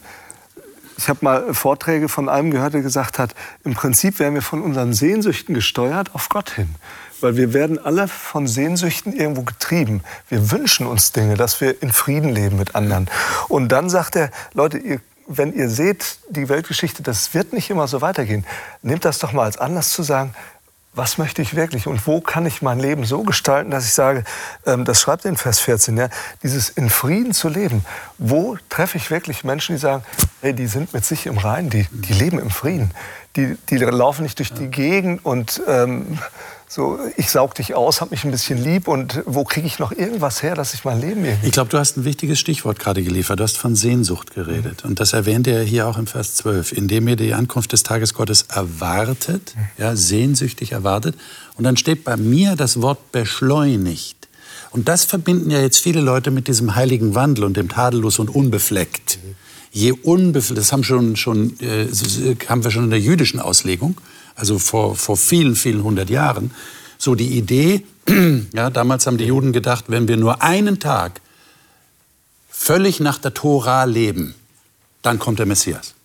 ich 0.98 1.08
habe 1.08 1.20
mal 1.22 1.54
Vorträge 1.54 2.10
von 2.10 2.28
einem 2.28 2.52
gehört, 2.52 2.74
der 2.74 2.82
gesagt 2.82 3.20
hat, 3.20 3.36
im 3.64 3.74
Prinzip 3.74 4.20
werden 4.20 4.34
wir 4.34 4.42
von 4.42 4.62
unseren 4.62 4.94
Sehnsüchten 4.94 5.56
gesteuert 5.56 6.14
auf 6.14 6.28
Gott 6.28 6.50
hin. 6.50 6.76
Weil 7.22 7.38
wir 7.38 7.54
werden 7.54 7.84
alle 7.84 8.08
von 8.08 8.48
Sehnsüchten 8.48 9.14
irgendwo 9.14 9.44
getrieben. 9.44 10.04
Wir 10.30 10.52
wünschen 10.52 10.88
uns 10.88 11.12
Dinge, 11.12 11.36
dass 11.36 11.62
wir 11.62 11.82
in 11.82 11.92
Frieden 11.92 12.30
leben 12.30 12.58
mit 12.58 12.76
anderen. 12.76 13.10
Und 13.48 13.70
dann 13.70 13.90
sagt 13.90 14.16
er, 14.16 14.32
Leute, 14.54 14.78
ihr, 14.78 15.00
wenn 15.28 15.54
ihr 15.54 15.70
seht, 15.70 16.18
die 16.30 16.50
Weltgeschichte, 16.50 17.04
das 17.04 17.34
wird 17.34 17.54
nicht 17.54 17.70
immer 17.70 17.88
so 17.88 18.02
weitergehen. 18.02 18.46
Nehmt 18.82 19.06
das 19.06 19.20
doch 19.20 19.32
mal 19.32 19.44
als 19.44 19.58
Anlass 19.58 19.92
zu 19.92 20.04
sagen, 20.04 20.34
was 20.94 21.18
möchte 21.18 21.42
ich 21.42 21.56
wirklich 21.56 21.88
und 21.88 22.06
wo 22.06 22.20
kann 22.20 22.46
ich 22.46 22.62
mein 22.62 22.80
Leben 22.80 23.06
so 23.06 23.24
gestalten, 23.24 23.72
dass 23.72 23.86
ich 23.86 23.94
sage, 23.94 24.26
ähm, 24.66 24.84
das 24.84 25.00
schreibt 25.00 25.24
in 25.24 25.38
Vers 25.38 25.60
14, 25.60 25.96
ja, 25.96 26.10
dieses 26.44 26.70
in 26.70 26.90
Frieden 26.90 27.34
zu 27.34 27.48
leben. 27.48 27.86
Wo 28.18 28.58
treffe 28.70 28.98
ich 28.98 29.10
wirklich 29.10 29.44
Menschen, 29.44 29.76
die 29.76 29.80
sagen, 29.80 30.04
hey, 30.42 30.54
die 30.54 30.68
sind 30.68 30.94
mit 30.94 31.06
sich 31.06 31.28
im 31.28 31.38
Reinen, 31.38 31.70
die, 31.70 31.88
die 31.92 32.14
leben 32.14 32.40
im 32.40 32.50
Frieden, 32.50 32.92
die, 33.38 33.58
die 33.70 33.78
laufen 33.78 34.24
nicht 34.24 34.40
durch 34.40 34.54
die 34.54 34.68
Gegend 34.68 35.26
und 35.26 35.62
ähm, 35.66 36.20
so, 36.74 36.98
ich 37.18 37.30
saug 37.30 37.54
dich 37.56 37.76
aus, 37.76 38.00
hab 38.00 38.12
mich 38.12 38.24
ein 38.24 38.32
bisschen 38.32 38.58
lieb 38.58 38.88
und 38.88 39.24
wo 39.26 39.44
kriege 39.44 39.68
ich 39.68 39.78
noch 39.78 39.92
irgendwas 39.92 40.42
her, 40.42 40.56
dass 40.56 40.74
ich 40.74 40.86
mein 40.86 41.02
Leben 41.02 41.26
irgendwie... 41.26 41.48
Ich 41.48 41.52
glaube, 41.52 41.70
du 41.70 41.78
hast 41.78 41.98
ein 41.98 42.06
wichtiges 42.06 42.40
Stichwort 42.40 42.80
gerade 42.80 43.04
geliefert. 43.04 43.42
Du 43.42 43.44
hast 43.44 43.58
von 43.58 43.76
Sehnsucht 43.76 44.34
geredet. 44.34 44.86
Und 44.86 45.02
das 45.02 45.12
erwähnt 45.12 45.48
er 45.48 45.64
hier 45.64 45.86
auch 45.86 45.98
im 45.98 46.08
Vers 46.08 46.36
12. 46.36 46.72
Indem 46.72 47.10
ihr 47.10 47.18
die 47.18 47.34
Ankunft 47.34 47.74
des 47.74 47.84
Tages 47.84 48.14
Gottes 48.14 48.44
erwartet, 48.44 49.54
ja, 49.78 49.98
sehnsüchtig 49.98 50.72
erwartet. 50.72 51.16
Und 51.58 51.66
dann 51.66 51.76
steht 51.76 52.06
bei 52.06 52.16
mir 52.16 52.56
das 52.56 52.82
Wort 52.82 53.12
beschleunigt. 53.12 54.30
Und 54.70 54.88
das 54.88 55.04
verbinden 55.04 55.52
ja 55.52 55.60
jetzt 55.60 55.80
viele 55.80 56.00
Leute 56.00 56.32
mit 56.32 56.48
diesem 56.48 56.76
heiligen 56.76 57.16
Wandel 57.16 57.44
und 57.44 57.58
dem 57.58 57.68
tadellos 57.68 58.18
und 58.18 58.30
unbefleckt. 58.30 59.20
Je 59.72 59.92
unbefleckt, 59.92 60.58
das 60.58 60.72
haben, 60.72 60.84
schon, 60.84 61.16
schon, 61.16 61.58
äh, 61.62 61.88
haben 62.48 62.64
wir 62.64 62.72
schon 62.72 62.86
in 62.86 62.90
der 62.90 63.00
jüdischen 63.00 63.40
Auslegung, 63.40 64.00
also 64.36 64.60
vor, 64.60 64.96
vor 64.96 65.18
vielen, 65.18 65.56
vielen 65.56 65.84
hundert 65.84 66.10
Jahren, 66.10 66.52
so 66.98 67.16
die 67.16 67.38
Idee, 67.38 67.84
ja, 68.54 68.70
damals 68.70 69.08
haben 69.08 69.18
die 69.18 69.26
Juden 69.26 69.54
gedacht, 69.54 69.86
wenn 69.88 70.08
wir 70.08 70.18
nur 70.18 70.42
einen 70.42 70.80
Tag 70.80 71.22
völlig 72.50 73.00
nach 73.00 73.18
der 73.18 73.34
Tora 73.34 73.86
leben, 73.86 74.36
dann 75.02 75.20
kommt 75.20 75.40
der 75.40 75.46
Messias. 75.46 75.96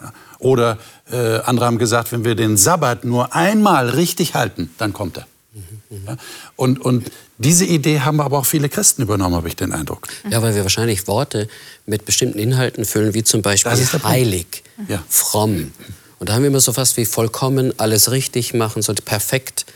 Ja. 0.00 0.12
Oder 0.38 0.78
äh, 1.10 1.38
andere 1.40 1.66
haben 1.66 1.78
gesagt, 1.78 2.12
wenn 2.12 2.24
wir 2.24 2.34
den 2.34 2.56
Sabbat 2.56 3.04
nur 3.04 3.34
einmal 3.34 3.88
richtig 3.88 4.34
halten, 4.34 4.70
dann 4.78 4.92
kommt 4.92 5.18
er. 5.18 5.26
Ja. 5.90 6.16
Und, 6.56 6.80
und 6.80 7.10
diese 7.38 7.64
Idee 7.64 8.00
haben 8.00 8.20
aber 8.20 8.38
auch 8.38 8.46
viele 8.46 8.68
Christen 8.68 9.02
übernommen, 9.02 9.36
habe 9.36 9.48
ich 9.48 9.56
den 9.56 9.72
Eindruck. 9.72 10.08
Ja, 10.28 10.42
weil 10.42 10.54
wir 10.54 10.62
wahrscheinlich 10.62 11.06
Worte 11.06 11.48
mit 11.86 12.04
bestimmten 12.04 12.38
Inhalten 12.38 12.84
füllen, 12.84 13.14
wie 13.14 13.24
zum 13.24 13.42
Beispiel 13.42 13.72
heilig, 14.02 14.64
ja. 14.88 15.02
fromm, 15.08 15.72
und 16.18 16.28
da 16.28 16.34
haben 16.34 16.42
wir 16.42 16.48
immer 16.48 16.60
so 16.60 16.72
fast 16.72 16.96
wie 16.96 17.04
vollkommen 17.04 17.72
alles 17.78 18.10
richtig 18.10 18.54
machen, 18.54 18.82
so 18.82 18.92
perfekt. 18.92 19.66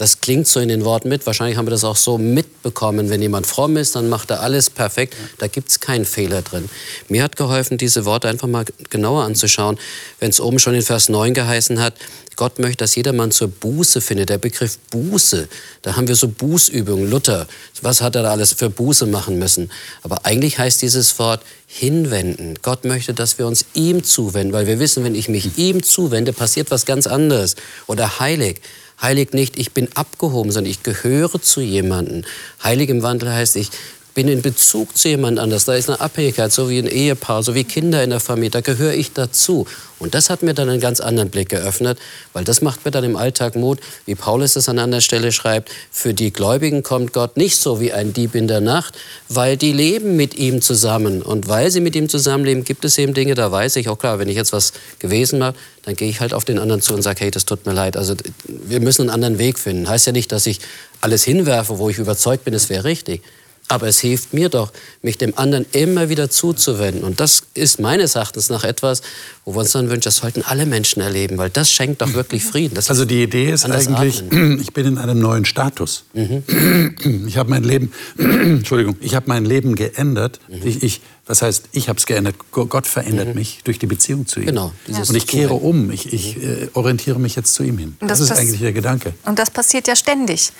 Das 0.00 0.22
klingt 0.22 0.48
so 0.48 0.60
in 0.60 0.70
den 0.70 0.86
Worten 0.86 1.10
mit. 1.10 1.26
Wahrscheinlich 1.26 1.58
haben 1.58 1.66
wir 1.66 1.72
das 1.72 1.84
auch 1.84 1.94
so 1.94 2.16
mitbekommen. 2.16 3.10
Wenn 3.10 3.20
jemand 3.20 3.46
fromm 3.46 3.76
ist, 3.76 3.96
dann 3.96 4.08
macht 4.08 4.30
er 4.30 4.40
alles 4.40 4.70
perfekt. 4.70 5.14
Da 5.36 5.46
gibt 5.46 5.68
es 5.68 5.78
keinen 5.78 6.06
Fehler 6.06 6.40
drin. 6.40 6.70
Mir 7.10 7.22
hat 7.22 7.36
geholfen, 7.36 7.76
diese 7.76 8.06
Worte 8.06 8.26
einfach 8.26 8.48
mal 8.48 8.64
genauer 8.88 9.24
anzuschauen. 9.24 9.78
Wenn 10.18 10.30
es 10.30 10.40
oben 10.40 10.58
schon 10.58 10.72
in 10.72 10.80
Vers 10.80 11.10
9 11.10 11.34
geheißen 11.34 11.82
hat, 11.82 11.96
Gott 12.36 12.58
möchte, 12.58 12.78
dass 12.78 12.94
jedermann 12.94 13.30
zur 13.30 13.48
Buße 13.48 14.00
findet. 14.00 14.30
Der 14.30 14.38
Begriff 14.38 14.78
Buße, 14.90 15.50
da 15.82 15.96
haben 15.96 16.08
wir 16.08 16.16
so 16.16 16.28
Bußübungen. 16.28 17.10
Luther, 17.10 17.46
was 17.82 18.00
hat 18.00 18.16
er 18.16 18.22
da 18.22 18.30
alles 18.30 18.54
für 18.54 18.70
Buße 18.70 19.04
machen 19.04 19.38
müssen? 19.38 19.70
Aber 20.02 20.24
eigentlich 20.24 20.58
heißt 20.58 20.80
dieses 20.80 21.18
Wort 21.18 21.42
hinwenden. 21.66 22.54
Gott 22.62 22.86
möchte, 22.86 23.12
dass 23.12 23.36
wir 23.36 23.46
uns 23.46 23.66
ihm 23.74 24.02
zuwenden, 24.02 24.54
weil 24.54 24.66
wir 24.66 24.78
wissen, 24.78 25.04
wenn 25.04 25.14
ich 25.14 25.28
mich 25.28 25.50
ihm 25.58 25.82
zuwende, 25.82 26.32
passiert 26.32 26.70
was 26.70 26.86
ganz 26.86 27.06
anderes. 27.06 27.56
Oder 27.86 28.18
heilig. 28.18 28.62
Heilig 29.02 29.32
nicht, 29.32 29.58
ich 29.58 29.72
bin 29.72 29.88
abgehoben, 29.94 30.52
sondern 30.52 30.70
ich 30.70 30.82
gehöre 30.82 31.40
zu 31.40 31.60
jemandem. 31.60 32.24
Heilig 32.62 32.90
im 32.90 33.02
Wandel 33.02 33.32
heißt, 33.32 33.56
ich 33.56 33.70
bin 34.14 34.28
in 34.28 34.42
Bezug 34.42 34.96
zu 34.96 35.08
jemand 35.08 35.38
anders. 35.38 35.64
Da 35.64 35.74
ist 35.74 35.88
eine 35.88 36.00
Abhängigkeit, 36.00 36.52
so 36.52 36.68
wie 36.68 36.78
ein 36.78 36.86
Ehepaar, 36.86 37.42
so 37.42 37.54
wie 37.54 37.64
Kinder 37.64 38.02
in 38.02 38.10
der 38.10 38.20
Familie. 38.20 38.50
Da 38.50 38.60
gehöre 38.60 38.94
ich 38.94 39.12
dazu. 39.12 39.66
Und 40.00 40.14
das 40.14 40.30
hat 40.30 40.42
mir 40.42 40.54
dann 40.54 40.70
einen 40.70 40.80
ganz 40.80 41.00
anderen 41.00 41.28
Blick 41.28 41.50
geöffnet, 41.50 41.98
weil 42.32 42.42
das 42.42 42.62
macht 42.62 42.86
mir 42.86 42.90
dann 42.90 43.04
im 43.04 43.16
Alltag 43.16 43.54
Mut, 43.54 43.80
wie 44.06 44.14
Paulus 44.14 44.56
es 44.56 44.68
an 44.68 44.78
anderer 44.78 45.02
Stelle 45.02 45.30
schreibt. 45.30 45.70
Für 45.90 46.14
die 46.14 46.32
Gläubigen 46.32 46.82
kommt 46.82 47.12
Gott 47.12 47.36
nicht 47.36 47.58
so 47.58 47.80
wie 47.80 47.92
ein 47.92 48.14
Dieb 48.14 48.34
in 48.34 48.48
der 48.48 48.62
Nacht, 48.62 48.96
weil 49.28 49.58
die 49.58 49.72
leben 49.72 50.16
mit 50.16 50.34
ihm 50.34 50.62
zusammen. 50.62 51.20
Und 51.20 51.48
weil 51.48 51.70
sie 51.70 51.80
mit 51.80 51.94
ihm 51.94 52.08
zusammenleben, 52.08 52.64
gibt 52.64 52.84
es 52.86 52.96
eben 52.96 53.12
Dinge, 53.12 53.34
da 53.34 53.52
weiß 53.52 53.76
ich 53.76 53.90
auch 53.90 53.98
klar, 53.98 54.18
wenn 54.18 54.28
ich 54.28 54.36
jetzt 54.36 54.54
was 54.54 54.72
gewesen 54.98 55.44
habe, 55.44 55.56
dann 55.82 55.96
gehe 55.96 56.08
ich 56.08 56.20
halt 56.20 56.32
auf 56.32 56.46
den 56.46 56.58
anderen 56.58 56.80
zu 56.80 56.94
und 56.94 57.02
sage, 57.02 57.20
hey, 57.20 57.30
das 57.30 57.44
tut 57.44 57.66
mir 57.66 57.74
leid. 57.74 57.98
Also 57.98 58.14
wir 58.46 58.80
müssen 58.80 59.02
einen 59.02 59.10
anderen 59.10 59.38
Weg 59.38 59.58
finden. 59.58 59.86
Heißt 59.86 60.06
ja 60.06 60.12
nicht, 60.12 60.32
dass 60.32 60.46
ich 60.46 60.60
alles 61.02 61.24
hinwerfe, 61.24 61.78
wo 61.78 61.90
ich 61.90 61.98
überzeugt 61.98 62.44
bin, 62.44 62.54
es 62.54 62.70
wäre 62.70 62.84
richtig. 62.84 63.22
Aber 63.70 63.86
es 63.86 64.00
hilft 64.00 64.34
mir 64.34 64.48
doch, 64.48 64.72
mich 65.00 65.16
dem 65.16 65.38
anderen 65.38 65.64
immer 65.70 66.08
wieder 66.08 66.28
zuzuwenden. 66.28 67.04
Und 67.04 67.20
das 67.20 67.44
ist 67.54 67.78
meines 67.78 68.16
Erachtens 68.16 68.50
nach 68.50 68.64
etwas, 68.64 69.00
wo 69.44 69.54
wir 69.54 69.60
uns 69.60 69.70
dann 69.70 69.88
wünschen, 69.88 70.02
das 70.02 70.16
sollten 70.16 70.42
alle 70.42 70.66
Menschen 70.66 71.00
erleben, 71.00 71.38
weil 71.38 71.50
das 71.50 71.70
schenkt 71.70 72.02
doch 72.02 72.12
wirklich 72.14 72.44
Frieden. 72.44 72.74
Das 72.74 72.90
also 72.90 73.04
die 73.04 73.22
Idee 73.22 73.52
ist 73.52 73.64
eigentlich, 73.64 74.24
Atmen. 74.24 74.58
ich 74.60 74.72
bin 74.72 74.86
in 74.86 74.98
einem 74.98 75.20
neuen 75.20 75.44
Status. 75.44 76.02
Mhm. 76.14 77.26
Ich 77.28 77.36
habe 77.36 77.48
mein 77.48 77.62
Leben, 77.62 77.92
Entschuldigung, 78.18 78.96
ich 79.00 79.14
habe 79.14 79.26
mein 79.28 79.44
Leben 79.44 79.76
geändert. 79.76 80.40
Mhm. 80.48 80.66
Ich, 80.66 80.82
ich, 80.82 81.00
was 81.26 81.40
heißt, 81.40 81.66
ich 81.70 81.88
habe 81.88 82.00
es 82.00 82.06
geändert. 82.06 82.34
Gott 82.50 82.88
verändert 82.88 83.28
mhm. 83.28 83.34
mich 83.34 83.60
durch 83.62 83.78
die 83.78 83.86
Beziehung 83.86 84.26
zu 84.26 84.40
ihm. 84.40 84.46
Genau. 84.46 84.72
Und 84.88 85.14
ich 85.14 85.28
kehre 85.28 85.54
um. 85.54 85.92
Ich, 85.92 86.12
ich 86.12 86.42
äh, 86.42 86.66
orientiere 86.74 87.20
mich 87.20 87.36
jetzt 87.36 87.54
zu 87.54 87.62
ihm 87.62 87.78
hin. 87.78 87.96
Das, 88.00 88.18
das 88.18 88.20
ist 88.22 88.32
eigentlich 88.32 88.60
der 88.60 88.72
Gedanke. 88.72 89.14
Und 89.26 89.38
das 89.38 89.48
passiert 89.48 89.86
ja 89.86 89.94
ständig 89.94 90.50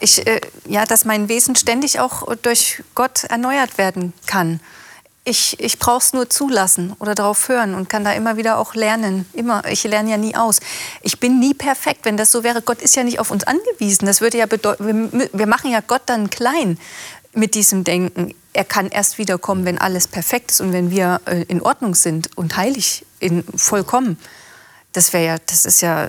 ich, 0.00 0.26
äh, 0.26 0.40
ja, 0.66 0.84
dass 0.84 1.04
mein 1.04 1.28
Wesen 1.28 1.54
ständig 1.56 2.00
auch 2.00 2.34
durch 2.36 2.82
Gott 2.94 3.24
erneuert 3.24 3.78
werden 3.78 4.12
kann. 4.26 4.60
Ich, 5.22 5.60
ich 5.60 5.78
brauche 5.78 5.98
es 5.98 6.12
nur 6.14 6.30
zulassen 6.30 6.94
oder 6.98 7.14
darauf 7.14 7.48
hören 7.48 7.74
und 7.74 7.90
kann 7.90 8.04
da 8.04 8.12
immer 8.12 8.38
wieder 8.38 8.58
auch 8.58 8.74
lernen. 8.74 9.26
Immer, 9.34 9.64
ich 9.66 9.84
lerne 9.84 10.10
ja 10.10 10.16
nie 10.16 10.34
aus. 10.34 10.60
Ich 11.02 11.20
bin 11.20 11.38
nie 11.38 11.52
perfekt. 11.52 12.00
Wenn 12.04 12.16
das 12.16 12.32
so 12.32 12.42
wäre, 12.42 12.62
Gott 12.62 12.80
ist 12.80 12.96
ja 12.96 13.04
nicht 13.04 13.20
auf 13.20 13.30
uns 13.30 13.44
angewiesen. 13.44 14.06
Das 14.06 14.22
würde 14.22 14.38
ja 14.38 14.46
bedeuten, 14.46 15.12
wir, 15.12 15.30
wir 15.32 15.46
machen 15.46 15.70
ja 15.70 15.80
Gott 15.86 16.02
dann 16.06 16.30
klein 16.30 16.78
mit 17.34 17.54
diesem 17.54 17.84
Denken. 17.84 18.34
Er 18.54 18.64
kann 18.64 18.88
erst 18.88 19.18
wiederkommen, 19.18 19.66
wenn 19.66 19.78
alles 19.78 20.08
perfekt 20.08 20.50
ist 20.50 20.60
und 20.60 20.72
wenn 20.72 20.90
wir 20.90 21.20
äh, 21.26 21.42
in 21.42 21.60
Ordnung 21.60 21.94
sind 21.94 22.36
und 22.36 22.56
heilig, 22.56 23.04
in, 23.20 23.44
vollkommen. 23.54 24.18
Das 24.92 25.12
wäre 25.12 25.24
ja, 25.24 25.36
das 25.46 25.64
ist 25.64 25.82
ja, 25.82 26.08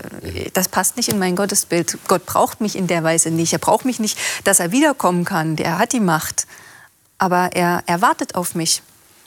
das 0.53 0.67
passt 0.67 0.97
nicht 0.97 1.09
in 1.09 1.19
mein 1.19 1.35
Gottesbild. 1.35 1.99
Gott 2.07 2.25
braucht 2.25 2.61
mich 2.61 2.75
in 2.75 2.87
der 2.87 3.03
Weise 3.03 3.29
nicht. 3.29 3.53
Er 3.53 3.59
braucht 3.59 3.85
mich 3.85 3.99
nicht, 3.99 4.17
dass 4.43 4.59
er 4.59 4.71
wiederkommen 4.71 5.23
kann. 5.23 5.57
Er 5.57 5.77
hat 5.77 5.93
die 5.93 5.99
Macht. 5.99 6.47
Aber 7.19 7.51
er, 7.53 7.83
er 7.85 8.01
wartet 8.01 8.33
auf 8.33 8.55
mich. 8.55 8.81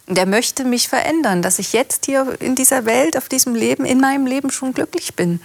Und 0.06 0.18
er 0.18 0.26
möchte 0.26 0.64
mich 0.64 0.88
verändern, 0.88 1.40
dass 1.40 1.58
ich 1.58 1.72
jetzt 1.72 2.06
hier 2.06 2.36
in 2.40 2.54
dieser 2.54 2.84
Welt, 2.84 3.16
auf 3.16 3.28
diesem 3.28 3.54
Leben, 3.54 3.84
in 3.84 4.00
meinem 4.00 4.26
Leben 4.26 4.50
schon 4.50 4.74
glücklich 4.74 5.14
bin. 5.14 5.40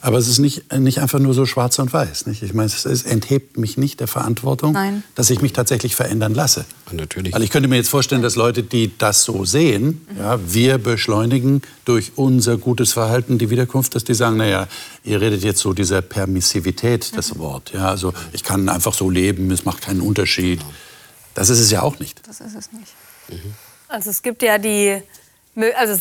Aber 0.00 0.18
es 0.18 0.28
ist 0.28 0.38
nicht, 0.38 0.72
nicht 0.72 1.00
einfach 1.00 1.18
nur 1.18 1.34
so 1.34 1.46
schwarz 1.46 1.78
und 1.78 1.92
weiß. 1.92 2.26
Nicht? 2.26 2.42
Ich 2.42 2.54
meine, 2.54 2.66
es, 2.66 2.84
es 2.84 3.02
enthebt 3.02 3.58
mich 3.58 3.76
nicht 3.76 4.00
der 4.00 4.06
Verantwortung, 4.06 4.72
Nein. 4.72 5.02
dass 5.14 5.30
ich 5.30 5.42
mich 5.42 5.52
tatsächlich 5.52 5.94
verändern 5.94 6.34
lasse. 6.34 6.64
natürlich. 6.92 7.34
Weil 7.34 7.42
ich 7.42 7.50
könnte 7.50 7.68
mir 7.68 7.76
jetzt 7.76 7.90
vorstellen, 7.90 8.22
dass 8.22 8.36
Leute, 8.36 8.62
die 8.62 8.96
das 8.96 9.24
so 9.24 9.44
sehen, 9.44 10.06
mhm. 10.10 10.18
ja, 10.18 10.38
wir 10.46 10.78
beschleunigen 10.78 11.62
durch 11.84 12.12
unser 12.16 12.56
gutes 12.56 12.92
Verhalten 12.92 13.38
die 13.38 13.50
Wiederkunft, 13.50 13.94
dass 13.94 14.04
die 14.04 14.14
sagen, 14.14 14.36
naja, 14.36 14.68
ihr 15.04 15.20
redet 15.20 15.42
jetzt 15.42 15.60
so 15.60 15.72
dieser 15.72 16.02
Permissivität, 16.02 17.16
das 17.16 17.34
mhm. 17.34 17.38
Wort. 17.40 17.72
Ja, 17.72 17.88
also 17.88 18.12
ich 18.32 18.44
kann 18.44 18.68
einfach 18.68 18.94
so 18.94 19.10
leben, 19.10 19.50
es 19.50 19.64
macht 19.64 19.82
keinen 19.82 20.00
Unterschied. 20.00 20.60
Genau. 20.60 20.72
Das 21.34 21.48
ist 21.48 21.60
es 21.60 21.70
ja 21.70 21.82
auch 21.82 21.98
nicht. 21.98 22.26
Das 22.26 22.40
ist 22.40 22.54
es 22.54 22.72
nicht. 22.72 22.92
Mhm. 23.28 23.54
Also 23.88 24.10
es 24.10 24.22
gibt 24.22 24.42
ja 24.42 24.58
die, 24.58 25.02
also 25.76 26.00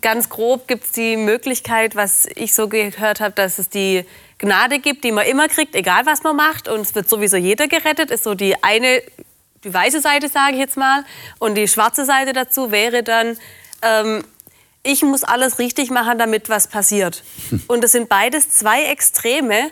ganz 0.00 0.28
grob 0.28 0.66
gibt 0.66 0.84
es 0.84 0.92
die 0.92 1.16
Möglichkeit, 1.16 1.94
was 1.94 2.26
ich 2.34 2.54
so 2.54 2.68
gehört 2.68 3.20
habe, 3.20 3.34
dass 3.34 3.58
es 3.58 3.68
die 3.68 4.04
Gnade 4.38 4.78
gibt, 4.78 5.04
die 5.04 5.12
man 5.12 5.26
immer 5.26 5.48
kriegt, 5.48 5.74
egal 5.74 6.06
was 6.06 6.22
man 6.22 6.36
macht. 6.36 6.68
Und 6.68 6.80
es 6.80 6.94
wird 6.94 7.08
sowieso 7.08 7.36
jeder 7.36 7.68
gerettet, 7.68 8.10
ist 8.10 8.24
so 8.24 8.34
die 8.34 8.62
eine, 8.62 9.02
die 9.64 9.72
weiße 9.72 10.00
Seite, 10.00 10.28
sage 10.28 10.54
ich 10.54 10.58
jetzt 10.58 10.76
mal. 10.76 11.04
Und 11.38 11.54
die 11.54 11.68
schwarze 11.68 12.04
Seite 12.04 12.32
dazu 12.32 12.70
wäre 12.70 13.02
dann, 13.02 13.38
ähm, 13.82 14.24
ich 14.82 15.02
muss 15.02 15.24
alles 15.24 15.58
richtig 15.58 15.90
machen, 15.90 16.18
damit 16.18 16.48
was 16.48 16.68
passiert. 16.68 17.24
Und 17.66 17.82
das 17.82 17.92
sind 17.92 18.08
beides 18.08 18.50
zwei 18.50 18.84
Extreme, 18.84 19.70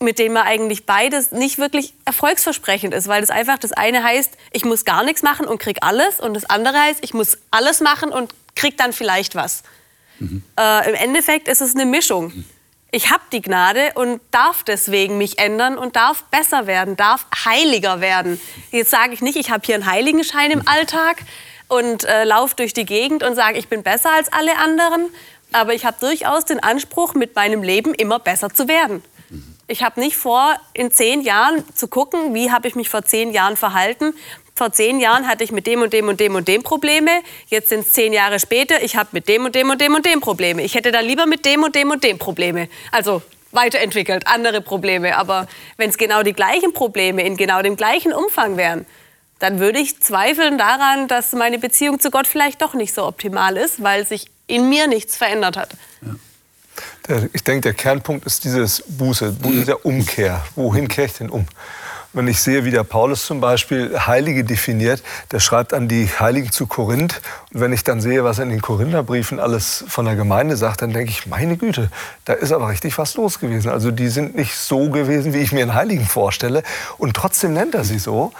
mit 0.00 0.18
denen 0.18 0.34
man 0.34 0.46
eigentlich 0.46 0.86
beides 0.86 1.30
nicht 1.30 1.58
wirklich 1.58 1.92
erfolgsversprechend 2.06 2.94
ist, 2.94 3.06
weil 3.06 3.20
das 3.20 3.28
einfach 3.28 3.58
das 3.58 3.72
eine 3.72 4.02
heißt, 4.02 4.32
ich 4.50 4.64
muss 4.64 4.86
gar 4.86 5.04
nichts 5.04 5.22
machen 5.22 5.46
und 5.46 5.58
krieg 5.58 5.78
alles 5.82 6.20
und 6.20 6.32
das 6.32 6.48
andere 6.48 6.78
heißt, 6.78 7.00
ich 7.02 7.12
muss 7.12 7.36
alles 7.50 7.80
machen 7.80 8.10
und 8.10 8.34
krieg 8.60 8.76
dann 8.76 8.92
vielleicht 8.92 9.34
was. 9.34 9.62
Mhm. 10.18 10.42
Äh, 10.58 10.90
Im 10.90 10.94
Endeffekt 10.94 11.48
ist 11.48 11.62
es 11.62 11.74
eine 11.74 11.86
Mischung. 11.86 12.44
Ich 12.92 13.10
habe 13.10 13.22
die 13.32 13.40
Gnade 13.40 13.92
und 13.94 14.20
darf 14.32 14.64
deswegen 14.64 15.16
mich 15.16 15.38
ändern 15.38 15.78
und 15.78 15.96
darf 15.96 16.24
besser 16.24 16.66
werden, 16.66 16.96
darf 16.96 17.26
heiliger 17.44 18.00
werden. 18.00 18.40
Jetzt 18.70 18.90
sage 18.90 19.14
ich 19.14 19.22
nicht, 19.22 19.36
ich 19.36 19.50
habe 19.50 19.62
hier 19.64 19.76
einen 19.76 19.86
Heiligenschein 19.86 20.50
im 20.50 20.66
Alltag 20.66 21.22
und 21.68 22.04
äh, 22.04 22.24
laufe 22.24 22.56
durch 22.56 22.74
die 22.74 22.84
Gegend 22.84 23.22
und 23.22 23.36
sage, 23.36 23.58
ich 23.58 23.68
bin 23.68 23.82
besser 23.82 24.10
als 24.10 24.30
alle 24.32 24.58
anderen, 24.58 25.08
aber 25.52 25.72
ich 25.72 25.84
habe 25.84 25.96
durchaus 26.00 26.44
den 26.44 26.60
Anspruch, 26.60 27.14
mit 27.14 27.34
meinem 27.36 27.62
Leben 27.62 27.94
immer 27.94 28.18
besser 28.18 28.50
zu 28.50 28.66
werden. 28.68 29.02
Ich 29.68 29.84
habe 29.84 30.00
nicht 30.00 30.16
vor, 30.16 30.56
in 30.74 30.90
zehn 30.90 31.20
Jahren 31.20 31.64
zu 31.76 31.86
gucken, 31.86 32.34
wie 32.34 32.50
habe 32.50 32.66
ich 32.66 32.74
mich 32.74 32.88
vor 32.88 33.04
zehn 33.04 33.30
Jahren 33.30 33.56
verhalten. 33.56 34.14
Vor 34.60 34.74
zehn 34.74 35.00
Jahren 35.00 35.26
hatte 35.26 35.42
ich 35.42 35.52
mit 35.52 35.66
dem 35.66 35.80
und 35.80 35.94
dem 35.94 36.06
und 36.08 36.20
dem 36.20 36.34
und 36.34 36.46
dem 36.46 36.62
Probleme. 36.62 37.22
Jetzt 37.46 37.70
sind 37.70 37.80
es 37.80 37.92
zehn 37.92 38.12
Jahre 38.12 38.38
später. 38.38 38.82
Ich 38.82 38.94
habe 38.94 39.08
mit 39.12 39.26
dem 39.26 39.46
und 39.46 39.54
dem 39.54 39.70
und 39.70 39.80
dem 39.80 39.94
und 39.94 40.04
dem 40.04 40.20
Probleme. 40.20 40.60
Ich 40.60 40.74
hätte 40.74 40.92
dann 40.92 41.06
lieber 41.06 41.24
mit 41.24 41.46
dem 41.46 41.62
und 41.62 41.74
dem 41.74 41.90
und 41.90 42.04
dem 42.04 42.18
Probleme. 42.18 42.68
Also 42.92 43.22
weiterentwickelt, 43.52 44.26
andere 44.26 44.60
Probleme. 44.60 45.16
Aber 45.16 45.48
wenn 45.78 45.88
es 45.88 45.96
genau 45.96 46.22
die 46.22 46.34
gleichen 46.34 46.74
Probleme 46.74 47.22
in 47.22 47.38
genau 47.38 47.62
dem 47.62 47.74
gleichen 47.74 48.12
Umfang 48.12 48.58
wären, 48.58 48.84
dann 49.38 49.60
würde 49.60 49.78
ich 49.78 49.98
zweifeln 50.02 50.58
daran, 50.58 51.08
dass 51.08 51.32
meine 51.32 51.58
Beziehung 51.58 51.98
zu 51.98 52.10
Gott 52.10 52.26
vielleicht 52.26 52.60
doch 52.60 52.74
nicht 52.74 52.92
so 52.92 53.06
optimal 53.06 53.56
ist, 53.56 53.82
weil 53.82 54.06
sich 54.06 54.26
in 54.46 54.68
mir 54.68 54.88
nichts 54.88 55.16
verändert 55.16 55.56
hat. 55.56 55.70
Ja. 57.08 57.22
Ich 57.32 57.44
denke, 57.44 57.62
der 57.62 57.72
Kernpunkt 57.72 58.26
ist 58.26 58.44
dieses 58.44 58.84
Buße, 58.86 59.34
der 59.66 59.86
Umkehr. 59.86 60.44
Wohin 60.54 60.86
kehre 60.86 61.06
ich 61.06 61.14
denn 61.14 61.30
um? 61.30 61.46
Wenn 62.12 62.26
ich 62.26 62.40
sehe, 62.40 62.64
wie 62.64 62.72
der 62.72 62.82
Paulus 62.82 63.24
zum 63.24 63.40
Beispiel 63.40 63.96
Heilige 64.06 64.42
definiert, 64.42 65.00
der 65.30 65.38
schreibt 65.38 65.72
an 65.72 65.86
die 65.86 66.08
Heiligen 66.08 66.50
zu 66.50 66.66
Korinth. 66.66 67.20
Und 67.54 67.60
wenn 67.60 67.72
ich 67.72 67.84
dann 67.84 68.00
sehe, 68.00 68.24
was 68.24 68.38
er 68.38 68.44
in 68.44 68.50
den 68.50 68.62
Korintherbriefen 68.62 69.38
alles 69.38 69.84
von 69.86 70.06
der 70.06 70.16
Gemeinde 70.16 70.56
sagt, 70.56 70.82
dann 70.82 70.92
denke 70.92 71.10
ich, 71.10 71.26
meine 71.26 71.56
Güte, 71.56 71.88
da 72.24 72.32
ist 72.32 72.50
aber 72.50 72.68
richtig 72.68 72.98
was 72.98 73.14
los 73.14 73.38
gewesen. 73.38 73.70
Also 73.70 73.92
die 73.92 74.08
sind 74.08 74.34
nicht 74.34 74.56
so 74.56 74.90
gewesen, 74.90 75.32
wie 75.34 75.38
ich 75.38 75.52
mir 75.52 75.62
einen 75.62 75.74
Heiligen 75.74 76.04
vorstelle. 76.04 76.64
Und 76.98 77.14
trotzdem 77.14 77.52
nennt 77.52 77.76
er 77.76 77.84
sie 77.84 78.00
so, 78.00 78.32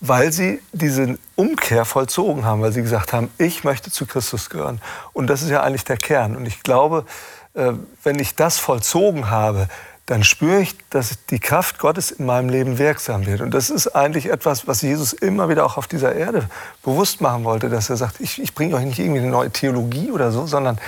weil 0.00 0.30
sie 0.30 0.60
diese 0.72 1.18
Umkehr 1.36 1.86
vollzogen 1.86 2.44
haben, 2.44 2.60
weil 2.60 2.72
sie 2.72 2.82
gesagt 2.82 3.14
haben, 3.14 3.30
ich 3.38 3.64
möchte 3.64 3.90
zu 3.90 4.04
Christus 4.04 4.50
gehören. 4.50 4.82
Und 5.14 5.28
das 5.28 5.40
ist 5.40 5.48
ja 5.48 5.62
eigentlich 5.62 5.84
der 5.84 5.96
Kern. 5.96 6.36
Und 6.36 6.44
ich 6.44 6.62
glaube, 6.62 7.06
äh, 7.54 7.72
wenn 8.02 8.18
ich 8.18 8.34
das 8.34 8.58
vollzogen 8.58 9.30
habe, 9.30 9.68
dann 10.06 10.22
spüre 10.22 10.60
ich, 10.60 10.76
dass 10.90 11.26
die 11.26 11.40
Kraft 11.40 11.80
Gottes 11.80 12.12
in 12.12 12.26
meinem 12.26 12.48
Leben 12.48 12.78
wirksam 12.78 13.26
wird. 13.26 13.40
Und 13.40 13.52
das 13.52 13.70
ist 13.70 13.88
eigentlich 13.88 14.30
etwas, 14.30 14.68
was 14.68 14.82
Jesus 14.82 15.12
immer 15.12 15.48
wieder 15.48 15.66
auch 15.66 15.76
auf 15.76 15.88
dieser 15.88 16.14
Erde 16.14 16.48
bewusst 16.84 17.20
machen 17.20 17.42
wollte, 17.42 17.68
dass 17.68 17.90
er 17.90 17.96
sagt, 17.96 18.20
ich, 18.20 18.40
ich 18.40 18.54
bringe 18.54 18.76
euch 18.76 18.84
nicht 18.84 19.00
irgendwie 19.00 19.20
eine 19.20 19.30
neue 19.30 19.50
Theologie 19.50 20.12
oder 20.12 20.30
so, 20.30 20.46
sondern 20.46 20.78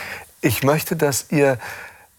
ich 0.41 0.63
möchte, 0.63 0.95
dass 0.95 1.27
ihr 1.31 1.59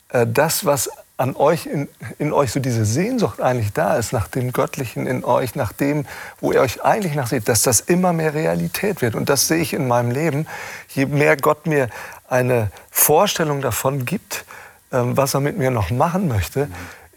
äh, 0.10 0.28
das, 0.28 0.66
was 0.66 0.89
an 1.16 1.36
euch, 1.38 1.66
in, 1.66 1.88
in, 2.18 2.34
euch 2.34 2.52
so 2.52 2.60
diese 2.60 2.84
Sehnsucht 2.86 3.41
eigentlich 3.41 3.72
da 3.74 3.95
ist, 3.95 4.12
nach 4.12 4.28
dem 4.28 4.52
Göttlichen 4.52 5.06
in 5.08 5.24
euch, 5.24 5.56
nach 5.56 5.72
dem, 5.72 6.06
wo 6.39 6.52
ihr 6.52 6.62
euch 6.62 6.84
eigentlich 6.84 7.16
nachseht, 7.16 7.47
dass 7.47 7.62
das 7.62 7.80
immer 7.82 8.12
mehr 8.12 8.34
Realität 8.34 9.02
wird. 9.02 9.16
Und 9.16 9.30
das 9.30 9.47
sehe 9.47 9.62
ich 9.62 9.74
in 9.74 9.88
meinem 9.88 10.12
Leben. 10.12 10.47
Je 10.89 11.06
mehr 11.06 11.36
Gott 11.38 11.66
mir 11.66 11.89
eine 12.28 12.72
Vorstellung 12.89 13.62
davon 13.62 14.06
gibt, 14.06 14.45
was 14.92 15.34
er 15.34 15.40
mit 15.40 15.58
mir 15.58 15.72
noch 15.72 15.92
machen 15.92 16.28
möchte, 16.28 16.68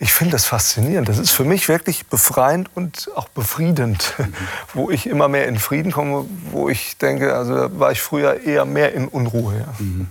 ich 0.03 0.13
finde 0.13 0.33
das 0.33 0.47
faszinierend. 0.47 1.09
Das 1.09 1.19
ist 1.19 1.31
für 1.31 1.45
mich 1.45 1.69
wirklich 1.69 2.07
befreiend 2.07 2.69
und 2.75 3.09
auch 3.15 3.29
befriedend, 3.29 4.15
wo 4.75 4.91
ich 4.91 5.07
immer 5.07 5.29
mehr 5.29 5.47
in 5.47 5.59
Frieden 5.59 5.93
komme, 5.93 6.27
wo 6.51 6.69
ich 6.69 6.97
denke, 6.97 7.35
also 7.35 7.55
da 7.55 7.79
war 7.79 7.93
ich 7.93 8.01
früher 8.01 8.41
eher 8.41 8.65
mehr 8.65 8.95
in 8.95 9.07
Unruhe. 9.07 9.59
Ja. 9.61 9.75
Mhm. 9.79 10.09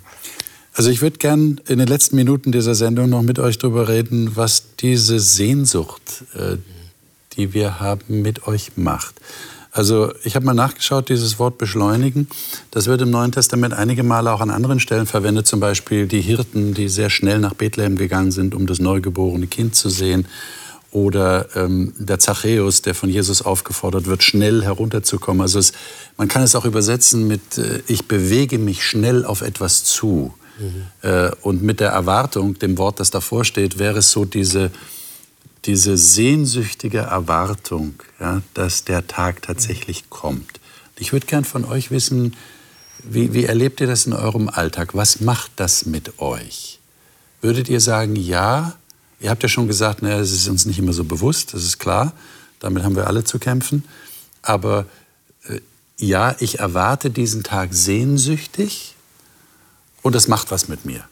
Also 0.73 0.89
ich 0.89 1.01
würde 1.01 1.17
gern 1.17 1.59
in 1.67 1.79
den 1.79 1.87
letzten 1.87 2.15
Minuten 2.15 2.53
dieser 2.53 2.75
Sendung 2.75 3.09
noch 3.09 3.21
mit 3.21 3.37
euch 3.37 3.57
darüber 3.57 3.89
reden, 3.89 4.37
was 4.37 4.77
diese 4.77 5.19
Sehnsucht, 5.19 6.23
äh, 6.35 6.55
die 7.33 7.53
wir 7.53 7.81
haben, 7.81 8.21
mit 8.21 8.47
euch 8.47 8.77
macht. 8.77 9.15
Also 9.71 10.11
ich 10.23 10.35
habe 10.35 10.45
mal 10.45 10.53
nachgeschaut, 10.53 11.07
dieses 11.07 11.39
Wort 11.39 11.57
beschleunigen, 11.57 12.27
das 12.71 12.87
wird 12.87 13.01
im 13.01 13.09
Neuen 13.09 13.31
Testament 13.31 13.73
einige 13.73 14.03
Male 14.03 14.31
auch 14.33 14.41
an 14.41 14.49
anderen 14.49 14.81
Stellen 14.81 15.05
verwendet, 15.05 15.47
zum 15.47 15.61
Beispiel 15.61 16.07
die 16.07 16.19
Hirten, 16.19 16.73
die 16.73 16.89
sehr 16.89 17.09
schnell 17.09 17.39
nach 17.39 17.53
Bethlehem 17.53 17.95
gegangen 17.97 18.31
sind, 18.31 18.53
um 18.53 18.67
das 18.67 18.79
neugeborene 18.79 19.47
Kind 19.47 19.75
zu 19.75 19.89
sehen. 19.89 20.27
Oder 20.91 21.47
ähm, 21.55 21.93
der 21.97 22.19
Zachäus, 22.19 22.81
der 22.81 22.93
von 22.93 23.07
Jesus 23.07 23.41
aufgefordert 23.41 24.07
wird, 24.07 24.23
schnell 24.23 24.61
herunterzukommen. 24.61 25.41
Also 25.41 25.57
es, 25.57 25.71
man 26.17 26.27
kann 26.27 26.43
es 26.43 26.53
auch 26.53 26.65
übersetzen 26.65 27.29
mit, 27.29 27.57
äh, 27.57 27.81
ich 27.87 28.09
bewege 28.09 28.59
mich 28.59 28.85
schnell 28.85 29.23
auf 29.23 29.41
etwas 29.41 29.85
zu. 29.85 30.33
Mhm. 30.59 31.09
Äh, 31.09 31.31
und 31.43 31.63
mit 31.63 31.79
der 31.79 31.91
Erwartung, 31.91 32.59
dem 32.59 32.77
Wort, 32.77 32.99
das 32.99 33.09
davor 33.09 33.45
steht, 33.45 33.79
wäre 33.79 33.99
es 33.99 34.11
so 34.11 34.25
diese, 34.25 34.69
diese 35.65 35.97
sehnsüchtige 35.97 36.99
Erwartung, 36.99 37.95
ja, 38.19 38.41
dass 38.53 38.83
der 38.83 39.07
Tag 39.07 39.41
tatsächlich 39.41 40.09
kommt. 40.09 40.59
Ich 40.97 41.13
würde 41.13 41.25
gern 41.25 41.45
von 41.45 41.65
euch 41.65 41.91
wissen, 41.91 42.35
wie, 43.03 43.33
wie 43.33 43.45
erlebt 43.45 43.81
ihr 43.81 43.87
das 43.87 44.05
in 44.05 44.13
eurem 44.13 44.49
Alltag? 44.49 44.95
Was 44.95 45.21
macht 45.21 45.51
das 45.55 45.85
mit 45.85 46.19
euch? 46.19 46.79
Würdet 47.41 47.69
ihr 47.69 47.79
sagen, 47.79 48.15
ja, 48.15 48.75
ihr 49.19 49.29
habt 49.29 49.41
ja 49.43 49.49
schon 49.49 49.67
gesagt, 49.67 50.01
naja, 50.01 50.19
es 50.19 50.31
ist 50.31 50.47
uns 50.47 50.65
nicht 50.65 50.79
immer 50.79 50.93
so 50.93 51.03
bewusst, 51.03 51.53
das 51.53 51.63
ist 51.63 51.79
klar, 51.79 52.13
damit 52.59 52.83
haben 52.83 52.95
wir 52.95 53.07
alle 53.07 53.23
zu 53.23 53.39
kämpfen, 53.39 53.83
aber 54.41 54.85
äh, 55.47 55.59
ja, 55.97 56.35
ich 56.39 56.59
erwarte 56.59 57.09
diesen 57.09 57.43
Tag 57.43 57.73
sehnsüchtig 57.73 58.95
und 60.01 60.15
es 60.15 60.27
macht 60.27 60.51
was 60.51 60.67
mit 60.67 60.85
mir. 60.85 61.03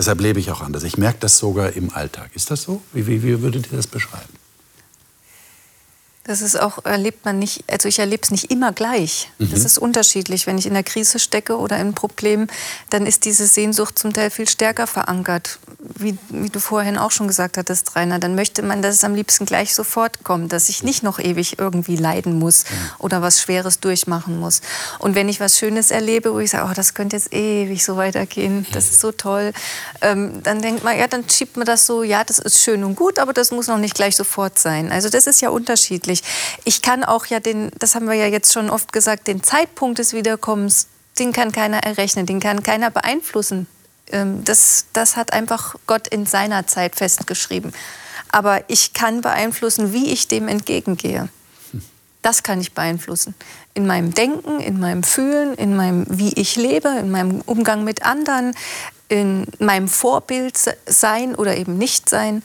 Deshalb 0.00 0.22
lebe 0.22 0.40
ich 0.40 0.50
auch 0.50 0.62
anders. 0.62 0.82
Ich 0.84 0.96
merke 0.96 1.18
das 1.20 1.36
sogar 1.36 1.74
im 1.74 1.90
Alltag. 1.90 2.30
Ist 2.32 2.50
das 2.50 2.62
so? 2.62 2.80
Wie, 2.94 3.06
wie, 3.06 3.22
wie 3.22 3.42
würdet 3.42 3.70
ihr 3.70 3.76
das 3.76 3.86
beschreiben? 3.86 4.39
Das 6.30 6.42
ist 6.42 6.60
auch, 6.60 6.84
erlebt 6.84 7.24
man 7.24 7.40
nicht, 7.40 7.64
also 7.68 7.88
ich 7.88 7.98
erlebe 7.98 8.22
es 8.22 8.30
nicht 8.30 8.52
immer 8.52 8.70
gleich. 8.70 9.32
Mhm. 9.38 9.50
Das 9.50 9.64
ist 9.64 9.78
unterschiedlich. 9.78 10.46
Wenn 10.46 10.58
ich 10.58 10.66
in 10.66 10.74
der 10.74 10.84
Krise 10.84 11.18
stecke 11.18 11.58
oder 11.58 11.76
in 11.78 11.92
Problem, 11.92 12.46
dann 12.88 13.04
ist 13.04 13.24
diese 13.24 13.48
Sehnsucht 13.48 13.98
zum 13.98 14.12
Teil 14.12 14.30
viel 14.30 14.48
stärker 14.48 14.86
verankert. 14.86 15.58
Wie, 15.96 16.16
wie 16.28 16.48
du 16.48 16.60
vorhin 16.60 16.98
auch 16.98 17.10
schon 17.10 17.26
gesagt 17.26 17.56
hattest, 17.56 17.96
Rainer, 17.96 18.20
dann 18.20 18.36
möchte 18.36 18.62
man, 18.62 18.80
dass 18.80 18.94
es 18.94 19.02
am 19.02 19.16
liebsten 19.16 19.44
gleich 19.44 19.74
sofort 19.74 20.22
kommt, 20.22 20.52
dass 20.52 20.68
ich 20.68 20.84
nicht 20.84 21.02
noch 21.02 21.18
ewig 21.18 21.58
irgendwie 21.58 21.96
leiden 21.96 22.38
muss 22.38 22.62
mhm. 22.62 22.76
oder 22.98 23.22
was 23.22 23.40
Schweres 23.40 23.80
durchmachen 23.80 24.38
muss. 24.38 24.60
Und 25.00 25.16
wenn 25.16 25.28
ich 25.28 25.40
was 25.40 25.58
Schönes 25.58 25.90
erlebe, 25.90 26.32
wo 26.32 26.38
ich 26.38 26.50
sage, 26.50 26.68
oh, 26.70 26.74
das 26.74 26.94
könnte 26.94 27.16
jetzt 27.16 27.34
ewig 27.34 27.84
so 27.84 27.96
weitergehen, 27.96 28.66
das 28.70 28.90
ist 28.90 29.00
so 29.00 29.10
toll, 29.10 29.52
ähm, 30.00 30.44
dann 30.44 30.62
denkt 30.62 30.84
man, 30.84 30.96
ja, 30.96 31.08
dann 31.08 31.28
schiebt 31.28 31.56
man 31.56 31.66
das 31.66 31.86
so, 31.86 32.04
ja, 32.04 32.22
das 32.22 32.38
ist 32.38 32.62
schön 32.62 32.84
und 32.84 32.94
gut, 32.94 33.18
aber 33.18 33.32
das 33.32 33.50
muss 33.50 33.66
noch 33.66 33.78
nicht 33.78 33.96
gleich 33.96 34.14
sofort 34.14 34.60
sein. 34.60 34.92
Also 34.92 35.08
das 35.08 35.26
ist 35.26 35.40
ja 35.40 35.48
unterschiedlich 35.48 36.19
möglich. 36.20 36.60
Ich 36.64 36.82
kann 36.82 37.04
auch 37.04 37.26
ja 37.26 37.40
den, 37.40 37.70
das 37.78 37.94
haben 37.94 38.06
wir 38.06 38.14
ja 38.14 38.26
jetzt 38.26 38.52
schon 38.52 38.70
oft 38.70 38.92
gesagt, 38.92 39.26
den 39.26 39.42
Zeitpunkt 39.42 39.98
des 39.98 40.12
Wiederkommens, 40.12 40.88
den 41.18 41.32
kann 41.32 41.52
keiner 41.52 41.78
errechnen, 41.78 42.26
den 42.26 42.40
kann 42.40 42.62
keiner 42.62 42.90
beeinflussen. 42.90 43.66
Ähm, 44.10 44.44
das, 44.44 44.86
das 44.92 45.16
hat 45.16 45.32
einfach 45.32 45.76
Gott 45.86 46.08
in 46.08 46.26
seiner 46.26 46.66
Zeit 46.66 46.96
festgeschrieben. 46.96 47.72
Aber 48.32 48.62
ich 48.68 48.92
kann 48.92 49.20
beeinflussen, 49.22 49.92
wie 49.92 50.12
ich 50.12 50.28
dem 50.28 50.48
entgegengehe. 50.48 51.28
Das 52.22 52.42
kann 52.42 52.60
ich 52.60 52.74
beeinflussen. 52.74 53.34
In 53.72 53.86
meinem 53.86 54.12
Denken, 54.12 54.60
in 54.60 54.78
meinem 54.78 55.02
Fühlen, 55.02 55.54
in 55.54 55.74
meinem, 55.74 56.04
wie 56.08 56.34
ich 56.34 56.54
lebe, 56.54 56.88
in 56.88 57.10
meinem 57.10 57.40
Umgang 57.46 57.82
mit 57.82 58.04
anderen, 58.04 58.54
in 59.08 59.46
meinem 59.58 59.88
Vorbild 59.88 60.56
sein 60.86 61.34
oder 61.34 61.56
eben 61.56 61.78
nicht 61.78 62.10
sein 62.10 62.42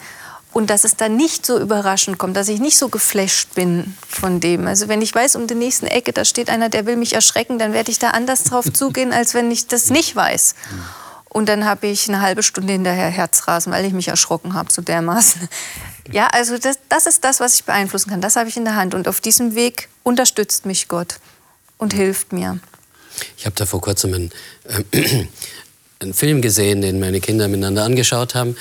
und 0.55 0.69
dass 0.69 0.85
es 0.85 0.95
dann 0.95 1.17
nicht 1.17 1.45
so 1.45 1.59
überraschend 1.59 2.17
kommt, 2.17 2.37
dass 2.37 2.47
ich 2.47 2.61
nicht 2.61 2.77
so 2.77 2.87
geflasht 2.87 3.55
bin 3.55 3.93
von 4.07 4.39
dem. 4.39 4.67
Also 4.67 4.87
wenn 4.87 5.01
ich 5.01 5.13
weiß, 5.13 5.35
um 5.35 5.47
die 5.47 5.53
nächste 5.53 5.91
Ecke, 5.91 6.13
da 6.13 6.23
steht 6.23 6.49
einer, 6.49 6.69
der 6.69 6.85
will 6.85 6.95
mich 6.95 7.11
erschrecken, 7.11 7.59
dann 7.59 7.73
werde 7.73 7.91
ich 7.91 7.99
da 7.99 8.11
anders 8.11 8.45
drauf 8.45 8.63
zugehen, 8.73 9.11
als 9.11 9.33
wenn 9.33 9.51
ich 9.51 9.67
das 9.67 9.89
nicht 9.89 10.15
weiß. 10.15 10.55
Und 11.27 11.49
dann 11.49 11.65
habe 11.65 11.87
ich 11.87 12.07
eine 12.07 12.21
halbe 12.21 12.41
Stunde 12.41 12.71
hinterher 12.71 13.09
Herzrasen, 13.09 13.73
weil 13.73 13.83
ich 13.83 13.91
mich 13.91 14.07
erschrocken 14.07 14.53
habe, 14.53 14.71
so 14.71 14.81
dermaßen. 14.81 15.49
Ja, 16.09 16.27
also 16.27 16.57
das, 16.57 16.79
das 16.87 17.05
ist 17.05 17.25
das, 17.25 17.41
was 17.41 17.55
ich 17.55 17.65
beeinflussen 17.65 18.09
kann. 18.09 18.21
Das 18.21 18.37
habe 18.37 18.47
ich 18.47 18.55
in 18.55 18.63
der 18.63 18.77
Hand. 18.77 18.95
Und 18.95 19.09
auf 19.09 19.19
diesem 19.19 19.55
Weg 19.55 19.89
unterstützt 20.03 20.65
mich 20.65 20.87
Gott 20.87 21.15
und 21.77 21.93
hilft 21.93 22.31
mir. 22.31 22.59
Ich 23.37 23.45
habe 23.45 23.57
da 23.57 23.65
vor 23.65 23.81
kurzem 23.81 24.13
einen, 24.13 24.31
äh, 24.93 25.27
einen 25.99 26.13
Film 26.13 26.41
gesehen, 26.41 26.81
den 26.81 27.01
meine 27.01 27.19
Kinder 27.19 27.49
miteinander 27.49 27.83
angeschaut 27.83 28.35
haben 28.35 28.55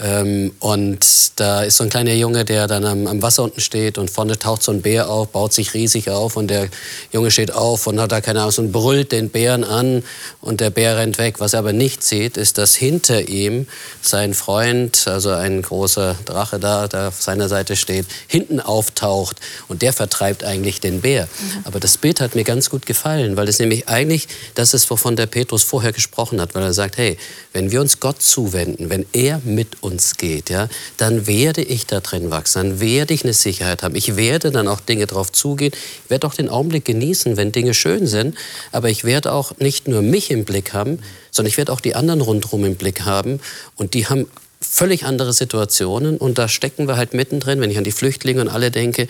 Ähm, 0.00 0.52
und 0.60 1.04
da 1.40 1.62
ist 1.62 1.76
so 1.76 1.84
ein 1.84 1.90
kleiner 1.90 2.12
Junge, 2.12 2.44
der 2.44 2.68
dann 2.68 2.84
am, 2.84 3.06
am, 3.08 3.20
Wasser 3.20 3.42
unten 3.42 3.60
steht 3.60 3.98
und 3.98 4.10
vorne 4.10 4.38
taucht 4.38 4.62
so 4.62 4.70
ein 4.70 4.80
Bär 4.80 5.10
auf, 5.10 5.28
baut 5.28 5.52
sich 5.52 5.74
riesig 5.74 6.08
auf 6.08 6.36
und 6.36 6.48
der 6.48 6.68
Junge 7.12 7.32
steht 7.32 7.52
auf 7.52 7.86
und 7.88 8.00
hat 8.00 8.12
da 8.12 8.20
keine 8.20 8.42
Ahnung 8.42 8.54
und 8.58 8.72
brüllt 8.72 9.10
den 9.10 9.28
Bären 9.28 9.64
an 9.64 10.04
und 10.40 10.60
der 10.60 10.70
Bär 10.70 10.96
rennt 10.96 11.18
weg. 11.18 11.40
Was 11.40 11.52
er 11.52 11.60
aber 11.60 11.72
nicht 11.72 12.04
sieht, 12.04 12.36
ist, 12.36 12.58
dass 12.58 12.76
hinter 12.76 13.28
ihm 13.28 13.66
sein 14.00 14.34
Freund, 14.34 15.08
also 15.08 15.30
ein 15.30 15.62
großer 15.62 16.14
Drache 16.24 16.60
da, 16.60 16.86
der 16.86 17.08
auf 17.08 17.20
seiner 17.20 17.48
Seite 17.48 17.74
steht, 17.74 18.06
hinten 18.28 18.60
auftaucht 18.60 19.38
und 19.66 19.82
der 19.82 19.92
vertreibt 19.92 20.44
eigentlich 20.44 20.80
den 20.80 21.00
Bär. 21.00 21.24
Mhm. 21.24 21.58
Aber 21.64 21.80
das 21.80 21.98
Bild 21.98 22.20
hat 22.20 22.36
mir 22.36 22.44
ganz 22.44 22.70
gut 22.70 22.86
gefallen, 22.86 23.36
weil 23.36 23.48
es 23.48 23.58
nämlich 23.58 23.88
eigentlich 23.88 24.28
das 24.54 24.74
ist, 24.74 24.88
wovon 24.90 25.16
der 25.16 25.26
Petrus 25.26 25.64
vorher 25.64 25.92
gesprochen 25.92 26.40
hat, 26.40 26.54
weil 26.54 26.62
er 26.62 26.72
sagt, 26.72 26.98
hey, 26.98 27.18
wenn 27.58 27.72
wir 27.72 27.80
uns 27.80 27.98
Gott 27.98 28.22
zuwenden, 28.22 28.88
wenn 28.88 29.04
er 29.12 29.40
mit 29.44 29.82
uns 29.82 30.16
geht, 30.16 30.48
ja, 30.48 30.68
dann 30.96 31.26
werde 31.26 31.60
ich 31.60 31.86
da 31.86 31.98
drin 31.98 32.30
wachsen, 32.30 32.62
dann 32.62 32.80
werde 32.80 33.12
ich 33.12 33.24
eine 33.24 33.32
Sicherheit 33.32 33.82
haben. 33.82 33.96
Ich 33.96 34.14
werde 34.14 34.52
dann 34.52 34.68
auch 34.68 34.78
Dinge 34.78 35.08
drauf 35.08 35.32
zugehen. 35.32 35.72
Ich 36.04 36.08
werde 36.08 36.28
auch 36.28 36.34
den 36.34 36.48
Augenblick 36.48 36.84
genießen, 36.84 37.36
wenn 37.36 37.50
Dinge 37.50 37.74
schön 37.74 38.06
sind, 38.06 38.36
aber 38.70 38.90
ich 38.90 39.02
werde 39.02 39.32
auch 39.32 39.58
nicht 39.58 39.88
nur 39.88 40.02
mich 40.02 40.30
im 40.30 40.44
Blick 40.44 40.72
haben, 40.72 41.00
sondern 41.32 41.48
ich 41.48 41.56
werde 41.56 41.72
auch 41.72 41.80
die 41.80 41.96
anderen 41.96 42.20
rundherum 42.20 42.64
im 42.64 42.76
Blick 42.76 43.00
haben 43.00 43.40
und 43.74 43.94
die 43.94 44.06
haben 44.06 44.28
völlig 44.60 45.04
andere 45.04 45.32
Situationen 45.32 46.16
und 46.16 46.38
da 46.38 46.48
stecken 46.48 46.86
wir 46.86 46.96
halt 46.96 47.12
mittendrin, 47.12 47.60
wenn 47.60 47.72
ich 47.72 47.78
an 47.78 47.84
die 47.84 47.92
Flüchtlinge 47.92 48.40
und 48.40 48.48
alle 48.48 48.70
denke, 48.70 49.08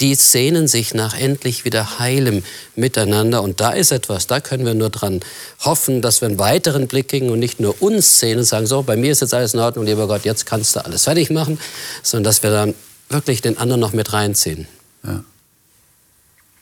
die 0.00 0.14
sehnen 0.14 0.66
sich 0.66 0.92
nach 0.94 1.18
endlich 1.18 1.64
wieder 1.64 1.98
heilem 1.98 2.42
Miteinander. 2.74 3.42
Und 3.42 3.60
da 3.60 3.70
ist 3.70 3.92
etwas, 3.92 4.26
da 4.26 4.40
können 4.40 4.66
wir 4.66 4.74
nur 4.74 4.90
dran 4.90 5.20
hoffen, 5.64 6.02
dass 6.02 6.20
wir 6.20 6.28
einen 6.28 6.38
weiteren 6.38 6.88
Blick 6.88 7.08
kriegen 7.08 7.30
und 7.30 7.38
nicht 7.38 7.60
nur 7.60 7.80
uns 7.80 8.18
sehen 8.18 8.38
und 8.38 8.44
sagen, 8.44 8.66
so, 8.66 8.82
bei 8.82 8.96
mir 8.96 9.12
ist 9.12 9.20
jetzt 9.20 9.34
alles 9.34 9.54
in 9.54 9.60
Ordnung, 9.60 9.86
lieber 9.86 10.08
Gott, 10.08 10.24
jetzt 10.24 10.46
kannst 10.46 10.74
du 10.74 10.84
alles 10.84 11.04
fertig 11.04 11.30
machen, 11.30 11.60
sondern 12.02 12.24
dass 12.24 12.42
wir 12.42 12.50
dann 12.50 12.74
wirklich 13.08 13.40
den 13.40 13.56
anderen 13.58 13.80
noch 13.80 13.92
mit 13.92 14.12
reinziehen. 14.12 14.66
Ja. 15.04 15.22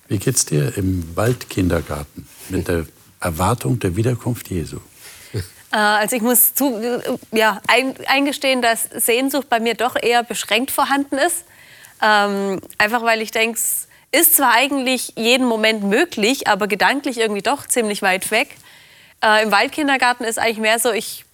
Wie 0.08 0.18
geht's 0.18 0.44
dir 0.44 0.76
im 0.76 1.16
Waldkindergarten 1.16 2.28
mit 2.50 2.68
der 2.68 2.84
Erwartung 3.20 3.78
der 3.78 3.96
Wiederkunft 3.96 4.50
Jesu? 4.50 4.78
Äh, 5.72 5.76
also 5.76 6.16
ich 6.16 6.22
muss 6.22 6.54
zu, 6.54 7.00
ja, 7.32 7.60
eingestehen, 8.06 8.60
dass 8.60 8.88
Sehnsucht 8.94 9.48
bei 9.48 9.58
mir 9.58 9.74
doch 9.74 9.96
eher 10.00 10.22
beschränkt 10.22 10.70
vorhanden 10.70 11.16
ist. 11.16 11.44
Ähm, 12.02 12.60
einfach 12.78 13.02
weil 13.02 13.22
ich 13.22 13.30
denke, 13.30 13.58
es 13.58 13.88
ist 14.10 14.36
zwar 14.36 14.52
eigentlich 14.54 15.12
jeden 15.16 15.46
Moment 15.46 15.84
möglich, 15.84 16.48
aber 16.48 16.66
gedanklich 16.66 17.18
irgendwie 17.18 17.42
doch 17.42 17.66
ziemlich 17.66 18.02
weit 18.02 18.30
weg. 18.30 18.56
Äh, 19.24 19.44
Im 19.44 19.52
Waldkindergarten 19.52 20.24
ist 20.24 20.38
eigentlich 20.38 20.58
mehr 20.58 20.78
so, 20.78 20.92
ich 20.92 21.24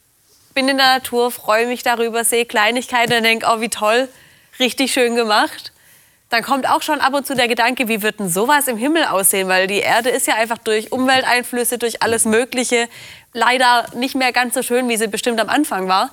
bin 0.54 0.68
in 0.68 0.76
der 0.76 0.94
Natur, 0.94 1.30
freue 1.30 1.66
mich 1.66 1.82
darüber, 1.82 2.22
sehe 2.22 2.44
Kleinigkeiten 2.44 3.14
und 3.14 3.22
denke, 3.22 3.46
oh 3.50 3.60
wie 3.60 3.68
toll, 3.68 4.08
richtig 4.60 4.92
schön 4.92 5.14
gemacht. 5.14 5.72
Dann 6.30 6.42
kommt 6.42 6.68
auch 6.68 6.82
schon 6.82 7.00
ab 7.00 7.14
und 7.14 7.26
zu 7.26 7.34
der 7.34 7.48
Gedanke, 7.48 7.88
wie 7.88 8.02
wird 8.02 8.20
denn 8.20 8.28
sowas 8.28 8.68
im 8.68 8.76
Himmel 8.76 9.04
aussehen? 9.04 9.48
Weil 9.48 9.66
die 9.66 9.78
Erde 9.78 10.10
ist 10.10 10.26
ja 10.26 10.34
einfach 10.34 10.58
durch 10.58 10.92
Umwelteinflüsse, 10.92 11.78
durch 11.78 12.02
alles 12.02 12.26
Mögliche 12.26 12.88
leider 13.32 13.86
nicht 13.94 14.14
mehr 14.14 14.32
ganz 14.32 14.54
so 14.54 14.62
schön, 14.62 14.88
wie 14.88 14.96
sie 14.98 15.06
bestimmt 15.06 15.40
am 15.40 15.48
Anfang 15.48 15.88
war. 15.88 16.12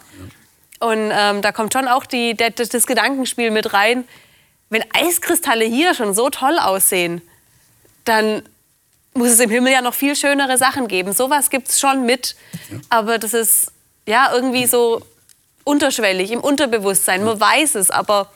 Und 0.80 1.12
ähm, 1.12 1.42
da 1.42 1.52
kommt 1.52 1.74
schon 1.74 1.88
auch 1.88 2.06
die, 2.06 2.34
der, 2.36 2.52
das 2.52 2.88
Gedankenspiel 2.88 3.52
mit 3.52 3.74
rein 3.74 4.06
wenn 4.70 4.84
Eiskristalle 4.94 5.66
hier 5.66 5.94
schon 5.94 6.14
so 6.14 6.30
toll 6.30 6.60
aussehen, 6.60 7.22
dann 8.04 8.44
muss 9.14 9.30
es 9.30 9.40
im 9.40 9.50
Himmel 9.50 9.72
ja 9.72 9.82
noch 9.82 9.94
viel 9.94 10.16
schönere 10.16 10.58
Sachen 10.58 10.88
geben. 10.88 11.14
Sowas 11.14 11.50
gibt 11.50 11.70
es 11.70 11.80
schon 11.80 12.06
mit, 12.06 12.36
aber 12.90 13.18
das 13.18 13.34
ist 13.34 13.72
ja 14.06 14.32
irgendwie 14.34 14.66
so 14.66 15.02
unterschwellig, 15.64 16.32
im 16.32 16.42
Unterbewusstsein. 16.42 17.24
Man 17.24 17.40
weiß 17.40 17.76
es, 17.76 17.90
aber 17.90 18.30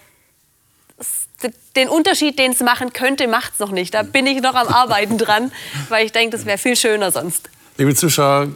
den 1.76 1.90
Unterschied, 1.90 2.40
den 2.40 2.52
es 2.52 2.60
machen 2.60 2.94
könnte, 2.94 3.28
macht 3.28 3.54
es 3.54 3.60
noch 3.60 3.72
nicht. 3.72 3.94
Da 3.94 4.04
bin 4.04 4.26
ich 4.28 4.42
noch 4.42 4.56
am 4.56 4.68
Arbeiten 4.68 5.18
dran, 5.18 5.52
weil 5.90 6.06
ich 6.06 6.12
denke, 6.12 6.36
das 6.36 6.46
wäre 6.46 6.58
viel 6.58 6.76
schöner 6.76 7.12
sonst. 7.12 7.50
Liebe 7.78 7.96
Zuschauer, 7.96 8.48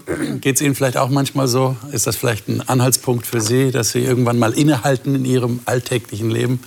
geht 0.42 0.56
es 0.56 0.62
Ihnen 0.62 0.76
vielleicht 0.76 0.98
auch 0.98 1.08
manchmal 1.10 1.48
so? 1.48 1.78
Ist 1.94 2.08
das 2.08 2.18
vielleicht 2.18 2.50
ein 2.50 2.68
Anhaltspunkt 2.68 3.26
für 3.26 3.40
Sie, 3.40 3.72
dass 3.72 3.92
Sie 3.92 4.00
irgendwann 4.00 4.38
mal 4.38 4.52
innehalten 4.54 5.16
in 5.16 5.24
Ihrem 5.24 5.62
alltäglichen 5.64 6.30
Leben? 6.30 6.60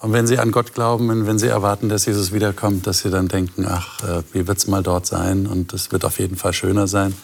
Und 0.00 0.14
wenn 0.14 0.26
Sie 0.26 0.38
an 0.38 0.50
Gott 0.50 0.74
glauben, 0.74 1.26
wenn 1.26 1.38
Sie 1.38 1.48
erwarten, 1.48 1.90
dass 1.90 2.06
Jesus 2.06 2.32
wiederkommt, 2.32 2.86
dass 2.86 3.00
Sie 3.00 3.10
dann 3.10 3.28
denken, 3.28 3.66
ach, 3.68 4.02
äh, 4.02 4.22
wie 4.32 4.46
wird 4.46 4.58
es 4.58 4.66
mal 4.66 4.82
dort 4.82 5.06
sein? 5.06 5.46
Und 5.46 5.72
es 5.74 5.92
wird 5.92 6.04
auf 6.04 6.18
jeden 6.18 6.36
Fall 6.36 6.54
schöner 6.54 6.88
sein. 6.88 7.14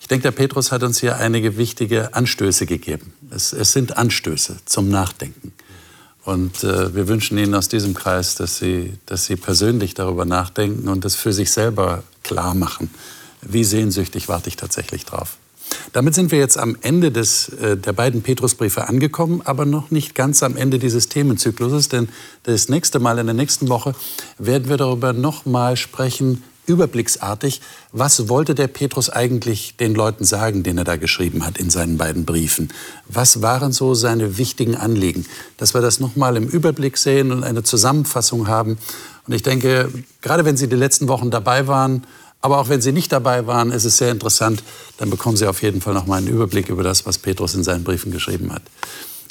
Ich 0.00 0.08
denke, 0.08 0.24
der 0.24 0.32
Petrus 0.32 0.72
hat 0.72 0.82
uns 0.82 0.98
hier 0.98 1.16
einige 1.18 1.56
wichtige 1.56 2.14
Anstöße 2.14 2.66
gegeben. 2.66 3.12
Es, 3.30 3.52
es 3.52 3.72
sind 3.72 3.96
Anstöße 3.96 4.56
zum 4.64 4.88
Nachdenken. 4.88 5.52
Und 6.24 6.64
äh, 6.64 6.94
wir 6.94 7.06
wünschen 7.06 7.38
Ihnen 7.38 7.54
aus 7.54 7.68
diesem 7.68 7.94
Kreis, 7.94 8.34
dass 8.34 8.58
Sie, 8.58 8.92
dass 9.06 9.26
Sie 9.26 9.36
persönlich 9.36 9.94
darüber 9.94 10.24
nachdenken 10.24 10.88
und 10.88 11.04
das 11.04 11.14
für 11.14 11.32
sich 11.32 11.52
selber 11.52 12.02
klar 12.24 12.54
machen. 12.54 12.90
Wie 13.40 13.64
sehnsüchtig 13.64 14.28
warte 14.28 14.48
ich 14.48 14.56
tatsächlich 14.56 15.06
drauf? 15.06 15.36
Damit 15.92 16.14
sind 16.14 16.30
wir 16.30 16.38
jetzt 16.38 16.58
am 16.58 16.76
Ende 16.80 17.10
des, 17.10 17.48
äh, 17.48 17.76
der 17.76 17.92
beiden 17.92 18.22
Petrusbriefe 18.22 18.88
angekommen, 18.88 19.42
aber 19.44 19.66
noch 19.66 19.90
nicht 19.90 20.14
ganz 20.14 20.42
am 20.42 20.56
Ende 20.56 20.78
dieses 20.78 21.08
Themenzykluses, 21.08 21.88
denn 21.88 22.08
das 22.44 22.68
nächste 22.68 23.00
Mal 23.00 23.18
in 23.18 23.26
der 23.26 23.34
nächsten 23.34 23.68
Woche 23.68 23.94
werden 24.38 24.68
wir 24.68 24.76
darüber 24.76 25.12
noch 25.12 25.46
mal 25.46 25.76
sprechen, 25.76 26.42
überblicksartig, 26.70 27.60
was 27.92 28.28
wollte 28.28 28.54
der 28.54 28.68
Petrus 28.68 29.10
eigentlich 29.10 29.76
den 29.76 29.94
Leuten 29.94 30.24
sagen, 30.24 30.62
den 30.62 30.78
er 30.78 30.84
da 30.84 30.96
geschrieben 30.96 31.44
hat 31.44 31.58
in 31.58 31.68
seinen 31.68 31.98
beiden 31.98 32.24
Briefen? 32.24 32.68
Was 33.08 33.42
waren 33.42 33.72
so 33.72 33.94
seine 33.94 34.38
wichtigen 34.38 34.76
Anliegen? 34.76 35.26
Dass 35.56 35.74
wir 35.74 35.80
das 35.80 36.00
noch 36.00 36.16
mal 36.16 36.36
im 36.36 36.48
Überblick 36.48 36.96
sehen 36.96 37.32
und 37.32 37.42
eine 37.42 37.64
Zusammenfassung 37.64 38.46
haben. 38.46 38.78
Und 39.26 39.34
ich 39.34 39.42
denke, 39.42 39.90
gerade 40.22 40.44
wenn 40.44 40.56
Sie 40.56 40.68
die 40.68 40.76
letzten 40.76 41.08
Wochen 41.08 41.30
dabei 41.30 41.66
waren, 41.66 42.04
aber 42.40 42.58
auch 42.58 42.68
wenn 42.68 42.80
Sie 42.80 42.92
nicht 42.92 43.12
dabei 43.12 43.46
waren, 43.46 43.70
ist 43.70 43.84
es 43.84 43.98
sehr 43.98 44.10
interessant. 44.10 44.62
Dann 44.98 45.10
bekommen 45.10 45.36
Sie 45.36 45.46
auf 45.46 45.62
jeden 45.62 45.80
Fall 45.80 45.94
noch 45.94 46.06
mal 46.06 46.16
einen 46.16 46.28
Überblick 46.28 46.68
über 46.68 46.82
das, 46.82 47.06
was 47.06 47.18
Petrus 47.18 47.54
in 47.54 47.64
seinen 47.64 47.84
Briefen 47.84 48.12
geschrieben 48.12 48.52
hat. 48.52 48.62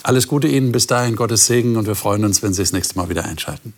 Alles 0.04 0.28
Gute 0.28 0.48
Ihnen 0.48 0.72
bis 0.72 0.88
dahin, 0.88 1.16
Gottes 1.16 1.46
Segen 1.46 1.76
und 1.76 1.86
wir 1.88 1.96
freuen 1.96 2.24
uns, 2.24 2.42
wenn 2.42 2.54
Sie 2.54 2.62
das 2.62 2.72
nächste 2.72 2.98
Mal 2.98 3.10
wieder 3.10 3.26
einschalten. 3.26 3.74